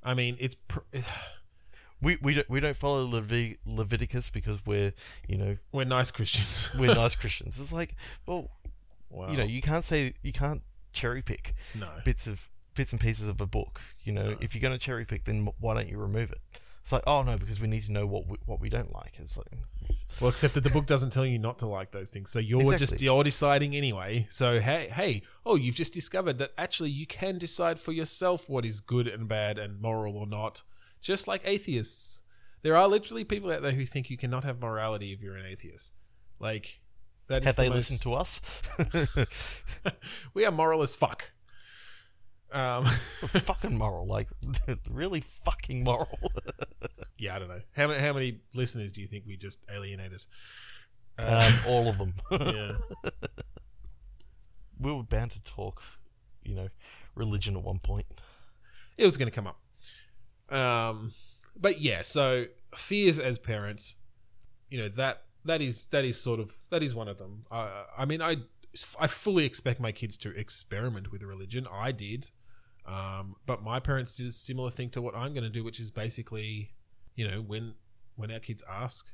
I 0.01 0.13
mean, 0.13 0.37
it's. 0.39 0.55
Pr- 0.55 0.79
we 2.01 2.17
we 2.21 2.35
don't 2.35 2.49
we 2.49 2.59
don't 2.61 2.77
follow 2.77 3.05
Levit- 3.05 3.57
Leviticus 3.65 4.29
because 4.29 4.65
we're 4.65 4.93
you 5.27 5.37
know 5.37 5.57
we're 5.73 5.83
nice 5.83 6.09
Christians. 6.11 6.69
we're 6.77 6.93
nice 7.03 7.15
Christians. 7.15 7.57
It's 7.59 7.73
like, 7.73 7.95
well, 8.25 8.49
Well, 9.09 9.29
you 9.29 9.37
know, 9.37 9.43
you 9.43 9.61
can't 9.61 9.83
say 9.83 10.13
you 10.21 10.31
can't 10.31 10.61
cherry 10.93 11.21
pick 11.21 11.53
no. 11.75 11.89
bits 12.05 12.27
of 12.27 12.39
bits 12.75 12.91
and 12.91 13.01
pieces 13.01 13.27
of 13.27 13.41
a 13.41 13.45
book. 13.47 13.81
You 14.03 14.13
know, 14.13 14.31
No. 14.31 14.37
if 14.39 14.53
you're 14.53 14.61
going 14.61 14.77
to 14.77 14.83
cherry 14.83 15.05
pick, 15.05 15.25
then 15.25 15.49
why 15.59 15.73
don't 15.73 15.89
you 15.89 15.97
remove 15.97 16.31
it? 16.31 16.39
It's 16.81 16.91
like, 16.93 17.03
oh 17.05 17.21
no, 17.21 17.37
because 17.37 17.59
we 17.59 17.67
need 17.67 17.83
to 17.85 17.91
know 17.91 18.05
what 18.05 18.27
we, 18.27 18.37
what 18.45 18.61
we 18.61 18.69
don't 18.69 18.93
like. 18.93 19.13
It's 19.17 19.35
like, 19.35 19.47
mm. 19.51 19.95
Well, 20.21 20.29
except 20.29 20.53
that 20.53 20.61
the 20.63 20.69
book 20.69 20.85
doesn't 20.85 21.11
tell 21.11 21.25
you 21.25 21.37
not 21.37 21.59
to 21.59 21.67
like 21.67 21.91
those 21.91 22.09
things, 22.09 22.31
so 22.31 22.39
you're 22.39 22.75
just 22.75 23.01
you're 23.01 23.23
deciding 23.23 23.75
anyway. 23.75 24.25
So 24.29 24.59
hey, 24.59 24.89
hey, 24.91 25.23
oh, 25.45 25.55
you've 25.55 25.75
just 25.75 25.93
discovered 25.93 26.37
that 26.39 26.51
actually 26.57 26.89
you 26.89 27.05
can 27.05 27.37
decide 27.37 27.79
for 27.79 27.91
yourself 27.91 28.47
what 28.47 28.65
is 28.65 28.79
good 28.79 29.07
and 29.07 29.27
bad 29.27 29.59
and 29.59 29.81
moral 29.81 30.15
or 30.15 30.25
not, 30.25 30.61
just 31.01 31.27
like 31.27 31.41
atheists. 31.43 32.19
There 32.63 32.75
are 32.75 32.87
literally 32.87 33.23
people 33.25 33.51
out 33.51 33.61
there 33.61 33.73
who 33.73 33.85
think 33.85 34.09
you 34.09 34.17
cannot 34.17 34.43
have 34.43 34.59
morality 34.59 35.11
if 35.13 35.21
you're 35.21 35.35
an 35.35 35.45
atheist. 35.45 35.91
Like 36.39 36.79
that 37.27 37.39
is 37.41 37.45
have 37.45 37.55
the 37.55 37.61
they 37.63 37.69
most- 37.69 37.89
listened 37.91 38.01
to 38.01 38.13
us? 38.13 38.41
we 40.33 40.45
are 40.45 40.51
moral 40.51 40.81
as 40.81 40.93
fuck. 40.95 41.31
Um, 42.51 42.85
fucking 43.43 43.77
moral, 43.77 44.07
like 44.07 44.29
really 44.89 45.21
fucking 45.43 45.83
moral. 45.83 46.31
yeah, 47.17 47.35
I 47.35 47.39
don't 47.39 47.49
know 47.49 47.59
how 47.75 47.87
many 47.87 47.99
how 47.99 48.13
many 48.13 48.39
listeners 48.53 48.93
do 48.93 49.01
you 49.01 49.07
think 49.07 49.25
we 49.27 49.35
just 49.35 49.59
alienated? 49.73 50.23
um, 51.19 51.59
all 51.67 51.89
of 51.89 51.97
them. 51.97 52.13
yeah. 52.31 52.73
we 54.79 54.93
were 54.93 55.03
bound 55.03 55.31
to 55.31 55.39
talk, 55.41 55.81
you 56.43 56.55
know, 56.55 56.69
religion 57.15 57.57
at 57.57 57.63
one 57.63 57.79
point. 57.79 58.05
it 58.97 59.03
was 59.05 59.17
going 59.17 59.29
to 59.29 59.35
come 59.35 59.47
up. 59.47 59.59
Um, 60.55 61.13
but 61.59 61.81
yeah, 61.81 62.01
so 62.01 62.45
fears 62.75 63.19
as 63.19 63.39
parents, 63.39 63.95
you 64.69 64.79
know 64.79 64.89
that 64.89 65.23
that 65.47 65.61
is 65.61 65.85
that 65.85 66.05
is 66.05 66.19
sort 66.19 66.39
of 66.39 66.53
that 66.69 66.83
is 66.83 66.93
one 66.93 67.07
of 67.07 67.17
them. 67.17 67.45
I 67.51 67.85
I 67.97 68.05
mean, 68.05 68.21
I 68.21 68.37
I 68.99 69.07
fully 69.07 69.45
expect 69.45 69.79
my 69.79 69.91
kids 69.91 70.17
to 70.19 70.29
experiment 70.37 71.11
with 71.11 71.23
religion. 71.23 71.67
I 71.71 71.91
did, 71.91 72.29
um, 72.85 73.35
but 73.45 73.63
my 73.63 73.79
parents 73.79 74.15
did 74.15 74.27
a 74.27 74.31
similar 74.31 74.71
thing 74.71 74.89
to 74.91 75.01
what 75.01 75.15
I'm 75.15 75.33
going 75.33 75.43
to 75.43 75.49
do, 75.49 75.63
which 75.63 75.79
is 75.79 75.91
basically, 75.91 76.71
you 77.15 77.27
know, 77.27 77.41
when 77.41 77.73
when 78.15 78.31
our 78.31 78.39
kids 78.39 78.63
ask, 78.69 79.07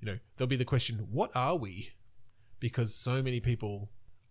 you 0.00 0.06
know, 0.06 0.18
there'll 0.36 0.48
be 0.48 0.56
the 0.56 0.64
question, 0.64 1.08
"What 1.10 1.30
are 1.34 1.56
we?" 1.56 1.90
Because 2.60 2.94
so 2.94 3.22
many 3.22 3.40
people 3.40 3.90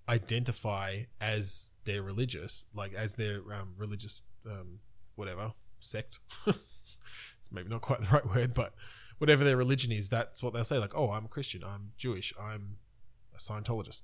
identify 0.09 1.03
as 1.21 1.71
they're 1.85 2.03
religious, 2.03 2.65
like 2.73 2.93
as 2.93 3.13
their 3.13 3.37
um, 3.53 3.73
religious 3.77 4.21
um, 4.45 4.79
whatever 5.15 5.53
sect. 5.79 6.19
it's 6.47 7.51
maybe 7.51 7.69
not 7.69 7.81
quite 7.81 8.01
the 8.01 8.07
right 8.07 8.27
word, 8.27 8.53
but 8.53 8.73
whatever 9.17 9.43
their 9.43 9.57
religion 9.57 9.91
is, 9.91 10.09
that's 10.09 10.43
what 10.43 10.53
they'll 10.53 10.63
say. 10.63 10.77
Like, 10.77 10.95
oh, 10.95 11.11
I'm 11.11 11.25
a 11.25 11.29
Christian, 11.29 11.63
I'm 11.63 11.91
Jewish, 11.97 12.33
I'm 12.39 12.77
a 13.35 13.39
Scientologist. 13.39 14.01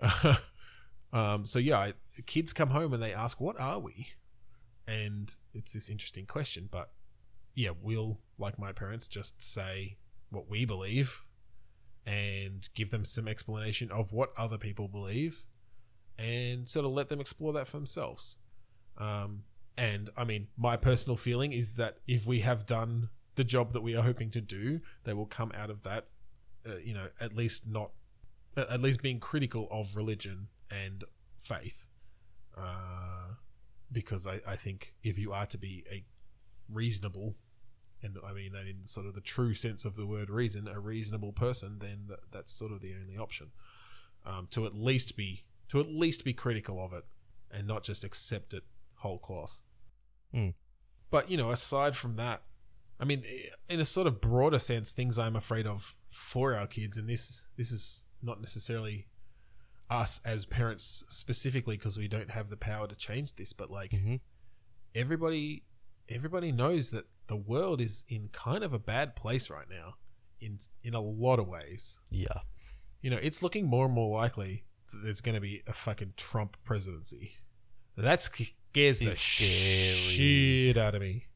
um, 1.12 1.46
so 1.46 1.58
yeah, 1.58 1.78
I, 1.78 1.92
kids 2.26 2.52
come 2.52 2.70
home 2.70 2.92
and 2.92 3.02
they 3.02 3.12
ask, 3.12 3.40
"What 3.40 3.58
are 3.60 3.78
we?" 3.78 4.08
And 4.86 5.34
it's 5.52 5.72
this 5.72 5.88
interesting 5.88 6.26
question, 6.26 6.68
but 6.70 6.90
yeah, 7.54 7.70
we'll 7.80 8.18
like 8.38 8.58
my 8.58 8.72
parents 8.72 9.08
just 9.08 9.42
say 9.42 9.96
what 10.30 10.48
we 10.50 10.64
believe 10.64 11.22
and 12.06 12.68
give 12.74 12.90
them 12.90 13.04
some 13.04 13.28
explanation 13.28 13.90
of 13.90 14.12
what 14.12 14.30
other 14.36 14.58
people 14.58 14.88
believe 14.88 15.44
and 16.18 16.68
sort 16.68 16.84
of 16.84 16.92
let 16.92 17.08
them 17.08 17.20
explore 17.20 17.52
that 17.54 17.66
for 17.66 17.76
themselves. 17.76 18.36
Um, 18.98 19.44
and 19.76 20.10
I 20.16 20.24
mean, 20.24 20.48
my 20.56 20.76
personal 20.76 21.16
feeling 21.16 21.52
is 21.52 21.72
that 21.72 21.98
if 22.06 22.26
we 22.26 22.40
have 22.40 22.66
done 22.66 23.08
the 23.36 23.44
job 23.44 23.72
that 23.72 23.82
we 23.82 23.94
are 23.96 24.02
hoping 24.02 24.30
to 24.30 24.40
do, 24.40 24.80
they 25.04 25.12
will 25.12 25.26
come 25.26 25.52
out 25.54 25.70
of 25.70 25.82
that, 25.82 26.06
uh, 26.66 26.76
you 26.76 26.94
know, 26.94 27.08
at 27.20 27.34
least 27.34 27.66
not, 27.66 27.90
at 28.56 28.80
least 28.80 29.02
being 29.02 29.20
critical 29.20 29.68
of 29.70 29.96
religion 29.96 30.48
and 30.70 31.04
faith. 31.38 31.86
Uh, 32.56 33.34
because 33.90 34.26
I, 34.26 34.40
I 34.46 34.56
think 34.56 34.94
if 35.02 35.18
you 35.18 35.32
are 35.32 35.46
to 35.46 35.58
be 35.58 35.84
a 35.90 36.04
reasonable, 36.72 37.34
and 38.02 38.16
I 38.26 38.32
mean 38.32 38.52
that 38.52 38.66
in 38.66 38.86
sort 38.86 39.06
of 39.06 39.14
the 39.14 39.20
true 39.20 39.54
sense 39.54 39.84
of 39.84 39.96
the 39.96 40.06
word 40.06 40.30
reason, 40.30 40.68
a 40.68 40.78
reasonable 40.78 41.32
person, 41.32 41.78
then 41.80 42.04
that, 42.08 42.20
that's 42.30 42.52
sort 42.52 42.72
of 42.72 42.80
the 42.80 42.94
only 43.00 43.16
option. 43.16 43.48
Um, 44.26 44.48
to 44.52 44.64
at 44.64 44.74
least 44.74 45.16
be 45.16 45.44
to 45.68 45.80
at 45.80 45.88
least 45.88 46.24
be 46.24 46.32
critical 46.32 46.82
of 46.82 46.94
it 46.94 47.04
and 47.50 47.66
not 47.66 47.82
just 47.82 48.04
accept 48.04 48.54
it 48.54 48.62
whole 48.96 49.18
cloth. 49.18 49.58
Hmm. 50.32 50.50
But 51.10 51.30
you 51.30 51.36
know, 51.36 51.50
aside 51.50 51.94
from 51.96 52.16
that, 52.16 52.42
I 53.04 53.06
mean, 53.06 53.22
in 53.68 53.80
a 53.80 53.84
sort 53.84 54.06
of 54.06 54.22
broader 54.22 54.58
sense, 54.58 54.90
things 54.90 55.18
I'm 55.18 55.36
afraid 55.36 55.66
of 55.66 55.94
for 56.08 56.54
our 56.54 56.66
kids, 56.66 56.96
and 56.96 57.06
this 57.06 57.46
this 57.54 57.70
is 57.70 58.06
not 58.22 58.40
necessarily 58.40 59.08
us 59.90 60.20
as 60.24 60.46
parents 60.46 61.04
specifically 61.10 61.76
because 61.76 61.98
we 61.98 62.08
don't 62.08 62.30
have 62.30 62.48
the 62.48 62.56
power 62.56 62.86
to 62.86 62.94
change 62.94 63.36
this, 63.36 63.52
but 63.52 63.70
like 63.70 63.90
hmm 63.90 64.16
everybody 64.94 65.64
everybody 66.08 66.50
knows 66.50 66.88
that 66.90 67.04
the 67.26 67.36
world 67.36 67.82
is 67.82 68.04
in 68.08 68.30
kind 68.32 68.64
of 68.64 68.72
a 68.72 68.78
bad 68.78 69.16
place 69.16 69.50
right 69.50 69.66
now 69.68 69.96
in 70.40 70.58
in 70.82 70.94
a 70.94 71.00
lot 71.00 71.38
of 71.38 71.46
ways. 71.46 71.98
Yeah. 72.10 72.40
You 73.02 73.10
know, 73.10 73.18
it's 73.20 73.42
looking 73.42 73.66
more 73.66 73.84
and 73.84 73.94
more 73.94 74.18
likely 74.18 74.64
that 74.90 75.00
there's 75.04 75.20
going 75.20 75.34
to 75.34 75.42
be 75.42 75.62
a 75.66 75.74
fucking 75.74 76.14
Trump 76.16 76.56
presidency. 76.64 77.32
That 77.98 78.22
scares 78.22 78.98
the 78.98 79.14
scary. 79.14 79.18
shit 79.18 80.78
out 80.78 80.94
of 80.94 81.02
me. 81.02 81.26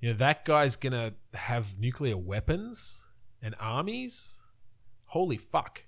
You 0.00 0.10
know, 0.10 0.18
that 0.18 0.44
guy's 0.44 0.76
to 0.92 1.14
have 1.34 1.78
nuclear 1.78 2.16
weapons 2.16 3.02
and 3.42 3.54
armies. 3.58 4.36
Holy 5.06 5.38
fuck! 5.38 5.82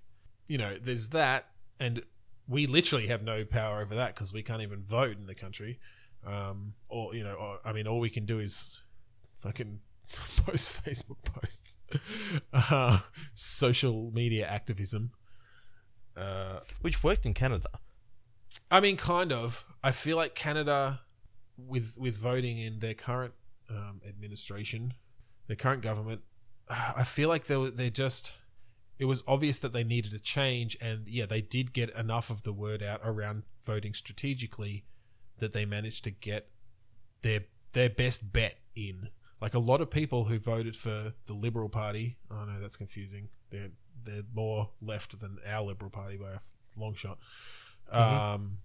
You 0.47 0.59
know, 0.59 0.77
there's 0.81 1.09
that, 1.11 1.51
and 1.79 2.03
we 2.49 2.67
literally 2.67 3.09
have 3.09 3.23
no 3.23 3.45
power 3.45 3.83
over 3.83 3.97
that 3.97 4.15
because 4.15 4.33
we 4.33 4.43
can't 4.43 4.63
even 4.63 4.83
vote 4.83 5.17
in 5.19 5.27
the 5.27 5.35
country. 5.35 5.79
Um, 6.27 6.75
or 6.89 7.15
you 7.15 7.23
know, 7.23 7.35
or, 7.35 7.59
I 7.65 7.73
mean, 7.73 7.87
all 7.87 8.01
we 8.01 8.11
can 8.11 8.25
do 8.27 8.41
is 8.41 8.81
fucking 9.39 9.81
post 10.47 10.83
Facebook 10.85 11.23
posts, 11.23 11.77
uh, 12.53 13.01
social 13.35 14.11
media 14.13 14.47
activism. 14.47 15.13
Uh, 16.17 16.61
Which 16.81 17.05
worked 17.05 17.27
in 17.27 17.35
Canada. 17.35 17.69
I 18.71 18.81
mean, 18.81 18.97
kind 18.97 19.33
of. 19.33 19.65
I 19.85 19.93
feel 19.93 20.17
like 20.17 20.35
Canada, 20.35 21.01
with 21.57 21.97
with 21.99 22.17
voting 22.17 22.59
in 22.59 22.81
their 22.81 22.95
current 22.95 23.35
um, 23.71 24.01
administration, 24.07 24.95
the 25.47 25.57
current 25.57 25.83
government, 25.83 26.23
I 26.69 27.05
feel 27.05 27.29
like 27.29 27.47
they 27.47 27.57
were 27.57 27.71
they're 27.71 27.91
just. 27.91 28.33
It 28.99 29.05
was 29.05 29.23
obvious 29.29 29.61
that 29.61 29.73
they 29.73 29.85
needed 29.85 30.13
a 30.13 30.19
change, 30.19 30.77
and 30.81 31.07
yeah, 31.07 31.25
they 31.25 31.41
did 31.41 31.73
get 31.73 31.91
enough 31.95 32.31
of 32.31 32.43
the 32.43 32.53
word 32.53 32.83
out 32.83 33.01
around 33.05 33.45
voting 33.65 33.95
strategically 33.95 34.85
that 35.39 35.53
they 35.53 35.65
managed 35.65 36.03
to 36.05 36.11
get 36.11 36.49
their 37.23 37.41
their 37.73 37.89
best 37.89 38.33
bet 38.33 38.59
in. 38.75 39.09
Like 39.41 39.55
a 39.55 39.61
lot 39.61 39.81
of 39.81 39.91
people 39.91 40.25
who 40.25 40.39
voted 40.39 40.75
for 40.75 41.13
the 41.27 41.33
Liberal 41.33 41.69
Party. 41.69 42.17
Oh 42.31 42.45
no, 42.45 42.61
that's 42.61 42.77
confusing. 42.77 43.29
They're 43.51 43.71
they're 44.05 44.25
more 44.35 44.71
left 44.83 45.19
than 45.21 45.39
our 45.47 45.63
Liberal 45.65 45.91
Party 45.91 46.17
by 46.17 46.31
a 46.33 46.41
long 46.77 46.95
shot. 46.95 47.19
Um, 47.91 48.59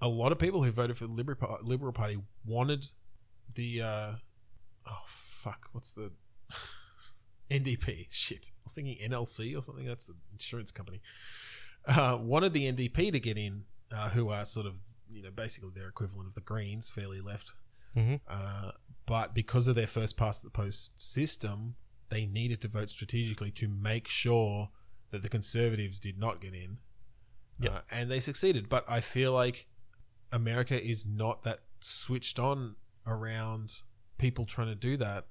a 0.00 0.08
lot 0.08 0.32
of 0.32 0.38
people 0.38 0.62
who 0.62 0.70
voted 0.72 0.96
for 0.96 1.06
the 1.06 1.12
Liberal, 1.12 1.58
Liberal 1.62 1.92
Party 1.92 2.18
wanted 2.44 2.86
the 3.54 3.82
uh, 3.82 4.12
oh 4.86 5.02
fuck, 5.06 5.68
what's 5.72 5.92
the 5.92 6.10
NDP? 7.50 8.06
Shit, 8.10 8.50
I 8.50 8.60
was 8.64 8.72
thinking 8.74 8.98
NLC 9.10 9.56
or 9.56 9.62
something. 9.62 9.84
That's 9.86 10.06
the 10.06 10.14
insurance 10.32 10.70
company. 10.70 11.00
Uh, 11.86 12.18
wanted 12.20 12.52
the 12.52 12.70
NDP 12.70 13.12
to 13.12 13.20
get 13.20 13.38
in, 13.38 13.62
uh, 13.94 14.08
who 14.10 14.28
are 14.30 14.44
sort 14.44 14.66
of 14.66 14.74
you 15.10 15.22
know 15.22 15.30
basically 15.30 15.70
their 15.74 15.88
equivalent 15.88 16.28
of 16.28 16.34
the 16.34 16.40
Greens, 16.40 16.90
fairly 16.90 17.20
left. 17.20 17.52
Mhm. 17.96 18.20
Uh, 18.28 18.72
but 19.06 19.34
because 19.34 19.68
of 19.68 19.74
their 19.76 19.86
first 19.86 20.16
past 20.16 20.42
the 20.42 20.50
post 20.50 21.00
system, 21.00 21.76
they 22.08 22.26
needed 22.26 22.60
to 22.62 22.68
vote 22.68 22.90
strategically 22.90 23.50
to 23.52 23.68
make 23.68 24.08
sure 24.08 24.70
that 25.10 25.22
the 25.22 25.28
Conservatives 25.28 25.98
did 26.00 26.18
not 26.18 26.40
get 26.40 26.54
in. 26.54 26.78
Yep. 27.60 27.72
Uh, 27.72 27.80
and 27.90 28.10
they 28.10 28.20
succeeded. 28.20 28.68
But 28.68 28.84
I 28.88 29.00
feel 29.00 29.32
like 29.32 29.66
America 30.32 30.80
is 30.82 31.06
not 31.06 31.42
that 31.44 31.60
switched 31.80 32.38
on 32.38 32.76
around 33.06 33.78
people 34.18 34.44
trying 34.46 34.68
to 34.68 34.74
do 34.74 34.96
that. 34.98 35.26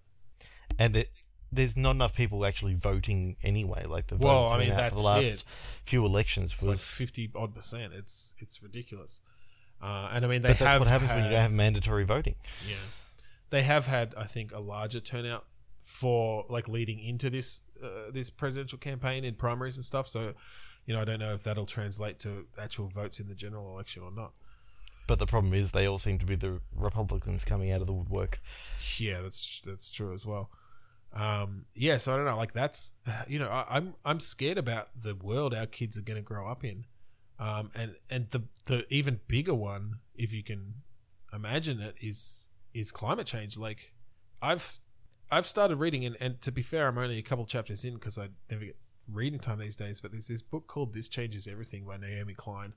and 0.79 0.95
it 0.95 1.09
there's 1.51 1.77
not 1.77 1.91
enough 1.91 2.13
people 2.15 2.45
actually 2.45 2.73
voting 2.73 3.37
anyway. 3.43 3.85
Like 3.85 4.07
the 4.07 4.17
Well, 4.17 4.49
I 4.49 4.57
mean, 4.59 4.69
turnout 4.71 4.89
for 4.89 4.95
the 4.97 5.01
last 5.03 5.25
it. 5.25 5.43
few 5.85 6.05
elections 6.05 6.51
It's 6.53 6.61
was. 6.61 6.67
like 6.67 6.79
fifty 6.79 7.31
odd 7.35 7.55
percent. 7.55 7.93
It's 7.93 8.33
it's 8.39 8.61
ridiculous. 8.61 9.21
Uh, 9.81 10.09
and 10.11 10.25
I 10.25 10.27
mean, 10.27 10.41
they 10.41 10.49
but 10.49 10.59
that's 10.59 10.71
have 10.71 10.81
what 10.81 10.87
happens 10.89 11.11
when 11.11 11.23
you 11.25 11.29
don't 11.29 11.41
have 11.41 11.51
mandatory 11.51 12.03
voting. 12.03 12.35
Yeah, 12.67 12.75
they 13.51 13.61
have 13.63 13.85
had, 13.87 14.15
I 14.17 14.25
think, 14.25 14.51
a 14.51 14.59
larger 14.59 14.99
turnout 14.99 15.45
for 15.81 16.45
like 16.49 16.67
leading 16.67 16.99
into 16.99 17.29
this 17.29 17.61
uh, 17.83 18.11
this 18.11 18.29
presidential 18.29 18.77
campaign 18.79 19.23
in 19.23 19.35
primaries 19.35 19.75
and 19.75 19.85
stuff. 19.85 20.07
So, 20.07 20.33
you 20.85 20.93
know, 20.93 21.01
I 21.01 21.05
don't 21.05 21.19
know 21.19 21.33
if 21.33 21.43
that'll 21.43 21.65
translate 21.67 22.19
to 22.19 22.47
actual 22.59 22.87
votes 22.87 23.19
in 23.19 23.27
the 23.27 23.35
general 23.35 23.69
election 23.73 24.01
or 24.03 24.11
not. 24.11 24.31
But 25.07 25.19
the 25.19 25.25
problem 25.25 25.53
is 25.53 25.71
they 25.71 25.87
all 25.87 25.99
seem 25.99 26.17
to 26.19 26.25
be 26.25 26.35
the 26.35 26.61
Republicans 26.75 27.43
coming 27.43 27.71
out 27.71 27.81
of 27.81 27.87
the 27.87 27.93
woodwork. 27.93 28.41
Yeah, 28.97 29.21
that's 29.21 29.61
that's 29.65 29.91
true 29.91 30.13
as 30.13 30.25
well. 30.25 30.49
Um, 31.13 31.65
yeah, 31.75 31.97
so 31.97 32.13
I 32.13 32.17
don't 32.17 32.25
know. 32.25 32.37
Like 32.37 32.53
that's 32.53 32.91
you 33.27 33.39
know, 33.39 33.47
I, 33.47 33.65
I'm 33.69 33.93
I'm 34.03 34.19
scared 34.19 34.57
about 34.57 34.89
the 35.01 35.15
world 35.15 35.53
our 35.53 35.65
kids 35.65 35.97
are 35.97 36.01
going 36.01 36.17
to 36.17 36.23
grow 36.23 36.49
up 36.49 36.63
in, 36.63 36.85
um, 37.39 37.71
and 37.75 37.95
and 38.09 38.29
the 38.31 38.43
the 38.65 38.93
even 38.93 39.19
bigger 39.27 39.53
one, 39.53 39.99
if 40.15 40.33
you 40.33 40.43
can 40.43 40.75
imagine 41.33 41.79
it, 41.81 41.95
is 42.01 42.49
is 42.73 42.91
climate 42.91 43.27
change. 43.27 43.57
Like 43.57 43.93
I've 44.41 44.79
I've 45.31 45.47
started 45.47 45.77
reading, 45.77 46.05
and, 46.05 46.17
and 46.19 46.41
to 46.41 46.51
be 46.51 46.61
fair, 46.61 46.87
I'm 46.87 46.97
only 46.97 47.17
a 47.17 47.23
couple 47.23 47.45
chapters 47.45 47.85
in 47.85 47.93
because 47.93 48.17
I 48.17 48.29
never 48.49 48.65
get 48.65 48.77
reading 49.11 49.39
time 49.39 49.59
these 49.59 49.75
days. 49.75 49.99
But 49.99 50.11
there's 50.11 50.27
this 50.27 50.41
book 50.41 50.67
called 50.67 50.93
"This 50.93 51.07
Changes 51.07 51.47
Everything" 51.47 51.85
by 51.85 51.97
Naomi 51.97 52.33
Klein, 52.33 52.73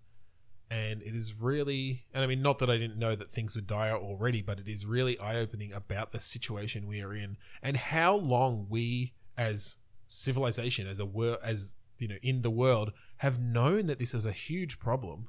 and 0.70 1.02
it 1.02 1.14
is 1.14 1.34
really 1.40 2.04
and 2.12 2.22
i 2.22 2.26
mean 2.26 2.42
not 2.42 2.58
that 2.58 2.68
i 2.68 2.76
didn't 2.76 2.98
know 2.98 3.14
that 3.16 3.30
things 3.30 3.54
were 3.54 3.62
dire 3.62 3.96
already 3.96 4.42
but 4.42 4.58
it 4.58 4.68
is 4.68 4.84
really 4.84 5.18
eye-opening 5.18 5.72
about 5.72 6.12
the 6.12 6.20
situation 6.20 6.86
we 6.86 7.00
are 7.00 7.14
in 7.14 7.36
and 7.62 7.76
how 7.76 8.14
long 8.14 8.66
we 8.68 9.12
as 9.36 9.76
civilization 10.08 10.86
as 10.86 10.98
a 10.98 11.06
world 11.06 11.38
as 11.42 11.74
you 11.98 12.08
know 12.08 12.16
in 12.22 12.42
the 12.42 12.50
world 12.50 12.92
have 13.18 13.40
known 13.40 13.86
that 13.86 13.98
this 13.98 14.12
was 14.12 14.26
a 14.26 14.32
huge 14.32 14.78
problem 14.78 15.28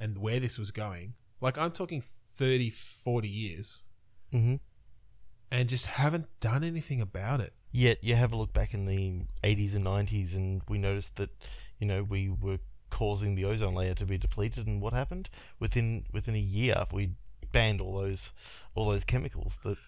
and 0.00 0.16
where 0.18 0.40
this 0.40 0.58
was 0.58 0.70
going. 0.70 1.14
Like 1.40 1.58
i'm 1.58 1.72
talking 1.72 2.02
30 2.02 2.70
40 2.70 3.28
years 3.28 3.82
hmm 4.30 4.56
and 5.50 5.68
just 5.68 5.86
haven't 5.86 6.26
done 6.40 6.62
anything 6.62 7.00
about 7.00 7.40
it. 7.40 7.52
Yet 7.72 8.02
you 8.02 8.14
have 8.14 8.32
a 8.32 8.36
look 8.36 8.52
back 8.52 8.74
in 8.74 8.86
the 8.86 9.22
80s 9.42 9.74
and 9.74 9.84
90s, 9.84 10.34
and 10.34 10.62
we 10.68 10.78
noticed 10.78 11.16
that 11.16 11.30
you 11.78 11.86
know 11.86 12.02
we 12.02 12.28
were 12.28 12.58
causing 12.90 13.34
the 13.34 13.44
ozone 13.44 13.74
layer 13.74 13.94
to 13.94 14.04
be 14.04 14.18
depleted, 14.18 14.66
and 14.66 14.80
what 14.80 14.92
happened 14.92 15.28
within 15.60 16.04
within 16.12 16.34
a 16.34 16.40
year 16.40 16.86
we 16.92 17.10
banned 17.52 17.80
all 17.80 17.98
those 17.98 18.30
all 18.74 18.90
those 18.90 19.04
chemicals 19.04 19.56
that 19.64 19.78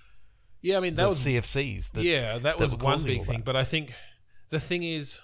yeah 0.62 0.76
i 0.76 0.80
mean 0.80 0.94
that 0.94 1.02
the 1.02 1.08
was 1.08 1.18
CFCs. 1.18 1.92
That, 1.92 2.02
yeah, 2.04 2.34
that 2.34 2.42
that 2.42 2.58
was 2.58 2.74
one 2.74 3.02
big 3.02 3.24
thing. 3.24 3.38
that. 3.38 3.44
But 3.44 3.56
I 3.56 3.64
think 3.64 3.94
the 4.50 4.60
thing 4.60 4.82
is, 4.82 5.20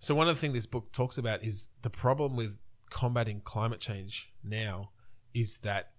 so 0.00 0.14
one 0.14 0.28
of 0.28 0.36
the 0.36 0.40
things 0.40 0.54
this 0.54 0.66
book 0.66 0.92
talks 0.92 1.18
about 1.18 1.42
is 1.42 1.68
the 1.82 1.90
problem 1.90 2.36
with 2.36 2.58
combating 2.90 3.40
climate 3.40 3.80
change 3.80 4.30
now 4.44 4.90
is 5.34 5.58
that 5.58 5.92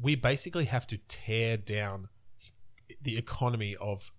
we 0.00 0.14
basically 0.14 0.66
have 0.66 0.86
to 0.86 0.98
tear 1.08 1.56
down 1.56 2.08
the 3.02 3.16
economy 3.16 3.76
of 3.80 4.12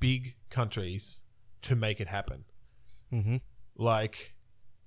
big 0.00 0.36
countries 0.50 1.20
to 1.62 1.74
make 1.74 2.00
it 2.00 2.08
happen. 2.08 2.44
hmm 3.10 3.36
Like 3.76 4.35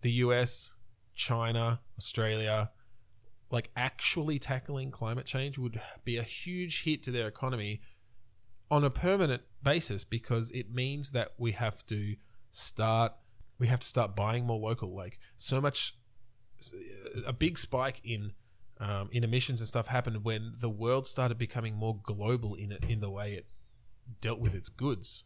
the 0.02 0.12
US, 0.12 0.74
China, 1.16 1.80
Australia, 1.98 2.72
like 3.52 3.70
actually 3.76 4.40
tackling 4.40 4.92
climate 4.92 5.26
change 5.26 5.58
would 5.58 5.82
be 6.04 6.18
a 6.18 6.24
huge 6.24 6.84
hit 6.84 7.04
to 7.04 7.12
their 7.12 7.28
economy 7.28 7.82
on 8.72 8.84
a 8.84 8.90
permanent 8.90 9.42
basis 9.64 10.04
because 10.04 10.52
it 10.52 10.74
means 10.74 11.12
that 11.12 11.34
we 11.38 11.52
have 11.54 11.86
to 11.88 12.16
start 12.52 13.14
we 13.58 13.68
have 13.68 13.80
to 13.80 13.88
start 13.88 14.16
buying 14.16 14.46
more 14.46 14.60
local 14.60 14.96
like 14.96 15.20
so 15.38 15.60
much 15.60 15.96
a 17.26 17.34
big 17.34 17.58
spike 17.58 18.00
in 18.04 18.32
um, 18.80 19.10
in 19.12 19.24
emissions 19.24 19.60
and 19.60 19.68
stuff 19.68 19.88
happened 19.88 20.24
when 20.24 20.54
the 20.60 20.70
world 20.70 21.06
started 21.06 21.38
becoming 21.38 21.76
more 21.76 22.00
global 22.04 22.56
in 22.56 22.72
it 22.72 22.84
in 22.88 23.02
the 23.02 23.10
way 23.10 23.34
it 23.34 23.46
dealt 24.22 24.40
with 24.40 24.56
its 24.56 24.70
goods. 24.70 25.24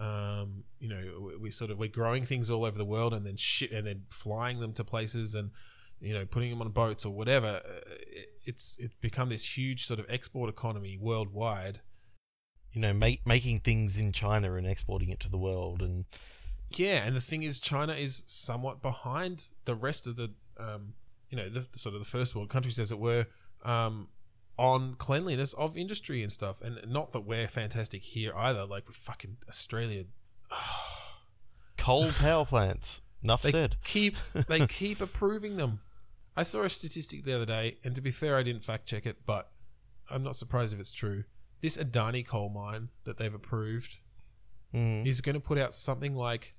Um, 0.00 0.64
you 0.78 0.88
know, 0.88 1.20
we, 1.20 1.36
we 1.36 1.50
sort 1.50 1.70
of 1.70 1.78
we're 1.78 1.88
growing 1.88 2.24
things 2.24 2.50
all 2.50 2.64
over 2.64 2.78
the 2.78 2.84
world 2.84 3.12
and 3.12 3.24
then 3.24 3.36
shit 3.36 3.70
and 3.70 3.86
then 3.86 4.02
flying 4.10 4.58
them 4.58 4.72
to 4.72 4.84
places 4.84 5.34
and 5.34 5.50
you 6.00 6.14
know 6.14 6.24
putting 6.24 6.48
them 6.48 6.62
on 6.62 6.70
boats 6.70 7.04
or 7.04 7.12
whatever. 7.12 7.60
Uh, 7.64 7.80
it, 8.10 8.30
it's 8.44 8.76
it's 8.80 8.94
become 8.94 9.28
this 9.28 9.56
huge 9.56 9.86
sort 9.86 10.00
of 10.00 10.06
export 10.08 10.48
economy 10.48 10.98
worldwide. 10.98 11.80
You 12.72 12.80
know, 12.80 12.92
make, 12.92 13.26
making 13.26 13.60
things 13.60 13.96
in 13.96 14.12
China 14.12 14.54
and 14.54 14.66
exporting 14.66 15.10
it 15.10 15.20
to 15.20 15.28
the 15.28 15.36
world, 15.36 15.82
and 15.82 16.06
Yeah, 16.70 17.04
and 17.04 17.14
the 17.14 17.20
thing 17.20 17.42
is, 17.42 17.60
China 17.60 17.92
is 17.92 18.22
somewhat 18.26 18.80
behind 18.80 19.48
the 19.66 19.74
rest 19.74 20.06
of 20.06 20.16
the 20.16 20.30
um, 20.58 20.94
you 21.28 21.36
know 21.36 21.50
the, 21.50 21.66
sort 21.76 21.94
of 21.94 22.00
the 22.00 22.06
first 22.06 22.34
world 22.34 22.48
countries, 22.48 22.78
as 22.78 22.90
it 22.90 22.98
were. 22.98 23.26
Um, 23.64 24.08
on 24.60 24.94
cleanliness 24.96 25.54
of 25.54 25.76
industry 25.76 26.22
and 26.22 26.30
stuff, 26.30 26.60
and 26.60 26.78
not 26.86 27.12
that 27.12 27.20
we're 27.20 27.48
fantastic 27.48 28.02
here 28.02 28.32
either. 28.36 28.64
Like 28.66 28.86
with 28.86 28.96
fucking 28.96 29.38
Australia, 29.48 30.04
coal 31.78 32.12
power 32.12 32.44
plants. 32.44 33.00
Enough 33.22 33.42
They 33.42 33.50
said. 33.52 33.76
keep 33.84 34.16
they 34.48 34.66
keep 34.68 35.00
approving 35.00 35.56
them. 35.56 35.80
I 36.36 36.42
saw 36.42 36.62
a 36.62 36.70
statistic 36.70 37.24
the 37.24 37.34
other 37.34 37.44
day, 37.46 37.78
and 37.84 37.94
to 37.94 38.00
be 38.00 38.10
fair, 38.10 38.36
I 38.36 38.42
didn't 38.42 38.62
fact 38.64 38.86
check 38.86 39.04
it, 39.06 39.26
but 39.26 39.50
I'm 40.10 40.22
not 40.22 40.36
surprised 40.36 40.72
if 40.72 40.80
it's 40.80 40.92
true. 40.92 41.24
This 41.60 41.76
Adani 41.76 42.26
coal 42.26 42.48
mine 42.48 42.88
that 43.04 43.16
they've 43.18 43.34
approved 43.34 43.96
Mm. 44.72 45.04
is 45.04 45.20
going 45.20 45.34
to 45.34 45.40
put 45.40 45.58
out 45.58 45.74
something 45.74 46.14
like 46.14 46.54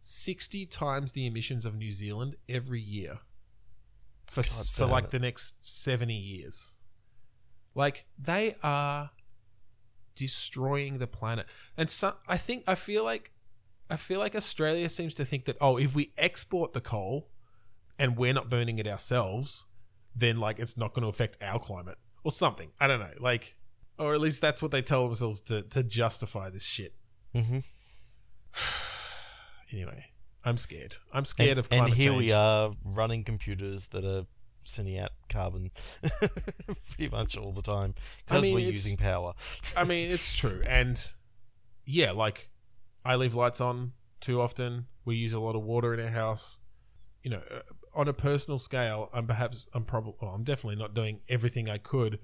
60 0.00 0.64
times 0.66 1.10
the 1.10 1.26
emissions 1.26 1.64
of 1.64 1.74
New 1.74 1.90
Zealand 1.90 2.36
every 2.48 2.80
year 2.80 3.18
for 4.26 4.42
God 4.42 4.68
for 4.72 4.86
like 4.86 5.04
it. 5.06 5.10
the 5.10 5.18
next 5.18 5.56
70 5.60 6.14
years. 6.14 6.74
Like 7.74 8.06
they 8.18 8.56
are 8.62 9.10
destroying 10.14 10.98
the 10.98 11.06
planet. 11.06 11.46
And 11.76 11.90
so 11.90 12.14
I 12.26 12.36
think 12.36 12.64
I 12.66 12.74
feel 12.74 13.04
like 13.04 13.32
I 13.90 13.96
feel 13.96 14.18
like 14.18 14.34
Australia 14.34 14.88
seems 14.88 15.14
to 15.14 15.24
think 15.24 15.44
that 15.46 15.56
oh, 15.60 15.76
if 15.76 15.94
we 15.94 16.12
export 16.18 16.72
the 16.72 16.80
coal 16.80 17.28
and 17.98 18.16
we're 18.16 18.34
not 18.34 18.50
burning 18.50 18.78
it 18.78 18.86
ourselves, 18.86 19.64
then 20.14 20.38
like 20.38 20.58
it's 20.58 20.76
not 20.76 20.92
going 20.92 21.02
to 21.02 21.08
affect 21.08 21.38
our 21.40 21.58
climate 21.58 21.98
or 22.24 22.32
something. 22.32 22.70
I 22.80 22.86
don't 22.86 23.00
know. 23.00 23.14
Like 23.20 23.54
or 23.98 24.14
at 24.14 24.20
least 24.20 24.40
that's 24.40 24.62
what 24.62 24.70
they 24.70 24.82
tell 24.82 25.06
themselves 25.06 25.40
to 25.42 25.62
to 25.62 25.82
justify 25.82 26.50
this 26.50 26.64
shit. 26.64 26.94
hmm 27.34 27.58
Anyway, 29.70 30.06
I'm 30.44 30.56
scared. 30.56 30.96
I'm 31.12 31.26
scared 31.26 31.50
and, 31.50 31.58
of 31.58 31.68
climate 31.68 31.90
and 31.90 31.94
here 31.94 32.12
change. 32.12 32.24
we 32.24 32.32
are 32.32 32.70
running 32.82 33.22
computers 33.22 33.86
that 33.90 34.02
are 34.02 34.24
sending 34.68 34.98
out 34.98 35.10
carbon 35.28 35.70
pretty 36.20 37.08
much 37.10 37.36
all 37.36 37.52
the 37.52 37.62
time 37.62 37.94
I 38.28 38.34
because 38.34 38.42
mean, 38.42 38.54
we're 38.54 38.70
using 38.70 38.96
power. 38.96 39.34
I 39.76 39.84
mean, 39.84 40.10
it's 40.10 40.36
true, 40.36 40.62
and 40.66 41.02
yeah, 41.84 42.12
like 42.12 42.50
I 43.04 43.16
leave 43.16 43.34
lights 43.34 43.60
on 43.60 43.92
too 44.20 44.40
often. 44.40 44.86
We 45.04 45.16
use 45.16 45.32
a 45.32 45.40
lot 45.40 45.56
of 45.56 45.62
water 45.62 45.94
in 45.94 46.00
our 46.00 46.10
house. 46.10 46.58
You 47.22 47.30
know, 47.30 47.42
uh, 47.50 47.60
on 47.94 48.08
a 48.08 48.12
personal 48.12 48.58
scale, 48.58 49.08
I'm 49.12 49.26
perhaps 49.26 49.66
I'm 49.74 49.84
probably 49.84 50.14
well, 50.20 50.32
I'm 50.32 50.44
definitely 50.44 50.76
not 50.76 50.94
doing 50.94 51.20
everything 51.28 51.68
I 51.68 51.78
could, 51.78 52.18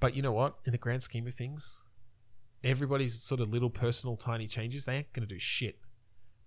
but 0.00 0.14
you 0.14 0.22
know 0.22 0.32
what? 0.32 0.56
In 0.64 0.72
the 0.72 0.78
grand 0.78 1.02
scheme 1.02 1.26
of 1.26 1.34
things, 1.34 1.82
everybody's 2.64 3.20
sort 3.20 3.40
of 3.40 3.50
little 3.50 3.70
personal 3.70 4.16
tiny 4.16 4.46
changes 4.46 4.84
they 4.84 4.96
ain't 4.96 5.12
gonna 5.12 5.26
do 5.26 5.38
shit 5.38 5.78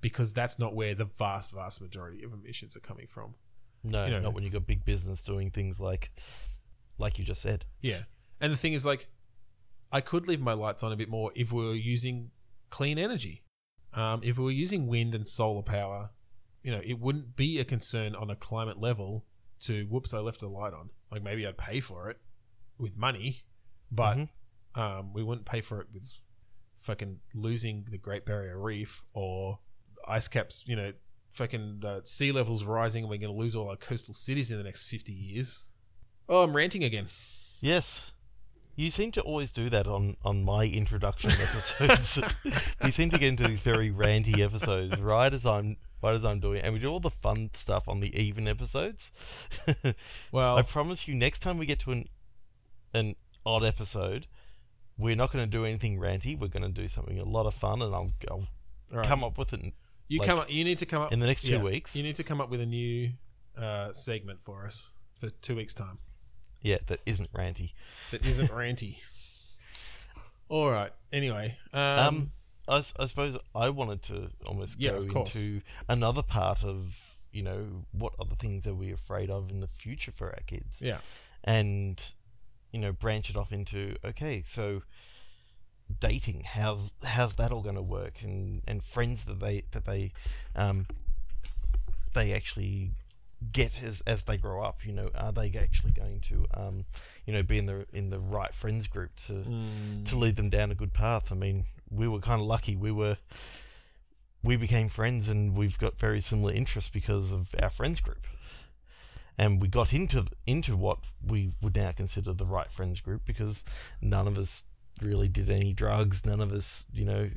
because 0.01 0.33
that's 0.33 0.59
not 0.59 0.75
where 0.75 0.93
the 0.93 1.05
vast 1.05 1.51
vast 1.51 1.81
majority 1.81 2.23
of 2.23 2.33
emissions 2.33 2.75
are 2.75 2.81
coming 2.81 3.07
from. 3.07 3.33
No, 3.85 4.05
you 4.05 4.11
know- 4.11 4.19
not 4.21 4.33
when 4.33 4.43
you've 4.43 4.53
got 4.53 4.65
big 4.65 4.83
business 4.85 5.21
doing 5.21 5.51
things 5.51 5.79
like, 5.79 6.11
like 6.97 7.19
you 7.19 7.25
just 7.25 7.41
said. 7.41 7.65
Yeah. 7.81 8.03
And 8.41 8.51
the 8.51 8.57
thing 8.57 8.73
is, 8.73 8.85
like, 8.85 9.07
I 9.91 10.01
could 10.01 10.27
leave 10.27 10.41
my 10.41 10.53
lights 10.53 10.83
on 10.83 10.91
a 10.91 10.95
bit 10.95 11.09
more 11.09 11.31
if 11.35 11.51
we 11.51 11.63
were 11.65 11.73
using 11.75 12.31
clean 12.69 12.97
energy. 12.97 13.43
Um, 13.93 14.21
if 14.23 14.37
we 14.37 14.43
were 14.43 14.51
using 14.51 14.87
wind 14.87 15.15
and 15.15 15.27
solar 15.27 15.61
power, 15.61 16.09
you 16.63 16.71
know, 16.71 16.81
it 16.83 16.99
wouldn't 16.99 17.35
be 17.35 17.59
a 17.59 17.65
concern 17.65 18.15
on 18.15 18.29
a 18.29 18.35
climate 18.35 18.79
level 18.79 19.25
to, 19.61 19.85
whoops, 19.85 20.13
I 20.13 20.19
left 20.19 20.39
the 20.41 20.47
light 20.49 20.73
on. 20.73 20.89
Like, 21.11 21.23
maybe 21.23 21.45
I'd 21.47 21.57
pay 21.57 21.79
for 21.79 22.09
it 22.09 22.17
with 22.77 22.97
money, 22.97 23.43
but 23.91 24.17
Mhm. 24.17 24.29
um, 24.75 25.13
we 25.13 25.23
wouldn't 25.23 25.45
pay 25.45 25.61
for 25.61 25.79
it 25.79 25.87
with 25.93 26.03
fucking 26.79 27.21
losing 27.33 27.85
the 27.89 27.97
Great 27.97 28.25
Barrier 28.25 28.59
Reef 28.59 29.01
or 29.13 29.59
ice 30.07 30.27
caps, 30.27 30.63
you 30.67 30.75
know, 30.75 30.91
fucking 31.35 31.81
uh, 31.85 31.99
sea 32.03 32.31
levels 32.31 32.63
rising 32.63 33.03
and 33.03 33.09
we're 33.09 33.17
going 33.19 33.33
to 33.33 33.37
lose 33.37 33.55
all 33.55 33.69
our 33.69 33.75
coastal 33.75 34.13
cities 34.13 34.51
in 34.51 34.57
the 34.57 34.63
next 34.63 34.85
50 34.85 35.11
years. 35.11 35.59
Oh, 36.29 36.43
I'm 36.43 36.55
ranting 36.55 36.83
again. 36.83 37.07
Yes. 37.59 38.01
You 38.77 38.89
seem 38.89 39.11
to 39.13 39.21
always 39.21 39.51
do 39.51 39.69
that 39.69 39.85
on, 39.85 40.15
on 40.23 40.43
my 40.43 40.65
introduction 40.65 41.31
episodes. 41.79 42.19
you 42.83 42.91
seem 42.91 43.09
to 43.09 43.17
get 43.17 43.27
into 43.27 43.47
these 43.47 43.59
very 43.59 43.91
ranty 43.91 44.39
episodes 44.39 44.99
right 44.99 45.33
as 45.33 45.45
I'm 45.45 45.77
right 46.03 46.15
as 46.15 46.25
I'm 46.25 46.39
doing, 46.39 46.61
and 46.61 46.73
we 46.73 46.79
do 46.79 46.89
all 46.89 46.99
the 46.99 47.09
fun 47.09 47.49
stuff 47.55 47.87
on 47.87 47.99
the 47.99 48.15
even 48.15 48.47
episodes. 48.47 49.11
Well, 50.31 50.57
I 50.57 50.61
promise 50.61 51.07
you, 51.07 51.15
next 51.15 51.39
time 51.39 51.57
we 51.57 51.65
get 51.65 51.79
to 51.79 51.91
an 51.91 52.09
an 52.93 53.15
odd 53.45 53.63
episode, 53.63 54.27
we're 54.97 55.15
not 55.15 55.31
going 55.31 55.43
to 55.43 55.49
do 55.49 55.65
anything 55.65 55.97
ranty. 55.97 56.37
We're 56.37 56.49
going 56.49 56.63
to 56.63 56.81
do 56.81 56.87
something 56.89 57.17
a 57.17 57.23
lot 57.23 57.45
of 57.45 57.53
fun, 57.53 57.81
and 57.81 57.95
I'll, 57.95 58.11
I'll 58.29 58.47
right. 58.91 59.07
come 59.07 59.23
up 59.23 59.37
with 59.37 59.53
it 59.53 59.73
You 60.07 60.19
like, 60.19 60.27
come 60.27 60.39
up. 60.39 60.51
You 60.51 60.63
need 60.63 60.77
to 60.79 60.85
come 60.85 61.01
up 61.01 61.11
in 61.13 61.19
the 61.19 61.25
next 61.25 61.41
two 61.41 61.53
yeah, 61.53 61.61
weeks. 61.61 61.95
You 61.95 62.03
need 62.03 62.15
to 62.17 62.23
come 62.23 62.39
up 62.39 62.49
with 62.49 62.61
a 62.61 62.65
new 62.65 63.11
uh, 63.57 63.91
segment 63.91 64.43
for 64.43 64.65
us 64.65 64.91
for 65.19 65.29
two 65.29 65.55
weeks' 65.55 65.73
time 65.73 65.97
Yeah, 66.61 66.77
that 66.87 66.99
isn't 67.05 67.31
ranty. 67.33 67.73
that 68.11 68.25
isn't 68.25 68.47
ranty. 68.51 68.97
All 70.49 70.69
right. 70.69 70.91
Anyway, 71.11 71.57
um, 71.73 71.81
Um, 71.81 72.31
I, 72.67 72.83
I 72.99 73.05
suppose 73.05 73.37
I 73.53 73.69
wanted 73.69 74.03
to 74.03 74.29
almost 74.45 74.79
Yeah, 74.79 74.99
go 74.99 75.21
into 75.21 75.61
another 75.87 76.21
part 76.21 76.63
of 76.63 76.95
you 77.31 77.43
know 77.43 77.85
what 77.91 78.13
other 78.19 78.35
things 78.35 78.65
are 78.65 78.73
we 78.73 78.91
afraid 78.91 79.29
of 79.29 79.49
in 79.49 79.59
the 79.59 79.67
future 79.67 80.11
for 80.11 80.27
our 80.27 80.41
kids, 80.47 80.77
yeah, 80.79 80.99
and 81.43 82.01
you 82.71 82.79
know 82.79 82.91
branch 82.93 83.29
it 83.29 83.35
off 83.35 83.51
into 83.51 83.95
okay, 84.05 84.43
so 84.47 84.83
dating, 85.99 86.43
how's 86.45 86.91
how's 87.03 87.35
that 87.35 87.51
all 87.51 87.61
going 87.61 87.75
to 87.75 87.81
work, 87.81 88.21
and 88.21 88.61
and 88.67 88.83
friends 88.83 89.25
that 89.25 89.39
they 89.39 89.63
that 89.71 89.85
they 89.85 90.11
um 90.55 90.85
they 92.13 92.33
actually 92.33 92.91
get 93.51 93.83
as 93.83 94.01
as 94.07 94.23
they 94.23 94.37
grow 94.37 94.63
up, 94.63 94.85
you 94.85 94.93
know, 94.93 95.09
are 95.13 95.31
they 95.31 95.53
actually 95.59 95.91
going 95.91 96.21
to 96.21 96.45
um 96.53 96.85
you 97.25 97.33
know 97.33 97.43
be 97.43 97.57
in 97.57 97.65
the 97.65 97.85
in 97.93 98.09
the 98.09 98.19
right 98.19 98.53
friends 98.53 98.87
group 98.87 99.15
to 99.27 99.33
Mm. 99.33 100.05
to 100.05 100.17
lead 100.17 100.35
them 100.35 100.49
down 100.49 100.71
a 100.71 100.75
good 100.75 100.93
path. 100.93 101.25
I 101.31 101.35
mean, 101.35 101.65
we 101.89 102.07
were 102.07 102.19
kind 102.19 102.41
of 102.41 102.47
lucky. 102.47 102.75
We 102.75 102.91
were 102.91 103.17
we 104.43 104.55
became 104.57 104.89
friends, 104.89 105.27
and 105.27 105.55
we've 105.57 105.77
got 105.77 105.99
very 105.99 106.21
similar 106.21 106.53
interests 106.53 106.89
because 106.93 107.31
of 107.31 107.47
our 107.61 107.69
friends 107.69 107.99
group. 107.99 108.25
And 109.37 109.61
we 109.61 109.67
got 109.67 109.91
into 109.91 110.27
into 110.47 110.77
what 110.77 110.99
we 111.25 111.51
would 111.61 111.75
now 111.75 111.91
consider 111.91 112.31
the 112.33 112.45
right 112.45 112.71
friends 112.71 113.01
group 113.01 113.23
because 113.25 113.63
none 114.01 114.27
of 114.27 114.37
us 114.37 114.63
really 115.01 115.27
did 115.27 115.49
any 115.49 115.73
drugs. 115.73 116.25
None 116.25 116.41
of 116.41 116.51
us, 116.51 116.85
you 116.93 117.05
know, 117.05 117.29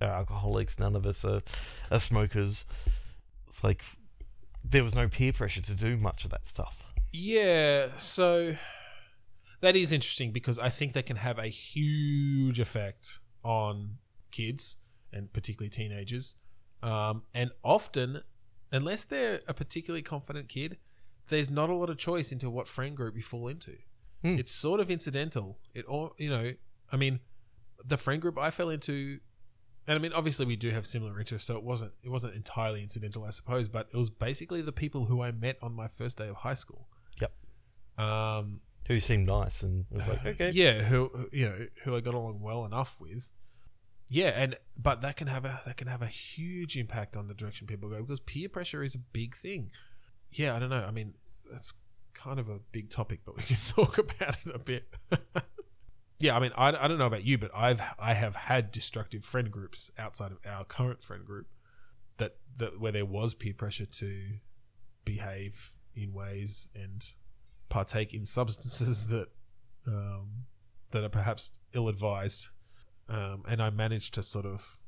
are 0.00 0.08
alcoholics. 0.08 0.78
None 0.78 0.96
of 0.96 1.06
us 1.06 1.24
are, 1.24 1.42
are 1.90 2.00
smokers. 2.00 2.64
It's 3.46 3.62
like 3.64 3.82
there 4.64 4.84
was 4.84 4.94
no 4.94 5.08
peer 5.08 5.32
pressure 5.32 5.62
to 5.62 5.74
do 5.74 5.96
much 5.96 6.24
of 6.24 6.30
that 6.30 6.46
stuff. 6.48 6.84
yeah. 7.12 7.88
So 7.98 8.56
that 9.60 9.76
is 9.76 9.92
interesting 9.92 10.32
because 10.32 10.58
I 10.58 10.70
think 10.70 10.92
that 10.94 11.06
can 11.06 11.16
have 11.16 11.38
a 11.38 11.48
huge 11.48 12.60
effect 12.60 13.20
on 13.42 13.98
kids 14.30 14.76
and 15.12 15.32
particularly 15.32 15.70
teenagers. 15.70 16.34
Um, 16.82 17.22
and 17.32 17.50
often, 17.64 18.22
unless 18.70 19.04
they're 19.04 19.40
a 19.48 19.54
particularly 19.54 20.02
confident 20.02 20.48
kid, 20.48 20.76
there's 21.28 21.48
not 21.48 21.70
a 21.70 21.74
lot 21.74 21.90
of 21.90 21.96
choice 21.96 22.32
into 22.32 22.50
what 22.50 22.68
friend 22.68 22.96
group 22.96 23.16
you 23.16 23.22
fall 23.22 23.48
into. 23.48 23.76
Hmm. 24.22 24.38
It's 24.38 24.52
sort 24.52 24.80
of 24.80 24.90
incidental. 24.90 25.58
It 25.74 25.84
all, 25.86 26.14
you 26.18 26.30
know, 26.30 26.52
I 26.92 26.96
mean, 26.96 27.20
the 27.84 27.96
friend 27.96 28.20
group 28.22 28.38
I 28.38 28.50
fell 28.50 28.70
into, 28.70 29.18
and 29.86 29.96
I 29.96 30.00
mean, 30.00 30.12
obviously 30.12 30.46
we 30.46 30.56
do 30.56 30.70
have 30.70 30.86
similar 30.86 31.18
interests, 31.20 31.46
so 31.46 31.56
it 31.56 31.62
wasn't 31.62 31.92
it 32.02 32.08
wasn't 32.08 32.34
entirely 32.34 32.82
incidental, 32.82 33.24
I 33.24 33.30
suppose, 33.30 33.68
but 33.68 33.88
it 33.92 33.96
was 33.96 34.10
basically 34.10 34.62
the 34.62 34.72
people 34.72 35.04
who 35.06 35.22
I 35.22 35.30
met 35.32 35.56
on 35.62 35.72
my 35.74 35.88
first 35.88 36.16
day 36.18 36.28
of 36.28 36.36
high 36.36 36.54
school. 36.54 36.88
Yep. 37.20 37.32
Um, 38.04 38.60
Who 38.88 39.00
seemed 39.00 39.26
nice 39.26 39.62
and 39.62 39.84
was 39.90 40.06
like, 40.06 40.24
okay, 40.26 40.50
yeah, 40.50 40.82
who 40.82 41.10
who- 41.14 41.28
you 41.32 41.46
know 41.48 41.66
who 41.84 41.96
I 41.96 42.00
got 42.00 42.14
along 42.14 42.40
well 42.40 42.64
enough 42.64 42.96
with. 43.00 43.28
Yeah, 44.08 44.28
and 44.28 44.56
but 44.76 45.00
that 45.02 45.16
can 45.16 45.26
have 45.26 45.44
a 45.44 45.60
that 45.66 45.76
can 45.76 45.88
have 45.88 46.02
a 46.02 46.06
huge 46.06 46.76
impact 46.76 47.16
on 47.16 47.26
the 47.26 47.34
direction 47.34 47.66
people 47.66 47.88
go 47.88 48.00
because 48.02 48.20
peer 48.20 48.48
pressure 48.48 48.84
is 48.84 48.94
a 48.94 48.98
big 48.98 49.36
thing. 49.36 49.70
Yeah, 50.30 50.54
I 50.54 50.58
don't 50.60 50.70
know. 50.70 50.84
I 50.84 50.90
mean, 50.92 51.14
that's 51.50 51.72
kind 52.14 52.38
of 52.38 52.48
a 52.48 52.58
big 52.72 52.90
topic, 52.90 53.20
but 53.24 53.36
we 53.36 53.42
can 53.42 53.56
talk 53.66 53.98
about 53.98 54.36
it 54.44 54.54
a 54.54 54.58
bit. 54.58 54.84
yeah, 56.18 56.34
I 56.36 56.40
mean, 56.40 56.52
I, 56.56 56.68
I 56.68 56.88
don't 56.88 56.98
know 56.98 57.06
about 57.06 57.24
you, 57.24 57.38
but 57.38 57.50
I've 57.54 57.80
I 57.98 58.14
have 58.14 58.36
had 58.36 58.72
destructive 58.72 59.24
friend 59.24 59.50
groups 59.50 59.90
outside 59.98 60.32
of 60.32 60.38
our 60.46 60.64
current 60.64 61.02
friend 61.02 61.24
group 61.24 61.46
that 62.16 62.36
that 62.56 62.80
where 62.80 62.92
there 62.92 63.04
was 63.04 63.34
peer 63.34 63.54
pressure 63.54 63.86
to 63.86 64.22
behave 65.04 65.72
in 65.94 66.12
ways 66.12 66.68
and 66.74 67.06
partake 67.68 68.14
in 68.14 68.24
substances 68.24 69.06
that 69.08 69.28
um, 69.86 70.44
that 70.90 71.04
are 71.04 71.10
perhaps 71.10 71.52
ill 71.74 71.88
advised, 71.88 72.48
um, 73.08 73.42
and 73.48 73.60
I 73.60 73.70
managed 73.70 74.14
to 74.14 74.22
sort 74.22 74.46
of 74.46 74.78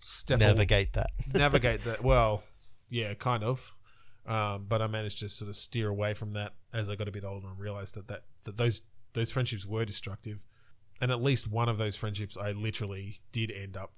step 0.00 0.40
navigate 0.40 0.94
that. 0.94 1.10
navigate 1.32 1.84
that. 1.84 2.02
Well, 2.02 2.42
yeah, 2.90 3.14
kind 3.14 3.44
of. 3.44 3.72
Um, 4.26 4.66
but 4.68 4.82
I 4.82 4.86
managed 4.86 5.20
to 5.20 5.28
sort 5.28 5.48
of 5.48 5.56
steer 5.56 5.88
away 5.88 6.14
from 6.14 6.32
that 6.32 6.52
as 6.74 6.90
I 6.90 6.94
got 6.94 7.08
a 7.08 7.10
bit 7.10 7.24
older 7.24 7.48
and 7.48 7.58
realized 7.58 7.94
that, 7.94 8.06
that, 8.08 8.24
that 8.44 8.56
those 8.58 8.82
those 9.12 9.30
friendships 9.30 9.66
were 9.66 9.84
destructive. 9.84 10.44
And 11.00 11.10
at 11.10 11.22
least 11.22 11.48
one 11.48 11.68
of 11.68 11.78
those 11.78 11.96
friendships 11.96 12.36
I 12.36 12.52
literally 12.52 13.20
did 13.32 13.50
end 13.50 13.76
up 13.76 13.92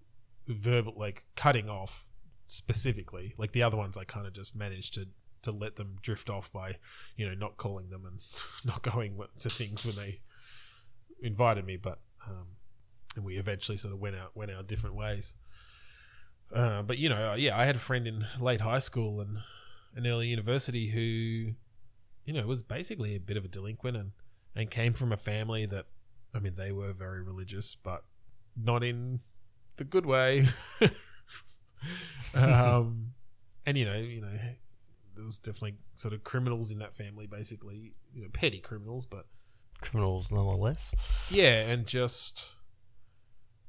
verbal 0.47 0.95
like 0.97 1.25
cutting 1.37 1.69
off 1.69 2.07
specifically. 2.47 3.35
Like 3.37 3.53
the 3.53 3.63
other 3.63 3.77
ones 3.77 3.97
I 3.97 4.05
kind 4.05 4.27
of 4.27 4.33
just 4.33 4.55
managed 4.55 4.95
to 4.95 5.07
to 5.43 5.51
let 5.51 5.75
them 5.75 5.97
drift 6.03 6.31
off 6.31 6.53
by, 6.53 6.77
you 7.17 7.29
know, 7.29 7.35
not 7.35 7.57
calling 7.57 7.91
them 7.91 8.07
and 8.07 8.21
not 8.65 8.83
going 8.83 9.19
to 9.41 9.51
things 9.51 9.85
when 9.85 9.97
they 9.97 10.21
invited 11.21 11.65
me, 11.65 11.77
but 11.77 11.99
um, 12.29 12.47
and 13.17 13.25
we 13.25 13.37
eventually 13.37 13.77
sort 13.77 13.93
of 13.93 14.01
went 14.01 14.17
out 14.17 14.37
went 14.37 14.51
our 14.51 14.63
different 14.63 14.95
ways. 14.95 15.35
Uh, 16.55 16.83
but 16.83 16.99
you 16.99 17.09
know, 17.09 17.35
yeah, 17.35 17.59
I 17.59 17.65
had 17.65 17.77
a 17.77 17.81
friend 17.81 18.07
in 18.07 18.27
late 18.41 18.61
high 18.61 18.79
school 18.79 19.21
and 19.21 19.39
an 19.97 20.07
early 20.07 20.29
university 20.29 20.91
who, 20.91 21.55
you 22.25 22.33
know, 22.33 22.47
was 22.47 22.63
basically 22.63 23.15
a 23.15 23.21
bit 23.21 23.37
of 23.37 23.45
a 23.45 23.49
delinquent 23.49 23.97
and 23.97 24.13
and 24.55 24.71
came 24.71 24.93
from 24.93 25.13
a 25.13 25.17
family 25.17 25.67
that, 25.67 25.87
I 26.35 26.39
mean, 26.39 26.55
they 26.57 26.73
were 26.73 26.93
very 26.93 27.23
religious, 27.23 27.77
but 27.83 28.05
not 28.57 28.83
in 28.85 29.21
the 29.77 29.85
good 29.85 30.07
way. 30.07 30.49
um, 32.35 33.13
and 33.67 33.79
you 33.79 33.85
know, 33.85 33.97
you 33.97 34.21
know, 34.21 34.39
there 35.15 35.25
was 35.25 35.39
definitely 35.39 35.75
sort 35.95 36.15
of 36.15 36.25
criminals 36.25 36.71
in 36.71 36.79
that 36.79 36.95
family, 36.97 37.27
basically, 37.27 37.95
you 38.15 38.23
know, 38.23 38.29
petty 38.33 38.59
criminals, 38.59 39.07
but 39.07 39.27
Criminals, 39.81 40.29
nonetheless. 40.31 40.93
yeah, 41.29 41.63
and 41.63 41.87
just 41.87 42.45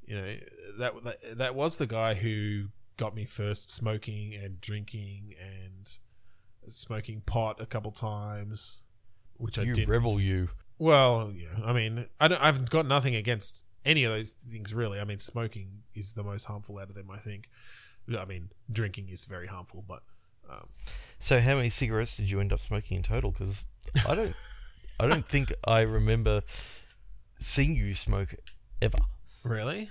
you 0.05 0.15
know 0.15 0.36
that 0.79 0.93
that, 1.03 1.38
that 1.38 1.55
was 1.55 1.77
the 1.77 1.88
guy 1.88 2.13
who 2.13 2.65
got 2.97 3.15
me 3.15 3.25
first 3.25 3.71
smoking 3.71 4.36
and 4.36 4.61
drinking 4.61 5.34
and 5.41 5.97
smoking 6.67 7.21
pot 7.25 7.59
a 7.59 7.65
couple 7.65 7.91
times, 7.91 8.84
which 9.38 9.57
I 9.57 9.63
you 9.63 9.73
did. 9.73 9.89
rebel, 9.89 10.19
you. 10.19 10.49
Well, 10.80 11.32
yeah, 11.36 11.47
I 11.65 11.74
mean, 11.74 12.05
I 12.19 12.28
don't, 12.28 12.41
I've 12.41 12.69
got 12.69 12.86
nothing 12.88 13.15
against 13.15 13.63
any 13.86 14.03
of 14.03 14.11
those 14.11 14.32
things 14.32 14.74
really. 14.74 14.99
I 14.99 15.03
mean, 15.03 15.19
smoking 15.19 15.69
is 15.95 16.13
the 16.13 16.24
most 16.24 16.45
harmful 16.45 16.78
out 16.80 16.89
of 16.89 16.95
them, 16.95 17.09
I 17.11 17.17
think. 17.17 17.49
I 18.17 18.26
mean, 18.26 18.49
drinking 18.71 19.09
is 19.09 19.26
very 19.26 19.47
harmful, 19.47 19.84
but 19.88 20.03
um, 20.49 20.67
So 21.19 21.39
how 21.39 21.55
many 21.55 21.69
cigarettes 21.69 22.17
did 22.17 22.30
you 22.30 22.39
end 22.39 22.51
up 22.51 22.59
smoking 22.59 22.97
in 22.97 23.03
total? 23.03 23.32
Because 23.32 23.65
I 24.07 24.15
don't, 24.15 24.36
I 24.99 25.07
don't 25.07 25.28
think 25.28 25.53
I 25.65 25.82
remember 25.82 26.41
seeing 27.39 27.76
you 27.76 27.93
smoke 27.93 28.36
ever. 28.82 28.99
really, 29.43 29.89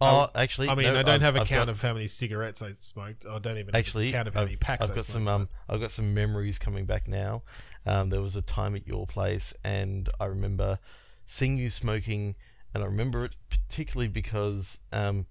Oh, 0.00 0.28
actually, 0.32 0.68
I 0.68 0.76
mean, 0.76 0.86
no, 0.92 1.00
I 1.00 1.02
don't 1.02 1.16
I've- 1.16 1.24
have 1.24 1.34
a 1.36 1.40
I've 1.40 1.48
count 1.48 1.66
got- 1.66 1.70
of 1.72 1.82
how 1.82 1.92
many 1.92 2.06
cigarettes 2.06 2.62
I 2.62 2.72
smoked. 2.74 3.26
I 3.26 3.40
don't 3.40 3.58
even 3.58 3.74
Actually, 3.74 4.12
have 4.12 4.14
a 4.14 4.16
count 4.18 4.28
of 4.28 4.34
how 4.34 4.40
I've, 4.42 4.46
many 4.46 4.56
packs 4.56 4.84
I've 4.84 4.92
I 4.92 4.94
got 4.94 5.04
smoked. 5.06 5.12
some 5.12 5.26
um, 5.28 5.48
I've 5.68 5.80
got 5.80 5.90
some 5.90 6.14
memories 6.14 6.56
coming 6.60 6.84
back 6.86 7.08
now. 7.08 7.42
Um, 7.88 8.10
there 8.10 8.20
was 8.20 8.36
a 8.36 8.42
time 8.42 8.74
at 8.76 8.86
your 8.86 9.06
place, 9.06 9.54
and 9.64 10.08
I 10.20 10.26
remember 10.26 10.78
seeing 11.26 11.56
you 11.58 11.70
smoking, 11.70 12.34
and 12.74 12.82
I 12.82 12.86
remember 12.86 13.24
it 13.24 13.34
particularly 13.50 14.08
because 14.08 14.78
um, 14.92 15.26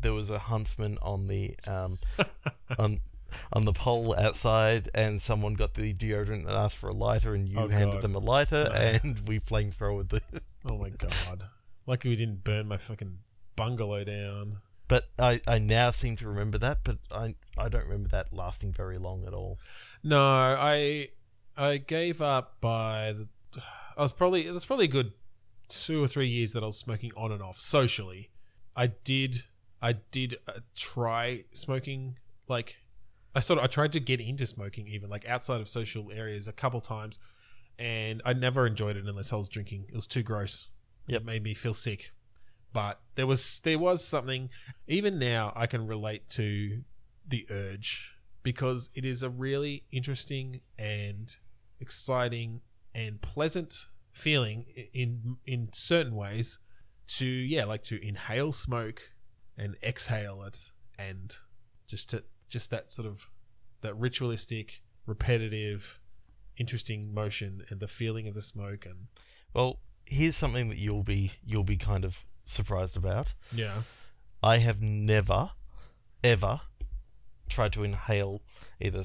there 0.00 0.12
was 0.12 0.30
a 0.30 0.38
huntsman 0.38 0.98
on 1.02 1.26
the 1.26 1.56
um, 1.66 1.98
on 2.78 3.00
on 3.52 3.64
the 3.64 3.72
pole 3.72 4.14
outside, 4.18 4.90
and 4.94 5.20
someone 5.22 5.54
got 5.54 5.74
the 5.74 5.92
deodorant 5.94 6.40
and 6.46 6.50
asked 6.50 6.76
for 6.76 6.88
a 6.88 6.94
lighter, 6.94 7.34
and 7.34 7.48
you 7.48 7.58
Oh, 7.58 7.68
handed 7.68 7.94
God. 7.94 8.02
them 8.02 8.14
a 8.14 8.18
lighter, 8.18 8.64
No. 8.64 8.74
and 8.74 9.26
we 9.28 9.40
flamethrowered 9.40 10.08
the. 10.10 10.20
oh 10.68 10.78
my 10.78 10.90
god! 10.90 11.44
Lucky 11.86 12.08
we 12.08 12.16
didn't 12.16 12.44
burn 12.44 12.68
my 12.68 12.76
fucking 12.78 13.18
bungalow 13.56 14.04
down. 14.04 14.58
But 14.88 15.08
I, 15.18 15.40
I 15.46 15.58
now 15.58 15.90
seem 15.90 16.16
to 16.16 16.28
remember 16.28 16.58
that, 16.58 16.78
but 16.84 16.98
I 17.10 17.34
I 17.56 17.68
don't 17.68 17.84
remember 17.84 18.08
that 18.10 18.32
lasting 18.32 18.72
very 18.72 18.98
long 18.98 19.24
at 19.26 19.32
all. 19.32 19.58
No, 20.04 20.20
I 20.22 21.08
I 21.56 21.76
gave 21.78 22.22
up 22.22 22.60
by 22.60 23.12
the. 23.12 23.28
I 23.96 24.02
was 24.02 24.12
probably 24.12 24.46
it 24.46 24.52
was 24.52 24.64
probably 24.64 24.86
a 24.86 24.88
good 24.88 25.12
two 25.68 26.02
or 26.02 26.08
three 26.08 26.28
years 26.28 26.52
that 26.52 26.62
I 26.62 26.66
was 26.66 26.78
smoking 26.78 27.12
on 27.16 27.32
and 27.32 27.42
off 27.42 27.60
socially. 27.60 28.30
I 28.76 28.88
did 28.88 29.44
I 29.80 29.92
did 29.92 30.36
uh, 30.48 30.60
try 30.74 31.44
smoking 31.52 32.18
like 32.48 32.76
I 33.34 33.40
sort 33.40 33.58
of 33.58 33.64
I 33.64 33.66
tried 33.66 33.92
to 33.92 34.00
get 34.00 34.20
into 34.20 34.46
smoking 34.46 34.86
even 34.88 35.10
like 35.10 35.26
outside 35.26 35.60
of 35.60 35.68
social 35.68 36.10
areas 36.12 36.48
a 36.48 36.52
couple 36.52 36.80
times, 36.80 37.18
and 37.78 38.22
I 38.24 38.32
never 38.32 38.66
enjoyed 38.66 38.96
it 38.96 39.06
unless 39.06 39.32
I 39.32 39.36
was 39.36 39.48
drinking. 39.48 39.86
It 39.88 39.96
was 39.96 40.06
too 40.06 40.22
gross. 40.22 40.68
Yep. 41.06 41.22
It 41.22 41.24
made 41.24 41.42
me 41.42 41.54
feel 41.54 41.74
sick. 41.74 42.12
But 42.72 43.00
there 43.16 43.26
was 43.26 43.60
there 43.64 43.78
was 43.78 44.04
something 44.04 44.48
even 44.86 45.18
now 45.18 45.52
I 45.54 45.66
can 45.66 45.86
relate 45.86 46.28
to 46.30 46.82
the 47.28 47.46
urge 47.50 48.11
because 48.42 48.90
it 48.94 49.04
is 49.04 49.22
a 49.22 49.30
really 49.30 49.84
interesting 49.92 50.60
and 50.78 51.36
exciting 51.80 52.60
and 52.94 53.20
pleasant 53.20 53.86
feeling 54.12 54.66
in 54.92 55.36
in 55.46 55.68
certain 55.72 56.14
ways 56.14 56.58
to 57.06 57.24
yeah 57.26 57.64
like 57.64 57.82
to 57.82 58.04
inhale 58.06 58.52
smoke 58.52 59.00
and 59.56 59.76
exhale 59.82 60.42
it 60.42 60.70
and 60.98 61.36
just 61.86 62.10
to 62.10 62.22
just 62.48 62.70
that 62.70 62.92
sort 62.92 63.06
of 63.08 63.26
that 63.80 63.94
ritualistic 63.98 64.82
repetitive 65.06 65.98
interesting 66.58 67.12
motion 67.12 67.64
and 67.70 67.80
the 67.80 67.88
feeling 67.88 68.28
of 68.28 68.34
the 68.34 68.42
smoke 68.42 68.84
and 68.84 69.06
Well, 69.54 69.80
here's 70.04 70.36
something 70.36 70.68
that 70.68 70.78
you'll 70.78 71.02
be 71.02 71.32
you'll 71.44 71.64
be 71.64 71.78
kind 71.78 72.04
of 72.04 72.16
surprised 72.44 72.96
about. 72.96 73.32
yeah 73.52 73.82
I 74.42 74.58
have 74.58 74.82
never, 74.82 75.52
ever 76.24 76.60
tried 77.52 77.72
to 77.74 77.84
inhale 77.84 78.42
either 78.80 79.04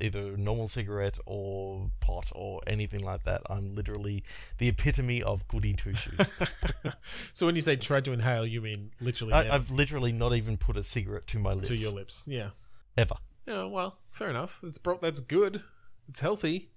either 0.00 0.36
normal 0.36 0.66
cigarette 0.66 1.18
or 1.26 1.90
pot 2.00 2.30
or 2.34 2.60
anything 2.66 3.00
like 3.00 3.24
that. 3.24 3.42
I'm 3.50 3.74
literally 3.74 4.24
the 4.58 4.68
epitome 4.68 5.22
of 5.22 5.46
goody 5.46 5.74
two 5.74 5.94
shoes. 5.94 6.32
so 7.32 7.44
when 7.46 7.54
you 7.54 7.60
say 7.60 7.76
tried 7.76 8.06
to 8.06 8.12
inhale 8.12 8.46
you 8.46 8.62
mean 8.62 8.92
literally 9.00 9.34
I, 9.34 9.54
I've 9.54 9.70
literally 9.70 10.12
not 10.12 10.34
even 10.34 10.56
put 10.56 10.76
a 10.76 10.82
cigarette 10.82 11.26
to 11.28 11.38
my 11.38 11.52
lips 11.52 11.68
to 11.68 11.76
your 11.76 11.92
lips 11.92 12.24
yeah 12.26 12.50
ever. 12.96 13.16
Yeah, 13.46 13.64
well, 13.64 13.98
fair 14.10 14.30
enough. 14.30 14.60
It's 14.62 14.78
bro- 14.78 14.98
that's 15.00 15.20
good. 15.20 15.62
It's 16.08 16.20
healthy. 16.20 16.70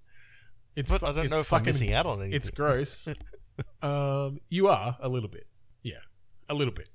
It's 0.76 0.90
But 0.90 1.00
fu- 1.00 1.06
I 1.06 1.12
don't 1.12 1.30
know 1.30 1.40
if 1.40 1.52
I'm 1.52 1.62
missing 1.62 1.92
out 1.92 2.06
on 2.06 2.20
anything. 2.20 2.36
It's 2.36 2.50
gross. 2.50 3.08
um, 3.82 4.40
you 4.48 4.68
are 4.68 4.96
a 5.00 5.08
little 5.08 5.28
bit, 5.28 5.46
yeah, 5.82 6.02
a 6.48 6.54
little 6.54 6.74
bit, 6.74 6.88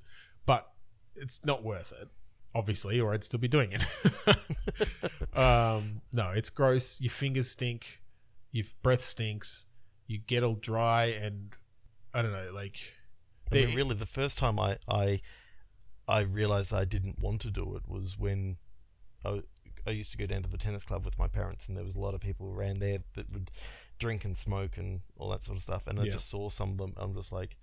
but 0.46 0.70
it's 1.16 1.46
not 1.46 1.64
worth 1.64 1.94
it, 2.02 2.10
obviously, 2.56 3.00
or 3.00 3.14
I'd 3.14 3.24
still 3.24 3.40
be 3.40 3.48
doing 3.48 3.72
it. 3.74 3.86
um, 5.38 6.02
no, 6.12 6.30
it's 6.32 6.50
gross. 6.50 7.00
Your 7.00 7.12
fingers 7.12 7.50
stink. 7.50 8.02
Your 8.52 8.66
breath 8.82 9.04
stinks. 9.04 9.66
You 10.08 10.18
get 10.18 10.44
all 10.44 10.56
dry, 10.56 11.06
and 11.06 11.56
I 12.14 12.22
don't 12.22 12.32
know, 12.32 12.52
like. 12.54 12.78
I 13.52 13.56
mean, 13.56 13.76
really, 13.76 13.96
the 13.96 14.06
first 14.06 14.38
time 14.38 14.60
I, 14.60 14.78
I 14.88 15.22
I 16.08 16.22
realized 16.22 16.74
I 16.74 16.86
didn't 16.86 17.20
want 17.20 17.42
to 17.42 17.52
do 17.52 17.76
it 17.76 17.88
was 17.88 18.18
when 18.18 18.58
I, 19.26 19.42
I 19.88 19.92
used 19.92 20.12
to 20.12 20.18
go 20.18 20.26
down 20.26 20.44
to 20.44 20.50
the 20.50 20.58
tennis 20.58 20.84
club 20.84 21.06
with 21.06 21.18
my 21.18 21.28
parents, 21.28 21.68
and 21.68 21.76
there 21.78 21.84
was 21.84 21.96
a 21.96 22.00
lot 22.00 22.14
of 22.14 22.22
people 22.22 22.52
around 22.52 22.80
there 22.80 23.00
that 23.16 23.32
would 23.32 23.52
drink 24.00 24.26
and 24.26 24.38
smoke 24.38 24.78
and 24.78 25.02
all 25.18 25.30
that 25.30 25.44
sort 25.44 25.58
of 25.58 25.64
stuff. 25.64 25.84
And 25.88 26.00
I 26.00 26.04
Yeah. 26.06 26.14
just 26.14 26.30
saw 26.30 26.50
some 26.50 26.72
of 26.72 26.78
them. 26.78 26.94
I'm 26.98 27.14
just 27.14 27.32
like, 27.32 27.58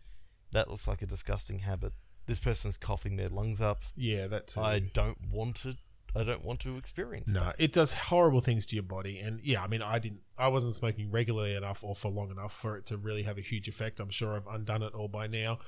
that 0.53 0.68
looks 0.70 0.87
like 0.87 1.03
a 1.03 1.07
disgusting 1.07 1.61
habit. 1.61 1.93
This 2.26 2.38
person's 2.38 2.76
coughing 2.76 3.16
their 3.16 3.28
lungs 3.28 3.60
up. 3.60 3.82
Yeah, 3.96 4.26
that 4.28 4.48
too. 4.48 4.60
I 4.60 4.80
don't 4.80 5.18
want 5.30 5.56
to. 5.62 5.74
I 6.14 6.24
don't 6.24 6.44
want 6.44 6.60
to 6.60 6.78
experience 6.78 7.28
No, 7.28 7.44
that. 7.44 7.56
it 7.58 7.72
does 7.74 7.92
horrible 7.92 8.40
things 8.40 8.64
to 8.66 8.74
your 8.74 8.82
body, 8.84 9.18
and 9.18 9.38
yeah, 9.44 9.62
I 9.62 9.66
mean, 9.66 9.82
I 9.82 9.98
didn't, 9.98 10.20
I 10.38 10.48
wasn't 10.48 10.74
smoking 10.74 11.10
regularly 11.10 11.54
enough 11.54 11.84
or 11.84 11.94
for 11.94 12.10
long 12.10 12.30
enough 12.30 12.54
for 12.58 12.78
it 12.78 12.86
to 12.86 12.96
really 12.96 13.24
have 13.24 13.36
a 13.36 13.42
huge 13.42 13.68
effect. 13.68 14.00
I'm 14.00 14.08
sure 14.08 14.34
I've 14.34 14.46
undone 14.46 14.82
it 14.82 14.94
all 14.94 15.08
by 15.08 15.26
now. 15.26 15.58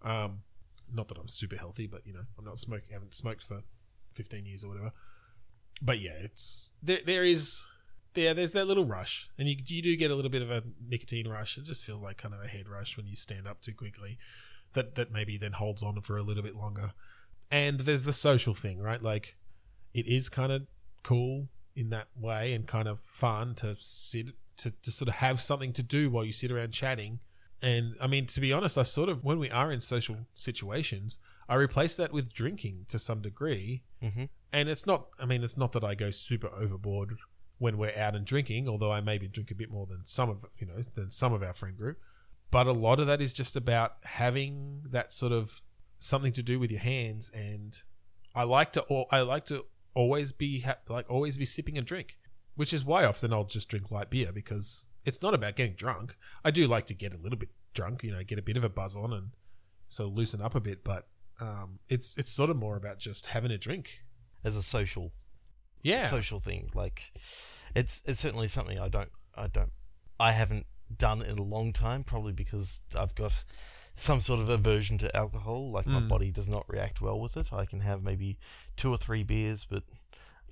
Um, 0.00 0.38
not 0.90 1.08
that 1.08 1.18
I'm 1.18 1.28
super 1.28 1.56
healthy, 1.56 1.86
but 1.86 2.06
you 2.06 2.14
know, 2.14 2.22
I'm 2.38 2.44
not 2.46 2.58
smoking, 2.58 2.88
haven't 2.90 3.14
smoked 3.14 3.42
for 3.42 3.60
15 4.14 4.46
years 4.46 4.64
or 4.64 4.68
whatever. 4.68 4.92
But 5.82 6.00
yeah, 6.00 6.12
it's 6.22 6.70
there. 6.82 7.00
There 7.04 7.24
is, 7.26 7.62
there, 8.14 8.32
there's 8.32 8.52
that 8.52 8.66
little 8.66 8.86
rush, 8.86 9.28
and 9.38 9.46
you 9.46 9.56
you 9.66 9.82
do 9.82 9.94
get 9.94 10.10
a 10.10 10.14
little 10.14 10.30
bit 10.30 10.40
of 10.40 10.50
a 10.50 10.62
nicotine 10.88 11.28
rush. 11.28 11.58
It 11.58 11.64
just 11.64 11.84
feels 11.84 12.02
like 12.02 12.16
kind 12.16 12.32
of 12.34 12.40
a 12.42 12.48
head 12.48 12.66
rush 12.66 12.96
when 12.96 13.06
you 13.06 13.14
stand 13.14 13.46
up 13.46 13.60
too 13.60 13.74
quickly. 13.74 14.16
That 14.74 14.94
that 14.96 15.12
maybe 15.12 15.38
then 15.38 15.52
holds 15.52 15.82
on 15.82 16.00
for 16.02 16.16
a 16.16 16.22
little 16.22 16.42
bit 16.42 16.54
longer. 16.56 16.92
And 17.50 17.80
there's 17.80 18.04
the 18.04 18.12
social 18.12 18.54
thing, 18.54 18.80
right? 18.80 19.02
Like 19.02 19.36
it 19.94 20.06
is 20.06 20.28
kind 20.28 20.52
of 20.52 20.66
cool 21.02 21.48
in 21.74 21.90
that 21.90 22.08
way 22.18 22.52
and 22.52 22.66
kind 22.66 22.88
of 22.88 23.00
fun 23.06 23.54
to 23.54 23.76
sit 23.78 24.26
to, 24.56 24.72
to 24.82 24.90
sort 24.90 25.08
of 25.08 25.14
have 25.14 25.40
something 25.40 25.72
to 25.72 25.82
do 25.82 26.10
while 26.10 26.24
you 26.24 26.32
sit 26.32 26.50
around 26.50 26.72
chatting 26.72 27.20
and 27.62 27.94
i 28.00 28.06
mean 28.06 28.26
to 28.26 28.40
be 28.40 28.52
honest 28.52 28.76
i 28.76 28.82
sort 28.82 29.08
of 29.08 29.22
when 29.22 29.38
we 29.38 29.48
are 29.50 29.70
in 29.70 29.78
social 29.78 30.16
situations 30.34 31.18
i 31.48 31.54
replace 31.54 31.94
that 31.96 32.12
with 32.12 32.32
drinking 32.32 32.84
to 32.88 32.98
some 32.98 33.22
degree 33.22 33.82
hmm 34.02 34.24
and 34.52 34.68
it's 34.68 34.86
not 34.86 35.06
i 35.20 35.26
mean 35.26 35.44
it's 35.44 35.56
not 35.56 35.72
that 35.72 35.84
i 35.84 35.94
go 35.94 36.10
super 36.10 36.48
overboard 36.48 37.16
when 37.58 37.76
we're 37.78 37.96
out 37.96 38.16
and 38.16 38.24
drinking 38.24 38.68
although 38.68 38.90
i 38.90 39.00
maybe 39.00 39.28
drink 39.28 39.50
a 39.50 39.54
bit 39.54 39.70
more 39.70 39.86
than 39.86 40.00
some 40.04 40.28
of 40.28 40.44
you 40.58 40.66
know 40.66 40.84
than 40.94 41.10
some 41.10 41.32
of 41.32 41.42
our 41.42 41.52
friend 41.52 41.76
group 41.76 41.98
but 42.50 42.66
a 42.66 42.72
lot 42.72 43.00
of 43.00 43.06
that 43.06 43.20
is 43.20 43.32
just 43.32 43.56
about 43.56 43.96
having 44.02 44.82
that 44.90 45.12
sort 45.12 45.32
of 45.32 45.60
something 45.98 46.32
to 46.32 46.42
do 46.42 46.58
with 46.58 46.70
your 46.70 46.80
hands 46.80 47.30
and 47.34 47.82
i 48.34 48.42
like 48.42 48.72
to 48.72 48.84
i 49.10 49.20
like 49.20 49.44
to 49.44 49.64
always 49.94 50.32
be 50.32 50.60
ha- 50.60 50.76
like 50.88 51.10
always 51.10 51.36
be 51.36 51.44
sipping 51.44 51.76
a 51.76 51.82
drink 51.82 52.16
which 52.54 52.72
is 52.72 52.84
why 52.84 53.04
often 53.04 53.32
i'll 53.32 53.44
just 53.44 53.68
drink 53.68 53.90
light 53.90 54.10
beer 54.10 54.30
because 54.32 54.86
it's 55.04 55.22
not 55.22 55.34
about 55.34 55.56
getting 55.56 55.74
drunk 55.74 56.16
i 56.44 56.50
do 56.50 56.66
like 56.66 56.86
to 56.86 56.94
get 56.94 57.12
a 57.12 57.18
little 57.18 57.38
bit 57.38 57.48
drunk 57.74 58.02
you 58.02 58.12
know 58.12 58.22
get 58.22 58.38
a 58.38 58.42
bit 58.42 58.56
of 58.56 58.64
a 58.64 58.68
buzz 58.68 58.94
on 58.94 59.12
and 59.12 59.30
so 59.88 60.06
loosen 60.06 60.40
up 60.40 60.54
a 60.54 60.60
bit 60.60 60.84
but 60.84 61.08
um, 61.40 61.78
it's 61.88 62.16
it's 62.16 62.30
sort 62.30 62.50
of 62.50 62.56
more 62.56 62.76
about 62.76 62.98
just 62.98 63.26
having 63.26 63.50
a 63.50 63.58
drink 63.58 64.00
As 64.44 64.56
a 64.56 64.62
social 64.62 65.12
yeah 65.82 66.10
social 66.10 66.40
thing. 66.40 66.70
Like 66.74 67.02
it's 67.74 68.02
it's 68.04 68.20
certainly 68.20 68.48
something 68.48 68.78
I 68.78 68.88
don't 68.88 69.10
I 69.36 69.46
don't 69.46 69.70
I 70.18 70.32
haven't 70.32 70.66
done 70.96 71.22
in 71.22 71.38
a 71.38 71.42
long 71.42 71.72
time, 71.72 72.04
probably 72.04 72.32
because 72.32 72.80
I've 72.94 73.14
got 73.14 73.32
some 73.96 74.20
sort 74.20 74.40
of 74.40 74.48
aversion 74.48 74.96
to 74.98 75.14
alcohol. 75.16 75.70
Like 75.72 75.86
my 75.86 76.00
Mm. 76.00 76.08
body 76.08 76.30
does 76.30 76.48
not 76.48 76.68
react 76.68 77.00
well 77.00 77.18
with 77.20 77.36
it. 77.36 77.52
I 77.52 77.64
can 77.66 77.80
have 77.80 78.02
maybe 78.02 78.38
two 78.76 78.90
or 78.92 78.96
three 78.96 79.22
beers, 79.24 79.66
but 79.68 79.82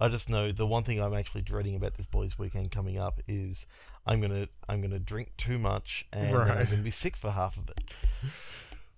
I 0.00 0.08
just 0.08 0.28
know 0.28 0.52
the 0.52 0.66
one 0.66 0.82
thing 0.84 1.00
I'm 1.00 1.14
actually 1.14 1.42
dreading 1.42 1.74
about 1.76 1.94
this 1.94 2.06
boys' 2.06 2.38
weekend 2.38 2.70
coming 2.70 2.98
up 2.98 3.20
is 3.28 3.64
I'm 4.04 4.20
gonna 4.20 4.48
I'm 4.68 4.82
gonna 4.82 4.98
drink 4.98 5.32
too 5.36 5.58
much 5.58 6.06
and 6.12 6.24
then 6.32 6.58
I'm 6.58 6.66
gonna 6.66 6.82
be 6.82 6.90
sick 6.90 7.16
for 7.16 7.30
half 7.30 7.56
of 7.56 7.68
it. 7.70 7.80
and 8.22 8.32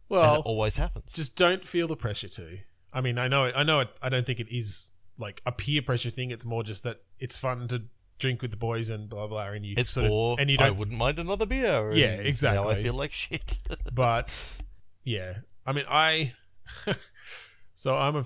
well 0.08 0.34
it 0.36 0.42
always 0.44 0.76
happens. 0.76 1.12
just 1.12 1.36
don't 1.36 1.66
feel 1.68 1.86
the 1.86 1.96
pressure 1.96 2.28
to. 2.28 2.58
I 2.92 3.00
mean, 3.02 3.18
I 3.18 3.28
know, 3.28 3.44
it, 3.44 3.54
I 3.56 3.62
know, 3.64 3.80
it, 3.80 3.90
I 4.00 4.08
don't 4.08 4.24
think 4.24 4.40
it 4.40 4.48
is 4.50 4.90
like 5.18 5.42
a 5.44 5.52
peer 5.52 5.82
pressure 5.82 6.10
thing. 6.10 6.30
It's 6.30 6.44
more 6.46 6.62
just 6.62 6.82
that 6.84 7.02
it's 7.18 7.36
fun 7.36 7.68
to 7.68 7.82
drink 8.18 8.42
with 8.42 8.50
the 8.50 8.56
boys 8.56 8.90
and 8.90 9.08
blah 9.08 9.26
blah, 9.26 9.48
and 9.48 9.64
you 9.64 9.74
it's 9.76 9.92
sort 9.92 10.06
for 10.08 10.32
of 10.34 10.38
and 10.40 10.50
you 10.50 10.56
don't. 10.56 10.76
wouldn't 10.76 10.98
mind 10.98 11.18
another 11.18 11.46
beer. 11.46 11.92
Yeah, 11.92 12.14
exactly. 12.14 12.62
Now 12.62 12.78
I 12.78 12.82
feel 12.82 12.94
like 12.94 13.12
shit. 13.12 13.58
But 13.92 14.28
yeah, 15.04 15.38
I 15.66 15.72
mean, 15.72 15.84
I. 15.88 16.34
so 17.74 17.94
I'm 17.94 18.16
a. 18.16 18.24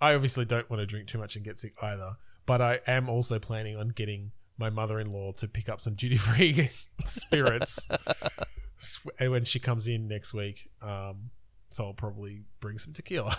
I 0.00 0.14
obviously 0.14 0.44
don't 0.44 0.68
want 0.70 0.80
to 0.80 0.86
drink 0.86 1.08
too 1.08 1.18
much 1.18 1.36
and 1.36 1.44
get 1.44 1.58
sick 1.58 1.74
either. 1.82 2.16
But 2.46 2.62
I 2.62 2.80
am 2.86 3.08
also 3.08 3.38
planning 3.38 3.76
on 3.76 3.88
getting 3.90 4.32
my 4.56 4.70
mother-in-law 4.70 5.32
to 5.32 5.48
pick 5.48 5.68
up 5.68 5.80
some 5.80 5.94
duty-free 5.94 6.70
spirits 7.04 7.78
and 9.18 9.30
when 9.30 9.44
she 9.44 9.58
comes 9.60 9.86
in 9.86 10.08
next 10.08 10.32
week. 10.32 10.70
Um, 10.82 11.30
so 11.70 11.84
I'll 11.84 11.92
probably 11.92 12.42
bring 12.60 12.78
some 12.78 12.92
tequila. 12.92 13.38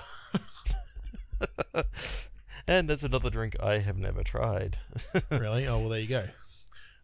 And 2.69 2.87
that's 2.87 3.01
another 3.01 3.31
drink 3.31 3.55
I 3.59 3.79
have 3.79 3.97
never 3.97 4.21
tried. 4.23 4.77
really? 5.31 5.65
Oh 5.67 5.79
well, 5.79 5.89
there 5.89 5.99
you 5.99 6.07
go. 6.07 6.25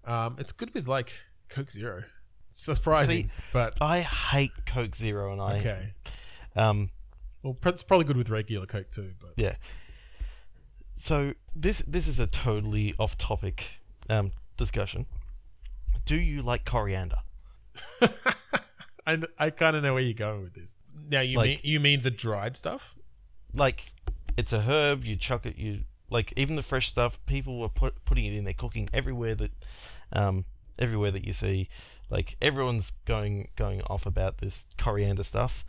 Um, 0.06 0.36
it's 0.38 0.52
good 0.52 0.72
with 0.76 0.88
like 0.88 1.12
Coke 1.50 1.72
Zero. 1.72 2.04
It's 2.52 2.62
surprising, 2.62 3.26
See, 3.26 3.32
but 3.52 3.74
I 3.82 4.02
hate 4.02 4.52
Coke 4.68 4.96
Zero, 4.96 5.32
and 5.34 5.42
I 5.42 5.58
okay. 5.58 5.94
um 6.56 6.92
Well, 7.42 7.58
it's 7.66 7.82
probably 7.82 8.06
good 8.06 8.16
with 8.16 8.30
regular 8.30 8.68
Coke 8.68 8.92
too. 8.92 9.14
But 9.20 9.34
yeah. 9.38 9.56
So 10.98 11.34
this 11.56 11.82
this 11.88 12.08
is 12.08 12.20
a 12.20 12.28
totally 12.28 12.94
off 13.00 13.18
topic 13.18 13.64
um 14.08 14.34
discussion. 14.58 15.08
Do 16.06 16.16
you 16.16 16.44
like 16.44 16.64
coriander? 16.66 17.18
I, 19.08 19.18
I 19.40 19.50
kind 19.50 19.76
of 19.76 19.82
know 19.82 19.96
where 19.96 20.04
you're 20.04 20.14
going 20.14 20.44
with 20.44 20.54
this. 20.54 20.70
Now 21.10 21.22
you 21.22 21.38
Like- 21.38 21.48
mean 21.48 21.60
you 21.64 21.80
mean 21.80 22.02
the 22.04 22.12
dried 22.12 22.56
stuff? 22.56 22.94
Like 23.52 23.86
it's 24.38 24.54
a 24.54 24.62
herb. 24.62 25.04
You 25.06 25.16
chuck 25.16 25.46
it. 25.46 25.58
You 25.58 25.82
like 26.10 26.34
even 26.36 26.56
the 26.56 26.64
fresh 26.64 26.90
stuff. 26.90 27.20
People 27.26 27.60
were 27.60 27.70
put, 27.70 28.04
putting 28.06 28.26
it 28.26 28.34
in 28.34 28.44
their 28.44 28.54
cooking 28.54 28.90
everywhere 28.94 29.36
that 29.36 29.52
um 30.14 30.46
everywhere 30.80 31.12
that 31.12 31.26
you 31.26 31.34
see. 31.34 31.70
Like 32.10 32.38
everyone's 32.42 32.92
going 33.06 33.50
going 33.56 33.82
off 33.84 34.06
about 34.06 34.38
this 34.40 34.66
coriander 34.78 35.24
stuff. 35.24 35.66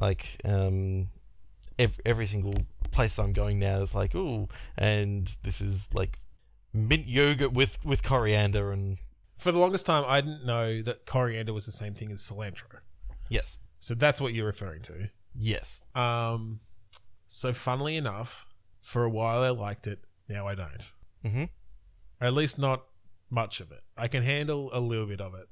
Like 0.00 0.40
um 0.44 1.08
every, 1.78 1.96
every 2.06 2.26
single 2.26 2.54
place 2.92 3.18
I'm 3.18 3.32
going 3.32 3.58
now 3.58 3.82
is 3.82 3.94
like, 3.94 4.14
ooh, 4.14 4.48
and 4.78 5.30
this 5.42 5.60
is 5.60 5.88
like 5.92 6.18
mint 6.72 7.06
yogurt 7.06 7.52
with 7.52 7.76
with 7.84 8.02
coriander 8.02 8.72
and 8.72 8.98
For 9.36 9.52
the 9.52 9.58
longest 9.58 9.84
time, 9.86 10.04
I 10.06 10.20
didn't 10.22 10.46
know 10.46 10.80
that 10.82 11.04
coriander 11.06 11.52
was 11.52 11.66
the 11.66 11.72
same 11.72 11.94
thing 11.94 12.10
as 12.12 12.20
cilantro. 12.22 12.80
yes, 13.28 13.58
So 13.80 13.94
that's 13.94 14.20
what 14.20 14.32
you're 14.32 14.46
referring 14.46 14.80
to. 14.82 15.10
yes. 15.34 15.80
Um, 15.94 16.60
so 17.26 17.52
funnily 17.52 17.96
enough, 17.96 18.46
for 18.80 19.04
a 19.04 19.10
while 19.10 19.42
I 19.42 19.50
liked 19.50 19.86
it. 19.86 20.00
Now 20.28 20.46
I 20.46 20.54
don't. 20.54 20.90
hmm 21.22 21.44
At 22.20 22.34
least 22.34 22.58
not 22.58 22.84
much 23.30 23.60
of 23.60 23.70
it. 23.72 23.82
I 23.96 24.08
can 24.08 24.22
handle 24.22 24.70
a 24.72 24.80
little 24.80 25.06
bit 25.06 25.20
of 25.20 25.34
it. 25.34 25.48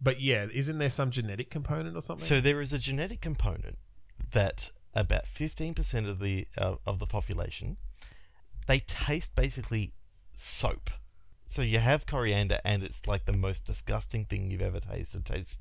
But 0.00 0.20
yeah, 0.20 0.46
isn't 0.52 0.78
there 0.78 0.90
some 0.90 1.10
genetic 1.10 1.50
component 1.50 1.96
or 1.96 2.00
something? 2.00 2.26
So 2.26 2.40
there 2.40 2.60
is 2.60 2.72
a 2.72 2.78
genetic 2.78 3.20
component 3.20 3.78
that 4.32 4.70
about 4.94 5.26
fifteen 5.26 5.74
percent 5.74 6.06
of 6.06 6.18
the 6.18 6.46
uh, 6.56 6.76
of 6.86 6.98
the 6.98 7.06
population 7.06 7.76
they 8.66 8.80
taste 8.80 9.34
basically 9.34 9.92
soap. 10.36 10.90
So 11.54 11.62
you 11.62 11.78
have 11.78 12.04
coriander, 12.06 12.58
and 12.64 12.82
it's 12.82 13.06
like 13.06 13.26
the 13.26 13.32
most 13.32 13.64
disgusting 13.64 14.24
thing 14.24 14.50
you've 14.50 14.60
ever 14.60 14.80
tasted. 14.80 15.18
It 15.20 15.32
tastes 15.32 15.58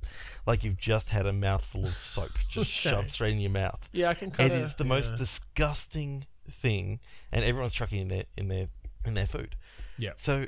like 0.48 0.64
you've 0.64 0.78
just 0.80 1.10
had 1.10 1.26
a 1.28 1.34
mouthful 1.34 1.86
of 1.86 1.98
soap 1.98 2.32
just 2.50 2.70
shoved 2.70 3.12
straight 3.12 3.34
in 3.34 3.40
your 3.40 3.52
mouth. 3.52 3.80
yeah, 3.92 4.10
I 4.10 4.16
can 4.16 4.30
It 4.30 4.34
kind 4.34 4.54
of. 4.54 4.62
is 4.64 4.76
the 4.76 4.86
most 4.86 5.16
disgusting 5.16 6.26
thing, 6.62 7.00
and 7.32 7.46
everyone's 7.46 7.74
chucking 7.74 8.00
in 8.00 8.08
their 8.08 8.24
in 8.36 8.48
their 8.48 8.68
in 9.06 9.14
their 9.14 9.28
food. 9.28 9.56
Yeah. 9.98 10.14
So 10.18 10.48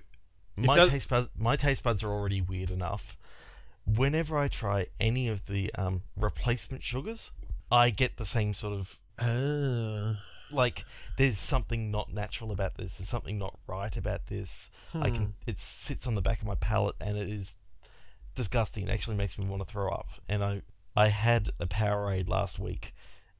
my 0.55 0.73
does- 0.75 0.89
taste 0.89 1.09
buds 1.09 1.29
my 1.37 1.55
taste 1.55 1.83
buds 1.83 2.03
are 2.03 2.09
already 2.11 2.41
weird 2.41 2.71
enough. 2.71 3.15
Whenever 3.85 4.37
I 4.39 4.47
try 4.47 4.87
any 4.99 5.27
of 5.27 5.45
the 5.45 5.71
um, 5.75 6.01
replacement 6.17 6.81
sugars, 6.81 7.31
I 7.71 7.91
get 7.91 8.17
the 8.17 8.25
same 8.25 8.55
sort 8.55 8.73
of 8.73 8.97
Ah. 9.19 10.19
Like. 10.51 10.85
There's 11.17 11.37
something 11.37 11.91
not 11.91 12.13
natural 12.13 12.51
about 12.51 12.75
this. 12.75 12.95
There's 12.95 13.07
something 13.09 13.37
not 13.37 13.57
right 13.67 13.95
about 13.95 14.27
this. 14.27 14.69
I 14.93 15.09
Hmm. 15.09 15.15
can. 15.15 15.33
It 15.47 15.59
sits 15.59 16.05
on 16.07 16.15
the 16.15 16.21
back 16.21 16.41
of 16.41 16.47
my 16.47 16.55
palate, 16.55 16.95
and 16.99 17.17
it 17.17 17.29
is 17.29 17.53
disgusting. 18.35 18.87
It 18.87 18.91
actually 18.91 19.15
makes 19.15 19.37
me 19.37 19.45
want 19.45 19.65
to 19.65 19.71
throw 19.71 19.89
up. 19.89 20.07
And 20.27 20.43
I 20.43 20.61
I 20.95 21.09
had 21.09 21.51
a 21.59 21.65
Powerade 21.67 22.27
last 22.29 22.59
week, 22.59 22.93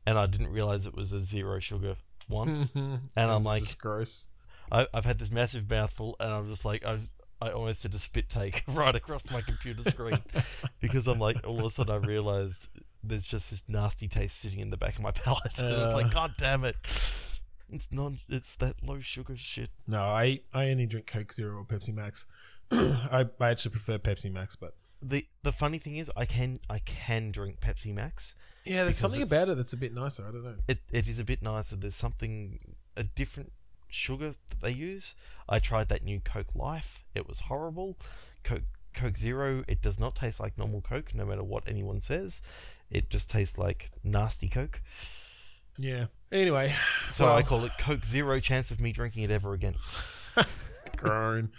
and 0.06 0.18
I 0.18 0.26
didn't 0.26 0.50
realize 0.50 0.86
it 0.86 0.96
was 0.96 1.14
a 1.14 1.22
zero 1.22 1.60
sugar 1.60 1.96
one. 2.28 2.70
and 3.16 3.32
I'm 3.32 3.44
like- 3.44 3.78
gross. 3.78 4.28
I, 4.72 4.88
I've 4.94 5.06
had 5.06 5.20
this 5.20 5.30
massive 5.32 5.70
mouthful, 5.70 6.16
and 6.20 6.32
I'm 6.34 6.50
just 6.50 6.66
like, 6.66 6.84
I, 6.84 6.98
I 7.40 7.52
almost 7.52 7.84
did 7.84 7.94
a 7.94 8.00
spit 8.00 8.30
take 8.30 8.64
right 8.68 8.96
across 8.96 9.22
my 9.30 9.42
computer 9.42 9.88
screen 9.92 10.20
because 10.82 11.08
I'm 11.08 11.20
like, 11.20 11.46
all 11.46 11.60
of 11.60 11.72
a 11.72 11.76
sudden 11.76 11.94
I 11.94 11.98
realized 12.08 12.68
there's 13.08 13.24
just 13.26 13.50
this 13.50 13.64
nasty 13.68 14.08
taste 14.08 14.40
sitting 14.40 14.60
in 14.60 14.70
the 14.70 14.78
back 14.78 14.96
of 14.96 15.02
my 15.02 15.12
palate, 15.24 15.58
and 15.58 15.68
I 15.68 15.86
was 15.86 15.94
Uh. 15.94 15.98
like, 15.98 16.14
God 16.14 16.34
damn 16.38 16.64
it! 16.64 16.76
It's 17.72 17.88
not. 17.92 18.14
It's 18.30 18.56
that 18.58 18.76
low 18.84 19.00
sugar 19.00 19.36
shit. 19.38 19.70
No, 19.88 20.02
I 20.02 20.42
I 20.54 20.70
only 20.70 20.86
drink 20.86 21.08
Coke 21.08 21.34
Zero 21.34 21.58
or 21.58 21.64
Pepsi 21.66 21.94
Max. 21.94 22.26
I 22.72 23.26
I 23.40 23.50
actually 23.50 23.72
prefer 23.72 23.98
Pepsi 23.98 24.32
Max, 24.32 24.56
but 24.56 24.76
the 25.02 25.26
The 25.44 25.52
funny 25.52 25.80
thing 25.80 25.98
is, 25.98 26.10
I 26.16 26.26
can 26.26 26.60
I 26.70 26.80
can 26.80 27.32
drink 27.32 27.60
Pepsi 27.62 27.94
Max. 27.94 28.36
yeah, 28.66 28.84
there's 28.84 28.98
something 28.98 29.22
about 29.22 29.50
it 29.50 29.58
that's 29.58 29.74
a 29.74 29.78
bit 29.78 29.94
nicer. 29.94 30.24
I 30.28 30.32
don't 30.32 30.44
know. 30.44 30.56
It 30.68 30.80
it 30.92 31.08
is 31.08 31.20
a 31.20 31.24
bit 31.24 31.42
nicer. 31.42 31.76
There's 31.76 31.96
something 31.96 32.60
a 32.96 33.04
different 33.04 33.52
sugar 33.90 34.34
that 34.50 34.62
they 34.62 34.72
use. 34.72 35.16
I 35.48 35.60
tried 35.60 35.90
that 35.90 36.04
new 36.04 36.20
Coke 36.20 36.54
Life. 36.56 37.00
It 37.14 37.28
was 37.28 37.42
horrible. 37.42 37.98
Coke 38.44 38.64
Coke 38.96 39.18
Zero. 39.18 39.64
It 39.68 39.82
does 39.82 40.00
not 40.00 40.16
taste 40.16 40.40
like 40.40 40.58
normal 40.58 40.82
Coke, 40.82 41.14
no 41.14 41.26
matter 41.26 41.44
what 41.44 41.64
anyone 41.68 42.02
says. 42.02 42.42
It 42.90 43.10
just 43.10 43.30
tastes 43.30 43.58
like 43.58 43.92
nasty 44.04 44.48
Coke. 44.48 44.82
Yeah. 45.78 46.06
Anyway, 46.32 46.76
So 47.12 47.32
I 47.34 47.44
call 47.44 47.66
it 47.66 47.72
Coke 47.80 48.06
Zero. 48.06 48.40
Chance 48.40 48.72
of 48.72 48.80
me 48.80 48.92
drinking 48.92 49.24
it 49.24 49.32
ever 49.32 49.54
again. 49.54 49.76
grown. 50.98 51.52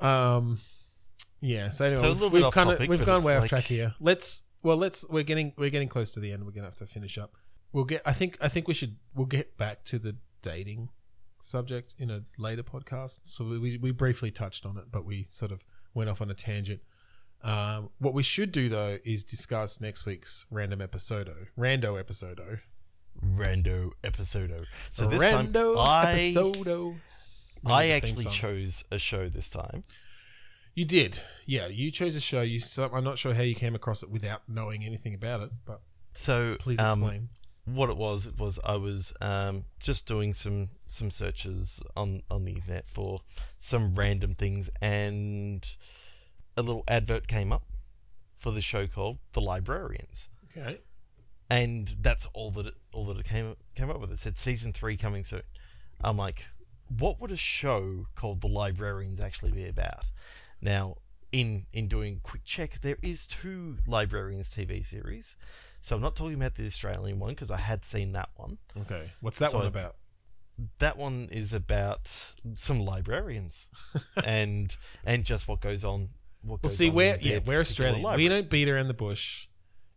Um, 0.00 0.60
yeah. 1.40 1.70
So 1.70 1.84
anyway, 1.84 2.02
So 2.02 2.12
we've, 2.12 2.32
we've 2.32 2.52
kind 2.52 2.70
of 2.70 2.88
we've 2.88 3.04
gone 3.04 3.22
way 3.22 3.36
off 3.36 3.48
track 3.48 3.64
here. 3.64 3.94
Let's 4.00 4.42
well, 4.62 4.76
let's 4.76 5.04
we're 5.08 5.22
getting 5.22 5.52
we're 5.56 5.70
getting 5.70 5.88
close 5.88 6.10
to 6.12 6.20
the 6.20 6.32
end. 6.32 6.44
We're 6.44 6.52
gonna 6.52 6.66
have 6.66 6.76
to 6.76 6.86
finish 6.86 7.18
up. 7.18 7.34
We'll 7.72 7.84
get. 7.84 8.02
I 8.04 8.12
think 8.12 8.38
I 8.40 8.48
think 8.48 8.68
we 8.68 8.74
should. 8.74 8.96
We'll 9.14 9.26
get 9.26 9.56
back 9.56 9.84
to 9.86 9.98
the 9.98 10.16
dating 10.42 10.90
subject 11.40 11.94
in 11.98 12.10
a 12.10 12.22
later 12.38 12.62
podcast. 12.62 13.20
So 13.24 13.44
we, 13.44 13.78
we 13.78 13.90
briefly 13.90 14.30
touched 14.30 14.64
on 14.64 14.78
it, 14.78 14.84
but 14.90 15.04
we 15.04 15.26
sort 15.28 15.52
of 15.52 15.64
went 15.94 16.10
off 16.10 16.20
on 16.20 16.30
a 16.30 16.34
tangent. 16.34 16.80
Um, 17.42 17.90
what 17.98 18.14
we 18.14 18.22
should 18.22 18.52
do 18.52 18.68
though 18.68 18.98
is 19.04 19.24
discuss 19.24 19.80
next 19.80 20.06
week's 20.06 20.46
random 20.50 20.80
episodo, 20.80 21.34
rando 21.58 22.02
episodo, 22.02 22.60
Rando 23.22 23.90
episodo. 24.02 24.64
So 24.90 25.08
this 25.08 25.20
time 25.20 25.52
rando 25.52 25.76
I 25.78 26.32
episodo. 26.34 26.96
I 27.66 27.88
actually 27.90 28.26
chose 28.26 28.84
a 28.90 28.98
show 28.98 29.28
this 29.28 29.48
time. 29.48 29.84
You 30.74 30.84
did, 30.84 31.20
yeah. 31.46 31.66
You 31.68 31.90
chose 31.90 32.16
a 32.16 32.20
show. 32.20 32.42
You, 32.42 32.60
so 32.60 32.90
I'm 32.92 33.04
not 33.04 33.16
sure 33.16 33.32
how 33.32 33.42
you 33.42 33.54
came 33.54 33.74
across 33.74 34.02
it 34.02 34.10
without 34.10 34.42
knowing 34.48 34.84
anything 34.84 35.14
about 35.14 35.40
it, 35.40 35.50
but 35.64 35.80
So 36.16 36.56
please 36.58 36.78
um, 36.78 37.02
explain. 37.02 37.28
What 37.64 37.88
it 37.88 37.96
was 37.96 38.26
it 38.26 38.38
was 38.38 38.58
I 38.64 38.76
was 38.76 39.12
um, 39.20 39.64
just 39.80 40.06
doing 40.06 40.34
some 40.34 40.68
some 40.86 41.10
searches 41.10 41.82
on 41.96 42.22
on 42.30 42.44
the 42.44 42.52
internet 42.52 42.88
for 42.88 43.20
some 43.60 43.94
random 43.94 44.34
things 44.34 44.68
and 44.80 45.66
a 46.56 46.62
little 46.62 46.84
advert 46.86 47.26
came 47.26 47.52
up 47.52 47.64
for 48.38 48.52
the 48.52 48.60
show 48.60 48.86
called 48.86 49.18
The 49.32 49.40
Librarians. 49.40 50.28
Okay. 50.56 50.80
and 51.50 51.96
that's 52.00 52.26
all 52.32 52.50
that 52.52 52.66
it 52.66 52.74
all 52.92 53.06
that 53.06 53.18
it 53.18 53.26
came 53.26 53.56
came 53.74 53.90
up 53.90 54.00
with. 54.00 54.12
It 54.12 54.20
said 54.20 54.38
season 54.38 54.72
3 54.72 54.96
coming 54.96 55.24
soon. 55.24 55.42
I'm 56.02 56.16
like 56.16 56.44
what 56.98 57.18
would 57.20 57.32
a 57.32 57.36
show 57.36 58.06
called 58.14 58.42
The 58.42 58.46
Librarians 58.48 59.20
actually 59.20 59.52
be 59.52 59.66
about? 59.66 60.04
Now 60.60 60.98
in 61.32 61.64
in 61.72 61.88
doing 61.88 62.20
a 62.22 62.28
quick 62.28 62.44
check 62.44 62.80
there 62.82 62.98
is 63.02 63.26
two 63.26 63.78
Librarians 63.86 64.50
TV 64.50 64.86
series 64.86 65.34
so 65.84 65.94
I'm 65.96 66.02
not 66.02 66.16
talking 66.16 66.34
about 66.34 66.54
the 66.56 66.66
Australian 66.66 67.18
one 67.18 67.30
because 67.30 67.50
I 67.50 67.58
had 67.58 67.84
seen 67.84 68.12
that 68.12 68.30
one 68.36 68.58
Okay. 68.82 69.12
What's 69.20 69.38
that 69.38 69.50
So 69.52 69.58
one 69.58 69.66
I- 69.66 69.68
about? 69.68 69.96
that 70.78 70.96
one 70.96 71.28
is 71.32 71.52
about 71.52 72.10
some 72.56 72.80
librarians 72.80 73.66
and 74.24 74.74
and 75.04 75.24
just 75.24 75.46
what 75.48 75.60
goes 75.60 75.84
on. 75.84 76.10
What 76.42 76.62
Well, 76.62 76.68
goes 76.70 76.76
see, 76.76 76.88
on 76.90 76.94
we're 76.94 77.16
yeah, 77.20 77.38
we're 77.44 77.60
Australian. 77.60 78.16
We 78.16 78.28
don't 78.28 78.48
beat 78.50 78.68
around 78.68 78.88
the 78.88 78.94
bush. 78.94 79.46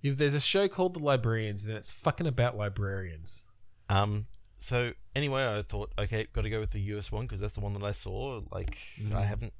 If 0.03 0.17
there's 0.17 0.33
a 0.35 0.39
show 0.39 0.67
called 0.67 0.93
The 0.93 0.99
Librarians, 0.99 1.65
then 1.65 1.75
it's 1.75 1.91
fucking 1.91 2.27
about 2.27 2.55
librarians. 2.57 3.43
Um. 3.89 4.27
So 4.59 4.93
anyway, 5.15 5.43
I 5.45 5.61
thought, 5.61 5.91
okay, 5.99 6.27
got 6.33 6.41
to 6.41 6.49
go 6.49 6.59
with 6.59 6.71
the 6.71 6.79
US 6.95 7.11
one 7.11 7.25
because 7.27 7.39
that's 7.39 7.53
the 7.53 7.59
one 7.61 7.73
that 7.73 7.83
I 7.83 7.91
saw. 7.91 8.41
Like, 8.51 8.77
Mm. 8.99 9.13
I 9.13 9.23
haven't, 9.25 9.53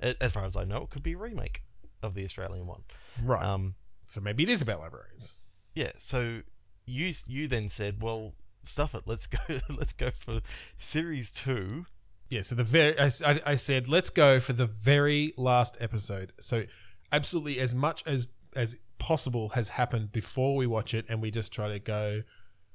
as 0.00 0.32
far 0.32 0.44
as 0.44 0.54
I 0.56 0.64
know, 0.64 0.82
it 0.82 0.90
could 0.90 1.02
be 1.02 1.12
a 1.14 1.18
remake 1.18 1.62
of 2.02 2.14
the 2.14 2.24
Australian 2.24 2.66
one. 2.66 2.82
Right. 3.22 3.42
Um. 3.44 3.74
so 4.06 4.20
maybe 4.20 4.42
it 4.42 4.48
is 4.50 4.60
about 4.62 4.80
librarians. 4.80 5.32
Yeah. 5.76 5.92
So 6.00 6.40
you 6.86 7.12
you 7.26 7.46
then 7.46 7.68
said, 7.68 8.02
well, 8.02 8.34
stuff 8.64 8.94
it. 8.96 9.02
Let's 9.06 9.26
go. 9.28 9.38
let's 9.68 9.92
go 9.92 10.10
for 10.10 10.40
series 10.78 11.30
two. 11.30 11.86
Yeah. 12.30 12.42
So 12.42 12.56
the 12.56 12.64
very 12.64 12.98
I, 12.98 13.10
I 13.46 13.54
said 13.54 13.88
let's 13.88 14.10
go 14.10 14.40
for 14.40 14.52
the 14.52 14.66
very 14.66 15.32
last 15.36 15.76
episode. 15.80 16.32
So 16.40 16.64
absolutely 17.12 17.60
as 17.60 17.72
much 17.74 18.02
as 18.06 18.26
as 18.56 18.74
possible 18.98 19.50
has 19.50 19.68
happened 19.68 20.10
before 20.10 20.56
we 20.56 20.66
watch 20.66 20.94
it, 20.94 21.04
and 21.08 21.20
we 21.22 21.30
just 21.30 21.52
try 21.52 21.68
to 21.68 21.78
go. 21.78 22.22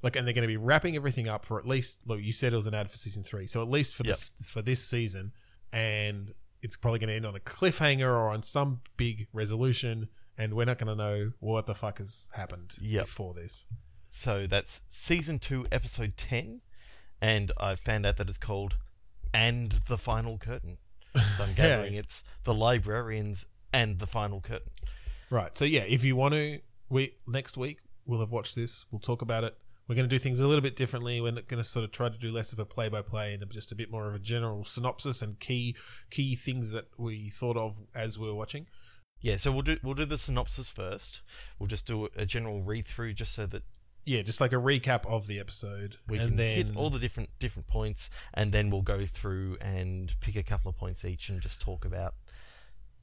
Like, 0.03 0.15
and 0.15 0.25
they're 0.25 0.33
going 0.33 0.41
to 0.43 0.47
be 0.47 0.57
wrapping 0.57 0.95
everything 0.95 1.27
up 1.27 1.45
for 1.45 1.59
at 1.59 1.67
least. 1.67 1.99
Look, 2.07 2.21
you 2.21 2.31
said 2.31 2.53
it 2.53 2.55
was 2.55 2.65
an 2.65 2.73
ad 2.73 2.89
for 2.89 2.97
season 2.97 3.23
three, 3.23 3.45
so 3.45 3.61
at 3.61 3.69
least 3.69 3.95
for 3.95 4.03
Yep. 4.03 4.15
this 4.15 4.31
for 4.43 4.61
this 4.63 4.83
season, 4.83 5.31
and 5.73 6.33
it's 6.63 6.75
probably 6.77 6.97
going 6.99 7.09
to 7.09 7.15
end 7.15 7.25
on 7.25 7.35
a 7.35 7.39
cliffhanger 7.39 8.07
or 8.07 8.29
on 8.31 8.41
some 8.41 8.81
big 8.97 9.27
resolution, 9.33 10.07
and 10.37 10.53
we're 10.53 10.65
not 10.65 10.77
going 10.77 10.95
to 10.95 11.03
know 11.03 11.31
what 11.39 11.65
the 11.65 11.75
fuck 11.75 11.97
has 11.99 12.29
happened 12.33 12.73
Yep. 12.81 13.05
before 13.05 13.33
this. 13.33 13.65
So 14.09 14.45
that's 14.49 14.81
season 14.89 15.39
two, 15.39 15.65
episode 15.71 16.13
ten, 16.17 16.61
and 17.21 17.51
I 17.59 17.75
found 17.75 18.05
out 18.05 18.17
that 18.17 18.27
it's 18.29 18.37
called 18.37 18.75
"And 19.33 19.81
the 19.87 19.97
Final 19.97 20.37
Curtain." 20.37 20.77
So 21.15 21.43
I'm 21.43 21.53
gathering 21.55 21.93
it's 21.95 22.23
the 22.43 22.53
librarians 22.53 23.45
and 23.73 23.99
the 23.99 24.07
final 24.07 24.41
curtain. 24.41 24.71
Right. 25.29 25.55
So 25.57 25.63
yeah, 25.65 25.81
if 25.81 26.03
you 26.03 26.15
want 26.17 26.33
to, 26.33 26.59
we 26.89 27.13
next 27.27 27.55
week 27.57 27.77
we'll 28.05 28.19
have 28.19 28.31
watched 28.31 28.55
this. 28.55 28.85
We'll 28.91 28.99
talk 28.99 29.21
about 29.21 29.43
it. 29.45 29.55
We're 29.87 29.95
going 29.95 30.07
to 30.09 30.13
do 30.15 30.19
things 30.19 30.39
a 30.41 30.47
little 30.47 30.61
bit 30.61 30.75
differently. 30.75 31.19
We're 31.21 31.31
going 31.31 31.45
to 31.61 31.63
sort 31.63 31.83
of 31.85 31.91
try 31.91 32.07
to 32.09 32.17
do 32.17 32.31
less 32.31 32.53
of 32.53 32.59
a 32.59 32.65
play-by-play 32.65 33.33
and 33.33 33.43
just 33.51 33.71
a 33.73 33.75
bit 33.75 33.91
more 33.91 34.07
of 34.07 34.15
a 34.15 34.19
general 34.19 34.63
synopsis 34.63 35.21
and 35.21 35.37
key 35.39 35.75
key 36.09 36.35
things 36.35 36.69
that 36.71 36.85
we 36.97 37.29
thought 37.29 37.57
of 37.57 37.75
as 37.95 38.17
we 38.17 38.27
were 38.27 38.35
watching. 38.35 38.67
Yeah, 39.21 39.37
so 39.37 39.51
we'll 39.51 39.61
do 39.61 39.77
we'll 39.83 39.93
do 39.93 40.05
the 40.05 40.17
synopsis 40.17 40.69
first. 40.69 41.21
We'll 41.59 41.67
just 41.67 41.85
do 41.85 42.09
a 42.15 42.25
general 42.25 42.61
read 42.61 42.87
through, 42.87 43.13
just 43.13 43.33
so 43.33 43.45
that 43.47 43.63
Yeah, 44.05 44.21
just 44.23 44.41
like 44.41 44.51
a 44.51 44.55
recap 44.55 45.05
of 45.05 45.27
the 45.27 45.39
episode, 45.39 45.97
we 46.07 46.17
and 46.17 46.29
can 46.29 46.37
then 46.37 46.55
hit 46.67 46.75
all 46.75 46.89
the 46.89 46.99
different 46.99 47.29
different 47.39 47.67
points, 47.67 48.09
and 48.33 48.51
then 48.51 48.69
we'll 48.69 48.81
go 48.81 49.05
through 49.05 49.57
and 49.61 50.11
pick 50.21 50.35
a 50.35 50.43
couple 50.43 50.69
of 50.69 50.77
points 50.77 51.05
each, 51.05 51.29
and 51.29 51.39
just 51.41 51.61
talk 51.61 51.85
about 51.85 52.15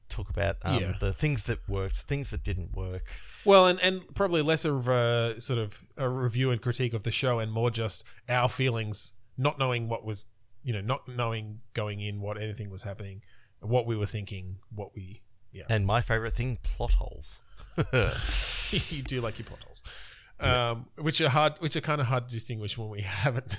talk 0.09 0.29
about 0.29 0.57
um, 0.63 0.81
Yeah. 0.81 0.93
the 0.99 1.13
things 1.13 1.43
that 1.43 1.59
worked, 1.69 1.97
things 1.99 2.31
that 2.31 2.43
didn't 2.43 2.75
work. 2.75 3.05
Well, 3.45 3.67
and, 3.67 3.79
and 3.79 4.01
probably 4.15 4.41
less 4.41 4.65
of 4.65 4.87
a 4.87 5.39
sort 5.39 5.59
of 5.59 5.81
a 5.97 6.09
review 6.09 6.51
and 6.51 6.59
critique 6.61 6.93
of 6.93 7.03
the 7.03 7.11
show, 7.11 7.39
and 7.39 7.51
more 7.51 7.69
just 7.71 8.03
our 8.27 8.49
feelings, 8.49 9.13
not 9.37 9.57
knowing 9.59 9.87
what 9.87 10.03
was, 10.03 10.25
you 10.63 10.73
know, 10.73 10.81
not 10.81 11.07
knowing 11.07 11.61
going 11.73 12.01
in 12.01 12.19
what 12.21 12.41
anything 12.41 12.69
was 12.71 12.83
happening, 12.83 13.21
what 13.61 13.85
we 13.85 13.95
were 13.95 14.07
thinking, 14.07 14.57
what 14.73 14.93
we, 14.95 15.21
yeah. 15.51 15.63
And 15.69 15.85
my 15.85 16.01
favorite 16.01 16.35
thing, 16.35 16.57
plot 16.63 16.93
holes. 16.93 17.39
you 18.71 19.01
do 19.03 19.21
like 19.21 19.39
your 19.39 19.45
potholes, 19.47 19.83
um, 20.39 20.87
which 20.97 21.21
are 21.21 21.29
hard, 21.29 21.53
which 21.59 21.75
are 21.75 21.81
kind 21.81 22.01
of 22.01 22.07
hard 22.07 22.27
to 22.27 22.33
distinguish 22.35 22.77
when 22.77 22.89
we 22.89 23.01
haven't 23.23 23.57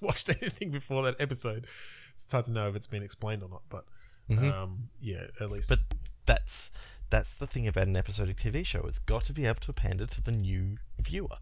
watched 0.00 0.28
anything 0.30 0.70
before 0.70 1.02
that 1.04 1.16
episode. 1.20 1.66
It's 2.14 2.30
hard 2.30 2.44
to 2.46 2.52
know 2.52 2.68
if 2.68 2.76
it's 2.76 2.86
been 2.86 3.02
explained 3.02 3.42
or 3.42 3.48
not, 3.48 3.62
but 3.68 3.84
Mhm. 4.30 4.52
um, 4.52 4.88
yeah, 5.00 5.24
at 5.40 5.50
least. 5.50 5.68
But 5.68 5.80
that's 6.26 6.70
that's 7.10 7.34
the 7.34 7.46
thing 7.46 7.66
about 7.68 7.86
an 7.88 7.96
episodic 7.96 8.38
TV 8.38 8.64
show. 8.64 8.80
It's 8.88 8.98
got 9.00 9.24
to 9.24 9.32
be 9.32 9.44
able 9.46 9.60
to 9.60 9.72
pander 9.72 10.06
to 10.06 10.20
the 10.22 10.32
new 10.32 10.78
viewer. 10.98 11.36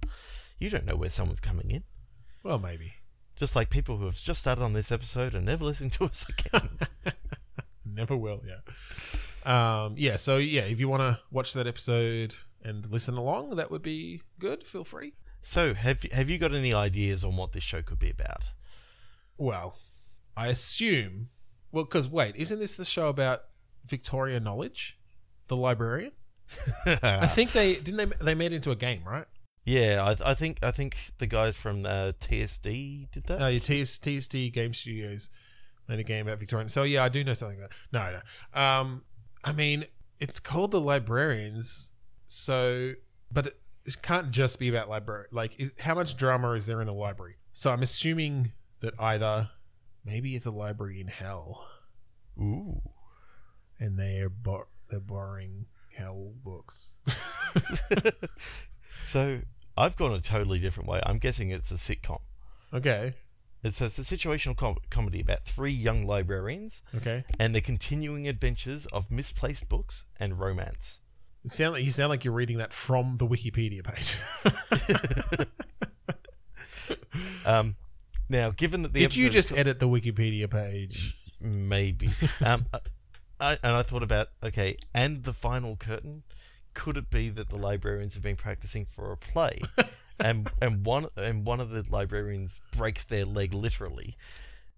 You 0.58 0.70
don't 0.70 0.84
know 0.86 0.96
where 0.96 1.10
someone's 1.10 1.40
coming 1.40 1.70
in. 1.70 1.84
well, 2.42 2.58
maybe. 2.58 2.94
Just 3.36 3.54
like 3.56 3.70
people 3.70 3.96
who 3.98 4.06
have 4.06 4.20
just 4.20 4.40
started 4.40 4.62
on 4.62 4.72
this 4.72 4.90
episode 4.92 5.34
and 5.34 5.46
never 5.46 5.64
listened 5.64 5.92
to 5.94 6.04
us 6.04 6.26
again. 6.28 6.78
Never 7.84 8.16
will, 8.16 8.42
yeah. 8.46 8.60
Um, 9.47 9.95
yeah, 9.99 10.16
so 10.16 10.36
yeah, 10.36 10.62
if 10.62 10.78
you 10.80 10.88
want 10.88 11.01
to 11.01 11.18
watch 11.30 11.53
that 11.55 11.66
episode 11.66 12.34
and 12.62 12.88
listen 12.90 13.16
along, 13.16 13.57
that 13.57 13.70
would 13.70 13.82
be 13.82 14.22
good. 14.38 14.64
Feel 14.66 14.84
free. 14.84 15.14
so, 15.43 15.74
have 15.74 16.05
you- 16.05 16.11
have 16.12 16.30
you 16.30 16.38
got 16.38 16.55
any 16.55 16.72
ideas 16.72 17.24
on 17.24 17.36
what 17.36 17.53
this 17.53 17.62
show 17.62 17.82
could 17.82 17.99
be 17.99 18.11
about? 18.11 18.45
Well, 19.36 19.78
I 20.36 20.49
assume. 20.49 21.28
Well, 21.72 21.84
because 21.84 22.09
wait, 22.09 22.36
isn't 22.36 22.59
this 22.59 22.76
the 22.76 22.84
show 22.84 23.09
about 23.09 23.43
Victoria 23.84 24.38
Knowledge, 24.40 24.99
the 25.49 25.57
librarian? 25.57 26.12
I 26.86 27.26
think 27.26 27.53
they 27.53 27.76
didn't 27.76 27.97
they 27.97 28.24
they 28.24 28.34
made 28.34 28.53
it 28.53 28.57
into 28.57 28.70
a 28.70 28.76
game, 28.76 29.03
right? 29.07 29.26
yeah, 29.64 30.03
I, 30.20 30.32
I 30.32 30.34
think 30.34 30.59
I 30.62 30.70
think 30.70 30.97
the 31.18 31.26
guys 31.26 31.57
from 31.57 31.86
uh, 31.86 32.12
TSD 32.20 33.11
did 33.12 33.24
that. 33.24 33.38
No, 33.38 33.47
your 33.49 33.61
TS, 33.61 33.99
TSD 33.99 34.53
Game 34.53 34.74
Studios 34.74 35.30
made 35.88 35.99
a 35.99 36.03
game 36.05 36.26
about 36.26 36.38
Victorian. 36.38 36.68
So 36.68 36.82
yeah, 36.82 37.05
I 37.05 37.09
do 37.09 37.24
know 37.24 37.32
something 37.34 37.59
about. 37.59 37.72
No, 37.93 38.20
no. 38.55 38.61
Um, 38.61 39.03
I 39.45 39.53
mean, 39.53 39.86
it's 40.20 40.40
called 40.40 40.70
the 40.70 40.80
Librarians. 40.80 41.90
So, 42.28 42.93
but 43.30 43.49
it, 43.49 43.61
it 43.84 44.03
can't 44.03 44.30
just 44.30 44.59
be 44.59 44.68
about 44.68 44.88
library. 44.88 45.26
Like, 45.32 45.59
is, 45.59 45.74
how 45.78 45.95
much 45.95 46.16
drama 46.16 46.53
is 46.53 46.66
there 46.66 46.80
in 46.80 46.88
a 46.88 46.95
library? 46.95 47.36
So 47.53 47.70
I'm 47.70 47.82
assuming 47.82 48.53
that 48.80 48.95
either 49.01 49.51
maybe 50.05 50.34
it's 50.36 50.47
a 50.47 50.51
library 50.51 51.01
in 51.01 51.09
hell, 51.09 51.66
Ooh. 52.38 52.80
and 53.78 53.99
they're 53.99 54.30
bor- 54.30 54.68
they're 54.88 55.01
borrowing 55.01 55.66
hell 55.95 56.32
books. 56.43 56.99
So 59.05 59.40
I've 59.76 59.97
gone 59.97 60.12
a 60.12 60.20
totally 60.20 60.59
different 60.59 60.88
way. 60.88 61.01
I'm 61.05 61.18
guessing 61.18 61.51
it's 61.51 61.70
a 61.70 61.74
sitcom. 61.74 62.20
okay, 62.72 63.14
It 63.62 63.74
says 63.74 63.94
the 63.94 64.02
situational 64.02 64.56
com- 64.56 64.78
comedy 64.90 65.20
about 65.20 65.44
three 65.44 65.72
young 65.72 66.04
librarians 66.06 66.82
okay. 66.96 67.24
and 67.38 67.54
the 67.54 67.60
continuing 67.60 68.26
adventures 68.26 68.86
of 68.92 69.10
misplaced 69.10 69.68
books 69.68 70.04
and 70.18 70.40
romance. 70.40 70.98
You 71.44 71.50
sound 71.50 71.74
like 71.74 71.84
you 71.84 71.92
sound 71.92 72.10
like 72.10 72.24
you're 72.24 72.34
reading 72.34 72.58
that 72.58 72.72
from 72.72 73.16
the 73.18 73.26
Wikipedia 73.26 73.82
page. 73.84 74.16
Um, 77.44 77.76
now, 78.28 78.50
given 78.50 78.82
that 78.82 78.92
the 78.92 79.00
Did 79.00 79.16
you 79.16 79.26
episode- 79.26 79.38
just 79.38 79.52
edit 79.52 79.80
the 79.80 79.88
Wikipedia 79.88 80.50
page? 80.50 81.16
maybe? 81.40 82.10
um, 82.40 82.66
I, 82.72 82.78
I, 83.40 83.52
and 83.62 83.76
I 83.76 83.82
thought 83.82 84.02
about 84.02 84.28
okay, 84.42 84.76
and 84.94 85.24
the 85.24 85.32
final 85.32 85.76
curtain. 85.76 86.22
Could 86.74 86.96
it 86.96 87.10
be 87.10 87.28
that 87.28 87.50
the 87.50 87.56
librarians 87.56 88.14
have 88.14 88.22
been 88.22 88.36
practicing 88.36 88.86
for 88.86 89.12
a 89.12 89.16
play, 89.16 89.60
and 90.22 90.50
and 90.60 90.84
one 90.84 91.06
and 91.16 91.46
one 91.46 91.60
of 91.60 91.70
the 91.70 91.84
librarians 91.88 92.58
breaks 92.76 93.04
their 93.04 93.24
leg 93.24 93.52
literally? 93.54 94.16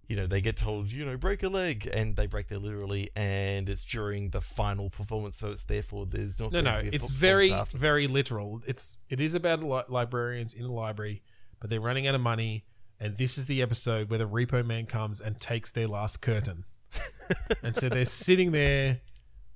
You 0.08 0.16
know, 0.16 0.26
they 0.26 0.42
get 0.42 0.58
told, 0.58 0.92
you 0.92 1.04
know, 1.06 1.16
break 1.16 1.42
a 1.42 1.48
leg, 1.48 1.88
and 1.90 2.14
they 2.14 2.26
break 2.26 2.48
their 2.48 2.58
literally, 2.58 3.10
and 3.16 3.68
it's 3.70 3.84
during 3.84 4.30
the 4.30 4.42
final 4.42 4.90
performance, 4.90 5.38
so 5.38 5.52
it's 5.52 5.64
therefore 5.64 6.04
there's 6.06 6.38
not. 6.38 6.52
No, 6.52 6.60
going 6.60 6.64
no, 6.64 6.76
to 6.76 6.90
be 6.90 6.96
a 6.96 7.00
it's 7.00 7.08
very, 7.08 7.58
very 7.72 8.06
literal. 8.06 8.60
It's 8.66 8.98
it 9.08 9.20
is 9.20 9.34
about 9.34 9.62
li- 9.62 9.84
librarians 9.88 10.52
in 10.52 10.64
a 10.64 10.72
library, 10.72 11.22
but 11.58 11.70
they're 11.70 11.80
running 11.80 12.06
out 12.06 12.14
of 12.14 12.20
money, 12.20 12.66
and 13.00 13.16
this 13.16 13.38
is 13.38 13.46
the 13.46 13.62
episode 13.62 14.10
where 14.10 14.18
the 14.18 14.28
Repo 14.28 14.64
Man 14.64 14.84
comes 14.84 15.22
and 15.22 15.40
takes 15.40 15.70
their 15.70 15.88
last 15.88 16.20
curtain, 16.20 16.66
and 17.62 17.74
so 17.74 17.88
they're 17.88 18.04
sitting 18.04 18.52
there. 18.52 19.00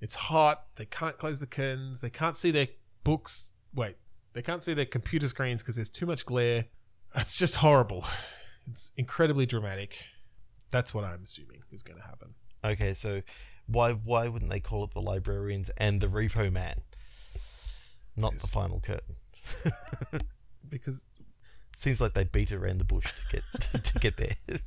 It's 0.00 0.14
hot. 0.14 0.64
They 0.76 0.86
can't 0.86 1.18
close 1.18 1.40
the 1.40 1.46
curtains. 1.46 2.00
They 2.00 2.10
can't 2.10 2.36
see 2.36 2.52
their 2.52 2.68
books. 3.04 3.52
Wait, 3.74 3.96
they 4.38 4.42
can't 4.42 4.62
see 4.62 4.72
their 4.72 4.86
computer 4.86 5.26
screens 5.26 5.62
because 5.64 5.74
there's 5.74 5.90
too 5.90 6.06
much 6.06 6.24
glare. 6.24 6.64
It's 7.16 7.36
just 7.36 7.56
horrible. 7.56 8.04
It's 8.70 8.92
incredibly 8.96 9.46
dramatic. 9.46 9.98
That's 10.70 10.94
what 10.94 11.02
I'm 11.02 11.24
assuming 11.24 11.62
is 11.72 11.82
going 11.82 11.98
to 11.98 12.04
happen. 12.04 12.34
Okay, 12.64 12.94
so 12.94 13.20
why 13.66 13.94
why 13.94 14.28
wouldn't 14.28 14.48
they 14.48 14.60
call 14.60 14.84
it 14.84 14.94
the 14.94 15.00
librarians 15.00 15.70
and 15.78 16.00
the 16.00 16.06
Repo 16.06 16.52
Man, 16.52 16.80
not 18.14 18.38
the 18.38 18.46
final 18.46 18.78
curtain? 18.80 19.16
Because 20.68 21.02
Seems 21.74 22.00
like 22.00 22.14
they 22.14 22.24
beat 22.24 22.52
around 22.52 22.78
the 22.78 22.84
bush 22.84 23.06
to 23.06 23.40
get 23.40 23.84
to 23.84 23.98
get 23.98 24.18
there. 24.18 24.60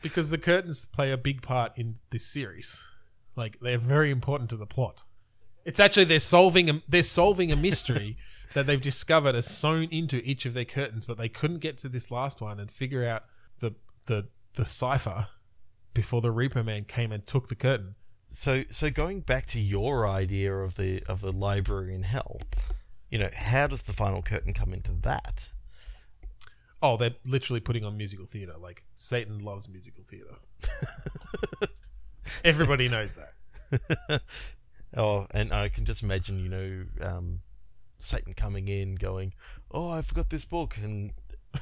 because 0.00 0.30
the 0.30 0.38
curtains 0.38 0.86
play 0.86 1.12
a 1.12 1.16
big 1.16 1.42
part 1.42 1.74
in 1.76 1.96
this 2.10 2.26
series. 2.26 2.76
Like 3.36 3.58
they're 3.60 3.78
very 3.78 4.10
important 4.10 4.50
to 4.50 4.56
the 4.56 4.66
plot. 4.66 5.04
It's 5.64 5.78
actually 5.78 6.04
they're 6.04 6.18
solving 6.18 6.70
a, 6.70 6.82
they're 6.88 7.04
solving 7.04 7.52
a 7.52 7.56
mystery 7.56 8.16
that 8.54 8.66
they've 8.66 8.80
discovered 8.80 9.34
are 9.34 9.42
sewn 9.42 9.88
into 9.90 10.16
each 10.18 10.46
of 10.46 10.54
their 10.54 10.64
curtains, 10.64 11.06
but 11.06 11.18
they 11.18 11.28
couldn't 11.28 11.58
get 11.58 11.78
to 11.78 11.88
this 11.88 12.10
last 12.10 12.40
one 12.40 12.60
and 12.60 12.70
figure 12.70 13.06
out 13.06 13.24
the 13.60 13.74
the 14.06 14.26
the 14.54 14.64
cipher 14.64 15.28
before 15.94 16.20
the 16.20 16.30
Reaper 16.30 16.62
Man 16.62 16.84
came 16.84 17.12
and 17.12 17.26
took 17.26 17.48
the 17.48 17.54
curtain. 17.54 17.94
so 18.30 18.64
so 18.70 18.90
going 18.90 19.20
back 19.20 19.46
to 19.48 19.60
your 19.60 20.06
idea 20.06 20.54
of 20.54 20.76
the 20.76 21.02
of 21.08 21.20
the 21.20 21.32
library 21.32 21.94
in 21.94 22.02
hell, 22.02 22.40
you 23.10 23.18
know, 23.18 23.30
how 23.34 23.66
does 23.66 23.82
the 23.82 23.92
final 23.92 24.22
curtain 24.22 24.54
come 24.54 24.72
into 24.72 24.92
that? 25.02 25.48
Oh, 26.82 26.96
they're 26.96 27.14
literally 27.24 27.60
putting 27.60 27.84
on 27.84 27.96
musical 27.96 28.26
theater. 28.26 28.54
Like 28.58 28.84
Satan 28.96 29.38
loves 29.38 29.68
musical 29.68 30.04
theater. 30.04 30.34
Everybody 32.44 32.88
knows 32.88 33.14
that. 33.14 34.22
oh, 34.96 35.26
and 35.30 35.52
I 35.52 35.68
can 35.68 35.84
just 35.84 36.02
imagine, 36.02 36.38
you 36.40 36.48
know, 36.48 36.84
um, 37.00 37.40
Satan 38.02 38.34
coming 38.34 38.68
in, 38.68 38.94
going, 38.96 39.32
"Oh, 39.70 39.88
I 39.90 40.02
forgot 40.02 40.30
this 40.30 40.44
book," 40.44 40.76
and 40.76 41.12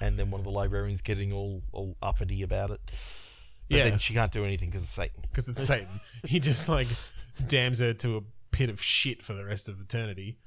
and 0.00 0.18
then 0.18 0.30
one 0.30 0.40
of 0.40 0.44
the 0.44 0.50
librarians 0.50 1.02
getting 1.02 1.32
all 1.32 1.62
all 1.72 1.96
uppity 2.02 2.42
about 2.42 2.70
it. 2.70 2.80
But 3.68 3.76
Yeah. 3.78 3.84
then 3.90 3.98
she 3.98 4.14
can't 4.14 4.32
do 4.32 4.44
anything 4.44 4.70
because 4.70 4.84
of 4.84 4.88
Satan. 4.90 5.22
because 5.22 5.48
it's 5.48 5.64
Satan. 5.64 6.00
He 6.24 6.40
just 6.40 6.68
like 6.68 6.88
damns 7.46 7.78
her 7.80 7.92
to 7.94 8.16
a 8.16 8.20
pit 8.50 8.68
of 8.70 8.82
shit 8.82 9.22
for 9.22 9.32
the 9.34 9.44
rest 9.44 9.68
of 9.68 9.80
eternity, 9.80 10.38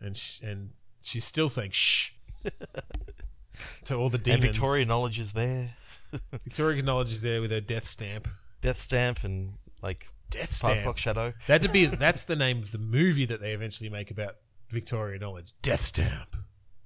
and 0.00 0.16
sh- 0.16 0.40
and 0.42 0.70
she's 1.02 1.24
still 1.24 1.48
saying 1.48 1.70
shh 1.72 2.10
to 3.84 3.94
all 3.94 4.08
the 4.08 4.18
demons. 4.18 4.44
And 4.44 4.52
Victoria 4.54 4.84
Knowledge 4.84 5.18
is 5.18 5.32
there, 5.32 5.74
Victoria 6.44 6.82
Knowledge 6.82 7.12
is 7.12 7.22
there 7.22 7.40
with 7.40 7.50
her 7.50 7.60
death 7.60 7.86
stamp. 7.86 8.28
Death 8.62 8.80
Stamp, 8.82 9.22
and 9.22 9.52
like 9.82 10.08
Death 10.30 10.48
Five 10.48 10.56
stamp. 10.56 10.80
O'clock 10.80 10.98
Shadow. 10.98 11.32
That 11.46 11.62
to 11.62 11.68
be 11.68 11.86
that's 11.86 12.24
the 12.24 12.34
name 12.36 12.58
of 12.62 12.72
the 12.72 12.78
movie 12.78 13.26
that 13.26 13.40
they 13.40 13.52
eventually 13.52 13.90
make 13.90 14.10
about 14.10 14.36
Victoria 14.70 15.18
Knowledge. 15.18 15.52
Death 15.62 15.82
stamp 15.82 16.36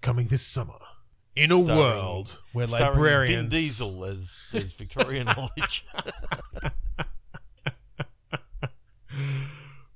coming 0.00 0.26
this 0.26 0.46
summer 0.46 0.78
in 1.36 1.52
a 1.52 1.62
Starring- 1.62 1.78
world 1.78 2.38
where 2.52 2.68
starring 2.68 2.92
librarians. 2.98 3.50
Vin 3.52 3.60
Diesel 3.62 4.04
as, 4.04 4.36
as 4.52 4.64
Victoria 4.72 5.24
Knowledge. 5.24 5.84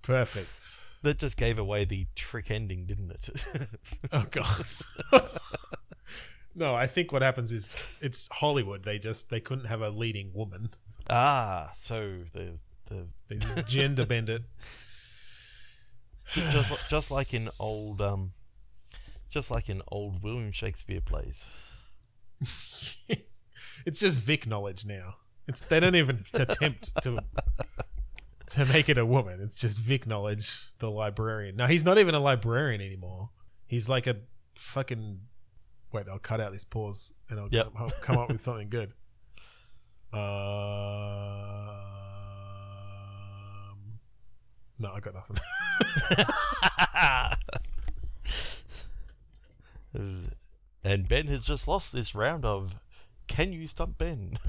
Perfect. 0.03 0.63
that 1.03 1.19
just 1.19 1.37
gave 1.37 1.59
away 1.59 1.85
the 1.85 2.07
trick 2.15 2.51
ending, 2.51 2.87
didn't 2.87 3.11
it? 3.11 3.29
Oh 4.13 4.27
god. 4.31 4.67
No, 6.57 6.73
I 6.73 6.87
think 6.87 7.11
what 7.11 7.21
happens 7.21 7.51
is 7.51 7.69
it's 8.01 8.29
Hollywood. 8.31 8.85
They 8.85 8.97
just 9.01 9.29
they 9.29 9.41
couldn't 9.41 9.65
have 9.65 9.81
a 9.83 9.89
leading 9.91 10.31
woman. 10.33 10.69
Ah, 11.11 11.73
so 11.81 12.19
the 12.33 12.53
the 12.89 13.07
They 13.27 13.39
just 13.39 13.67
gender 13.67 14.07
bend 14.07 14.29
it. 14.29 14.43
Ju- 16.33 16.51
just 16.51 16.71
li- 16.71 16.79
just 16.89 17.11
like 17.11 17.35
in 17.35 17.51
old 17.61 18.01
um 18.01 18.33
just 19.31 19.51
like 19.51 19.69
in 19.69 19.83
old 19.89 20.23
William 20.23 20.53
Shakespeare 20.53 21.01
plays. 21.01 21.45
it's 23.87 24.01
just 24.01 24.21
Vic 24.21 24.47
knowledge 24.47 24.85
now. 24.87 25.17
It's 25.47 25.61
they 25.61 25.81
don't 25.81 25.95
even 25.97 26.25
attempt 26.35 26.93
to 27.03 27.19
to 28.51 28.65
make 28.67 28.89
it 28.89 28.97
a 28.99 29.05
woman. 29.07 29.41
It's 29.43 29.57
just 29.57 29.79
Vic 29.79 30.07
knowledge, 30.07 30.51
the 30.79 30.91
librarian. 30.91 31.57
No, 31.57 31.67
he's 31.67 31.85
not 31.85 31.99
even 31.99 32.15
a 32.15 32.21
librarian 32.21 32.81
anymore. 32.81 33.31
He's 33.67 33.89
like 33.89 34.07
a 34.07 34.17
fucking. 34.57 35.21
Wait, 35.93 36.07
I'll 36.11 36.19
cut 36.19 36.41
out 36.41 36.53
this 36.53 36.65
pause 36.65 37.13
and 37.31 37.39
I'll 37.39 37.49
Yep. 37.51 37.65
come, 37.67 37.73
I'll 37.77 37.91
come 38.03 38.19
up 38.19 38.29
with 38.31 38.41
something 38.41 38.69
good. 38.69 38.93
Um, 40.13 40.21
no, 44.79 44.93
I 44.93 45.01
got 45.01 45.15
nothing. 45.15 45.37
and 50.85 51.09
Ben 51.09 51.27
has 51.29 51.45
just 51.45 51.67
lost 51.69 51.93
this 51.93 52.15
round 52.15 52.45
of 52.45 52.75
Can 53.27 53.53
you 53.53 53.67
stump 53.67 53.99
Ben? 53.99 54.39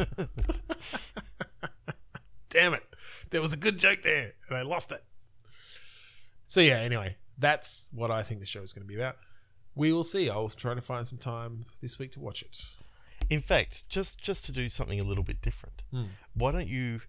Damn 2.50 2.74
it. 2.74 2.84
There 3.32 3.42
was 3.42 3.54
a 3.54 3.58
good 3.58 3.78
joke 3.78 4.00
there, 4.04 4.34
and 4.50 4.58
I 4.58 4.62
lost 4.62 4.92
it. 4.92 5.04
So, 6.48 6.62
yeah, 6.62 6.78
anyway, 6.80 7.18
that's 7.38 7.90
what 7.92 8.12
I 8.12 8.24
think 8.24 8.40
the 8.40 8.46
show 8.46 8.62
is 8.62 8.72
going 8.72 8.84
to 8.84 8.88
be 8.88 8.96
about. 8.96 9.18
We 9.76 9.92
will 9.92 10.04
see. 10.04 10.30
I'll 10.30 10.48
try 10.50 10.74
to 10.74 10.82
find 10.82 11.06
some 11.08 11.18
time 11.18 11.66
this 11.82 12.00
week 12.00 12.12
to 12.14 12.20
watch 12.20 12.42
it. 12.44 12.62
in 13.30 13.42
fact, 13.42 13.84
just 13.90 14.18
just 14.20 14.46
to 14.46 14.52
do 14.52 14.70
something 14.70 15.00
a 15.00 15.04
little 15.04 15.24
bit 15.24 15.42
different, 15.42 15.84
Hmm. 15.92 16.06
why 16.34 16.52
don't 16.52 16.68
you 16.68 17.02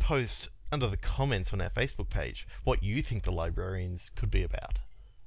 post 0.00 0.48
under 0.72 0.88
the 0.88 0.96
comments 0.96 1.52
on 1.52 1.60
our 1.60 1.70
Facebook 1.70 2.08
page 2.08 2.46
what 2.64 2.82
you 2.82 3.02
think 3.02 3.24
the 3.24 3.30
librarians 3.30 4.10
could 4.16 4.30
be 4.30 4.42
about? 4.42 4.78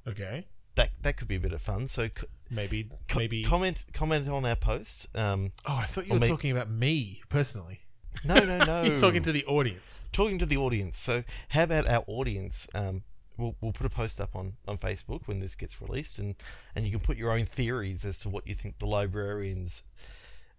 Okay. 0.06 0.46
That 0.74 0.90
that 1.02 1.16
could 1.16 1.28
be 1.28 1.36
a 1.36 1.40
bit 1.40 1.52
of 1.52 1.62
fun. 1.62 1.88
So 1.88 2.08
Maybe, 2.50 2.90
co- 3.08 3.18
maybe. 3.18 3.44
comment 3.44 3.84
comment 3.92 4.28
on 4.28 4.44
our 4.44 4.56
post. 4.56 5.06
Um, 5.14 5.52
oh, 5.64 5.74
I 5.74 5.86
thought 5.86 6.06
you 6.06 6.14
were 6.14 6.20
talking 6.26 6.50
about 6.50 6.70
me 6.70 7.22
personally. 7.28 7.80
no, 8.24 8.34
no, 8.40 8.58
no. 8.64 8.82
You're 8.82 8.98
talking 8.98 9.22
to 9.22 9.32
the 9.32 9.44
audience. 9.46 10.08
talking 10.12 10.38
to 10.38 10.46
the 10.46 10.56
audience. 10.56 10.98
So, 10.98 11.24
how 11.48 11.64
about 11.64 11.88
our 11.88 12.04
audience? 12.06 12.66
Um, 12.74 13.02
we'll, 13.36 13.54
we'll 13.60 13.72
put 13.72 13.86
a 13.86 13.90
post 13.90 14.20
up 14.20 14.34
on, 14.36 14.54
on 14.68 14.78
Facebook 14.78 15.22
when 15.26 15.40
this 15.40 15.54
gets 15.54 15.80
released, 15.80 16.18
and, 16.18 16.34
and 16.74 16.84
you 16.84 16.90
can 16.90 17.00
put 17.00 17.16
your 17.16 17.32
own 17.32 17.46
theories 17.46 18.04
as 18.04 18.18
to 18.18 18.28
what 18.28 18.46
you 18.46 18.54
think 18.54 18.78
the 18.78 18.86
librarians 18.86 19.82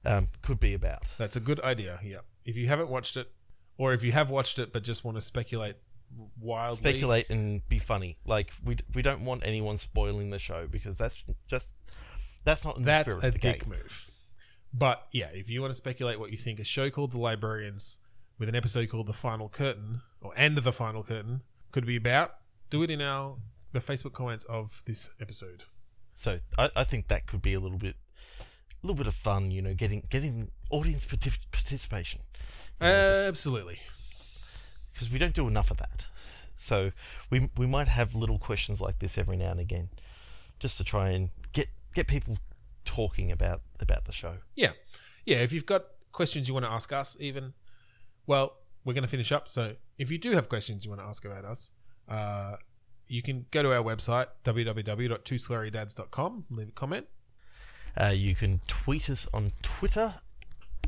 um, 0.05 0.27
could 0.41 0.59
be 0.59 0.73
about. 0.73 1.03
That's 1.17 1.35
a 1.35 1.39
good 1.39 1.59
idea. 1.61 1.99
Yeah. 2.03 2.19
If 2.45 2.55
you 2.55 2.67
haven't 2.67 2.89
watched 2.89 3.17
it, 3.17 3.29
or 3.77 3.93
if 3.93 4.03
you 4.03 4.11
have 4.11 4.29
watched 4.29 4.59
it 4.59 4.71
but 4.73 4.83
just 4.83 5.03
want 5.03 5.15
to 5.17 5.21
speculate 5.21 5.75
wildly, 6.39 6.77
Speculate 6.77 7.29
and 7.29 7.67
be 7.69 7.79
funny. 7.79 8.17
Like 8.25 8.51
we 8.63 8.75
d- 8.75 8.83
we 8.93 9.01
don't 9.01 9.25
want 9.25 9.41
anyone 9.45 9.77
spoiling 9.77 10.29
the 10.29 10.39
show 10.39 10.67
because 10.69 10.95
that's 10.95 11.15
just 11.47 11.65
that's 12.43 12.63
not 12.63 12.77
in 12.77 12.83
the 12.83 12.85
That's 12.87 13.11
spirit 13.13 13.23
a 13.23 13.27
of 13.27 13.33
the 13.33 13.39
dick 13.39 13.61
game. 13.65 13.69
move. 13.71 14.11
But 14.73 15.07
yeah, 15.11 15.27
if 15.33 15.49
you 15.49 15.61
want 15.61 15.71
to 15.71 15.77
speculate 15.77 16.19
what 16.19 16.31
you 16.31 16.37
think 16.37 16.59
a 16.59 16.63
show 16.63 16.89
called 16.89 17.11
The 17.11 17.17
Librarians 17.19 17.97
with 18.39 18.47
an 18.49 18.55
episode 18.55 18.89
called 18.89 19.07
The 19.07 19.13
Final 19.13 19.49
Curtain 19.49 20.01
or 20.21 20.33
End 20.37 20.57
of 20.57 20.63
the 20.63 20.71
Final 20.71 21.03
Curtain 21.03 21.41
could 21.71 21.85
be 21.85 21.95
about, 21.95 22.35
do 22.69 22.83
it 22.83 22.89
in 22.89 23.01
our 23.01 23.37
the 23.73 23.79
Facebook 23.79 24.13
comments 24.13 24.45
of 24.45 24.81
this 24.85 25.09
episode. 25.19 25.63
So 26.15 26.39
I, 26.57 26.69
I 26.75 26.83
think 26.83 27.09
that 27.09 27.27
could 27.27 27.41
be 27.41 27.53
a 27.53 27.59
little 27.59 27.77
bit 27.77 27.95
a 28.39 28.87
little 28.87 28.95
bit 28.95 29.07
of 29.07 29.15
fun. 29.15 29.51
You 29.51 29.61
know, 29.61 29.73
getting 29.73 30.03
getting 30.09 30.51
audience 30.69 31.03
partic- 31.05 31.51
participation. 31.51 32.21
Just- 32.81 33.27
Absolutely. 33.29 33.79
because 34.93 35.09
we 35.11 35.19
don't 35.19 35.33
do 35.33 35.47
enough 35.47 35.71
of 35.71 35.77
that. 35.77 36.05
So 36.57 36.91
we 37.29 37.49
we 37.55 37.67
might 37.67 37.87
have 37.87 38.15
little 38.15 38.39
questions 38.39 38.81
like 38.81 38.99
this 38.99 39.17
every 39.17 39.37
now 39.37 39.51
and 39.51 39.59
again, 39.59 39.89
just 40.59 40.77
to 40.77 40.83
try 40.83 41.09
and 41.09 41.29
get 41.53 41.67
get 41.93 42.07
people 42.07 42.37
talking 42.85 43.31
about 43.31 43.61
about 43.79 44.05
the 44.05 44.11
show. 44.11 44.37
Yeah. 44.55 44.71
Yeah, 45.25 45.37
if 45.37 45.51
you've 45.53 45.65
got 45.65 45.85
questions 46.13 46.47
you 46.47 46.53
want 46.53 46.65
to 46.65 46.71
ask 46.71 46.91
us 46.93 47.17
even, 47.19 47.53
well, 48.25 48.57
we're 48.85 48.93
going 48.93 49.03
to 49.03 49.07
finish 49.09 49.31
up. 49.31 49.47
So 49.49 49.75
if 49.97 50.09
you 50.09 50.17
do 50.17 50.31
have 50.31 50.47
questions 50.49 50.85
you 50.85 50.89
want 50.89 51.01
to 51.01 51.07
ask 51.07 51.25
about 51.25 51.43
us, 51.45 51.69
uh, 52.07 52.55
you 53.07 53.21
can 53.21 53.45
go 53.51 53.61
to 53.61 53.73
our 53.73 53.83
website, 53.83 54.27
www.twoswearydads.com, 54.45 56.45
leave 56.49 56.69
a 56.69 56.71
comment. 56.71 57.07
Uh, 57.99 58.13
you 58.15 58.35
can 58.35 58.61
tweet 58.67 59.09
us 59.09 59.27
on 59.33 59.51
Twitter 59.61 60.15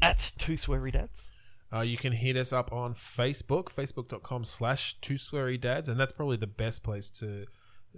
at 0.02 0.32
Two 0.38 0.54
Sweary 0.54 0.94
Dads. 0.94 1.28
Uh, 1.72 1.82
you 1.82 1.98
can 1.98 2.14
hit 2.14 2.36
us 2.36 2.52
up 2.52 2.74
on 2.74 2.94
Facebook, 2.96 3.66
facebook.com 3.66 4.44
slash 4.44 4.98
two 5.02 5.16
sweary 5.16 5.60
dads, 5.60 5.88
and 5.88 6.00
that's 6.00 6.14
probably 6.14 6.38
the 6.38 6.48
best 6.48 6.82
place 6.84 7.10
to 7.12 7.46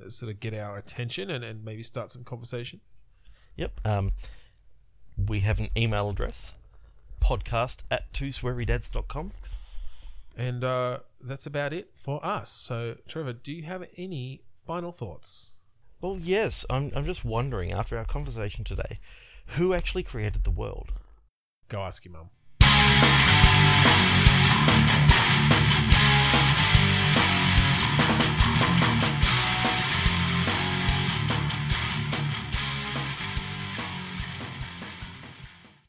uh, 0.03 0.09
sort 0.09 0.31
of 0.31 0.39
get 0.39 0.53
our 0.53 0.77
attention 0.77 1.29
and, 1.29 1.43
and 1.43 1.63
maybe 1.63 1.83
start 1.83 2.11
some 2.11 2.23
conversation. 2.23 2.81
Yep. 3.55 3.79
Um, 3.85 4.11
we 5.27 5.39
have 5.41 5.59
an 5.59 5.69
email 5.77 6.09
address, 6.09 6.53
podcast 7.21 7.77
at 7.89 8.11
twoswearydads.com. 8.13 9.31
And 10.35 10.63
uh, 10.63 10.99
that's 11.21 11.45
about 11.45 11.73
it 11.73 11.91
for 11.95 12.25
us. 12.25 12.49
So, 12.49 12.95
Trevor, 13.07 13.33
do 13.33 13.51
you 13.51 13.63
have 13.63 13.85
any 13.97 14.41
final 14.65 14.91
thoughts? 14.91 15.51
Well, 16.01 16.17
yes, 16.21 16.65
I'm, 16.69 16.91
I'm 16.95 17.05
just 17.05 17.23
wondering, 17.23 17.71
after 17.71 17.97
our 17.97 18.05
conversation 18.05 18.63
today, 18.63 18.99
who 19.47 19.73
actually 19.73 20.03
created 20.03 20.43
the 20.43 20.51
world? 20.51 20.91
Go 21.69 21.81
ask 21.81 22.03
your 22.05 22.13
mum. 22.13 23.30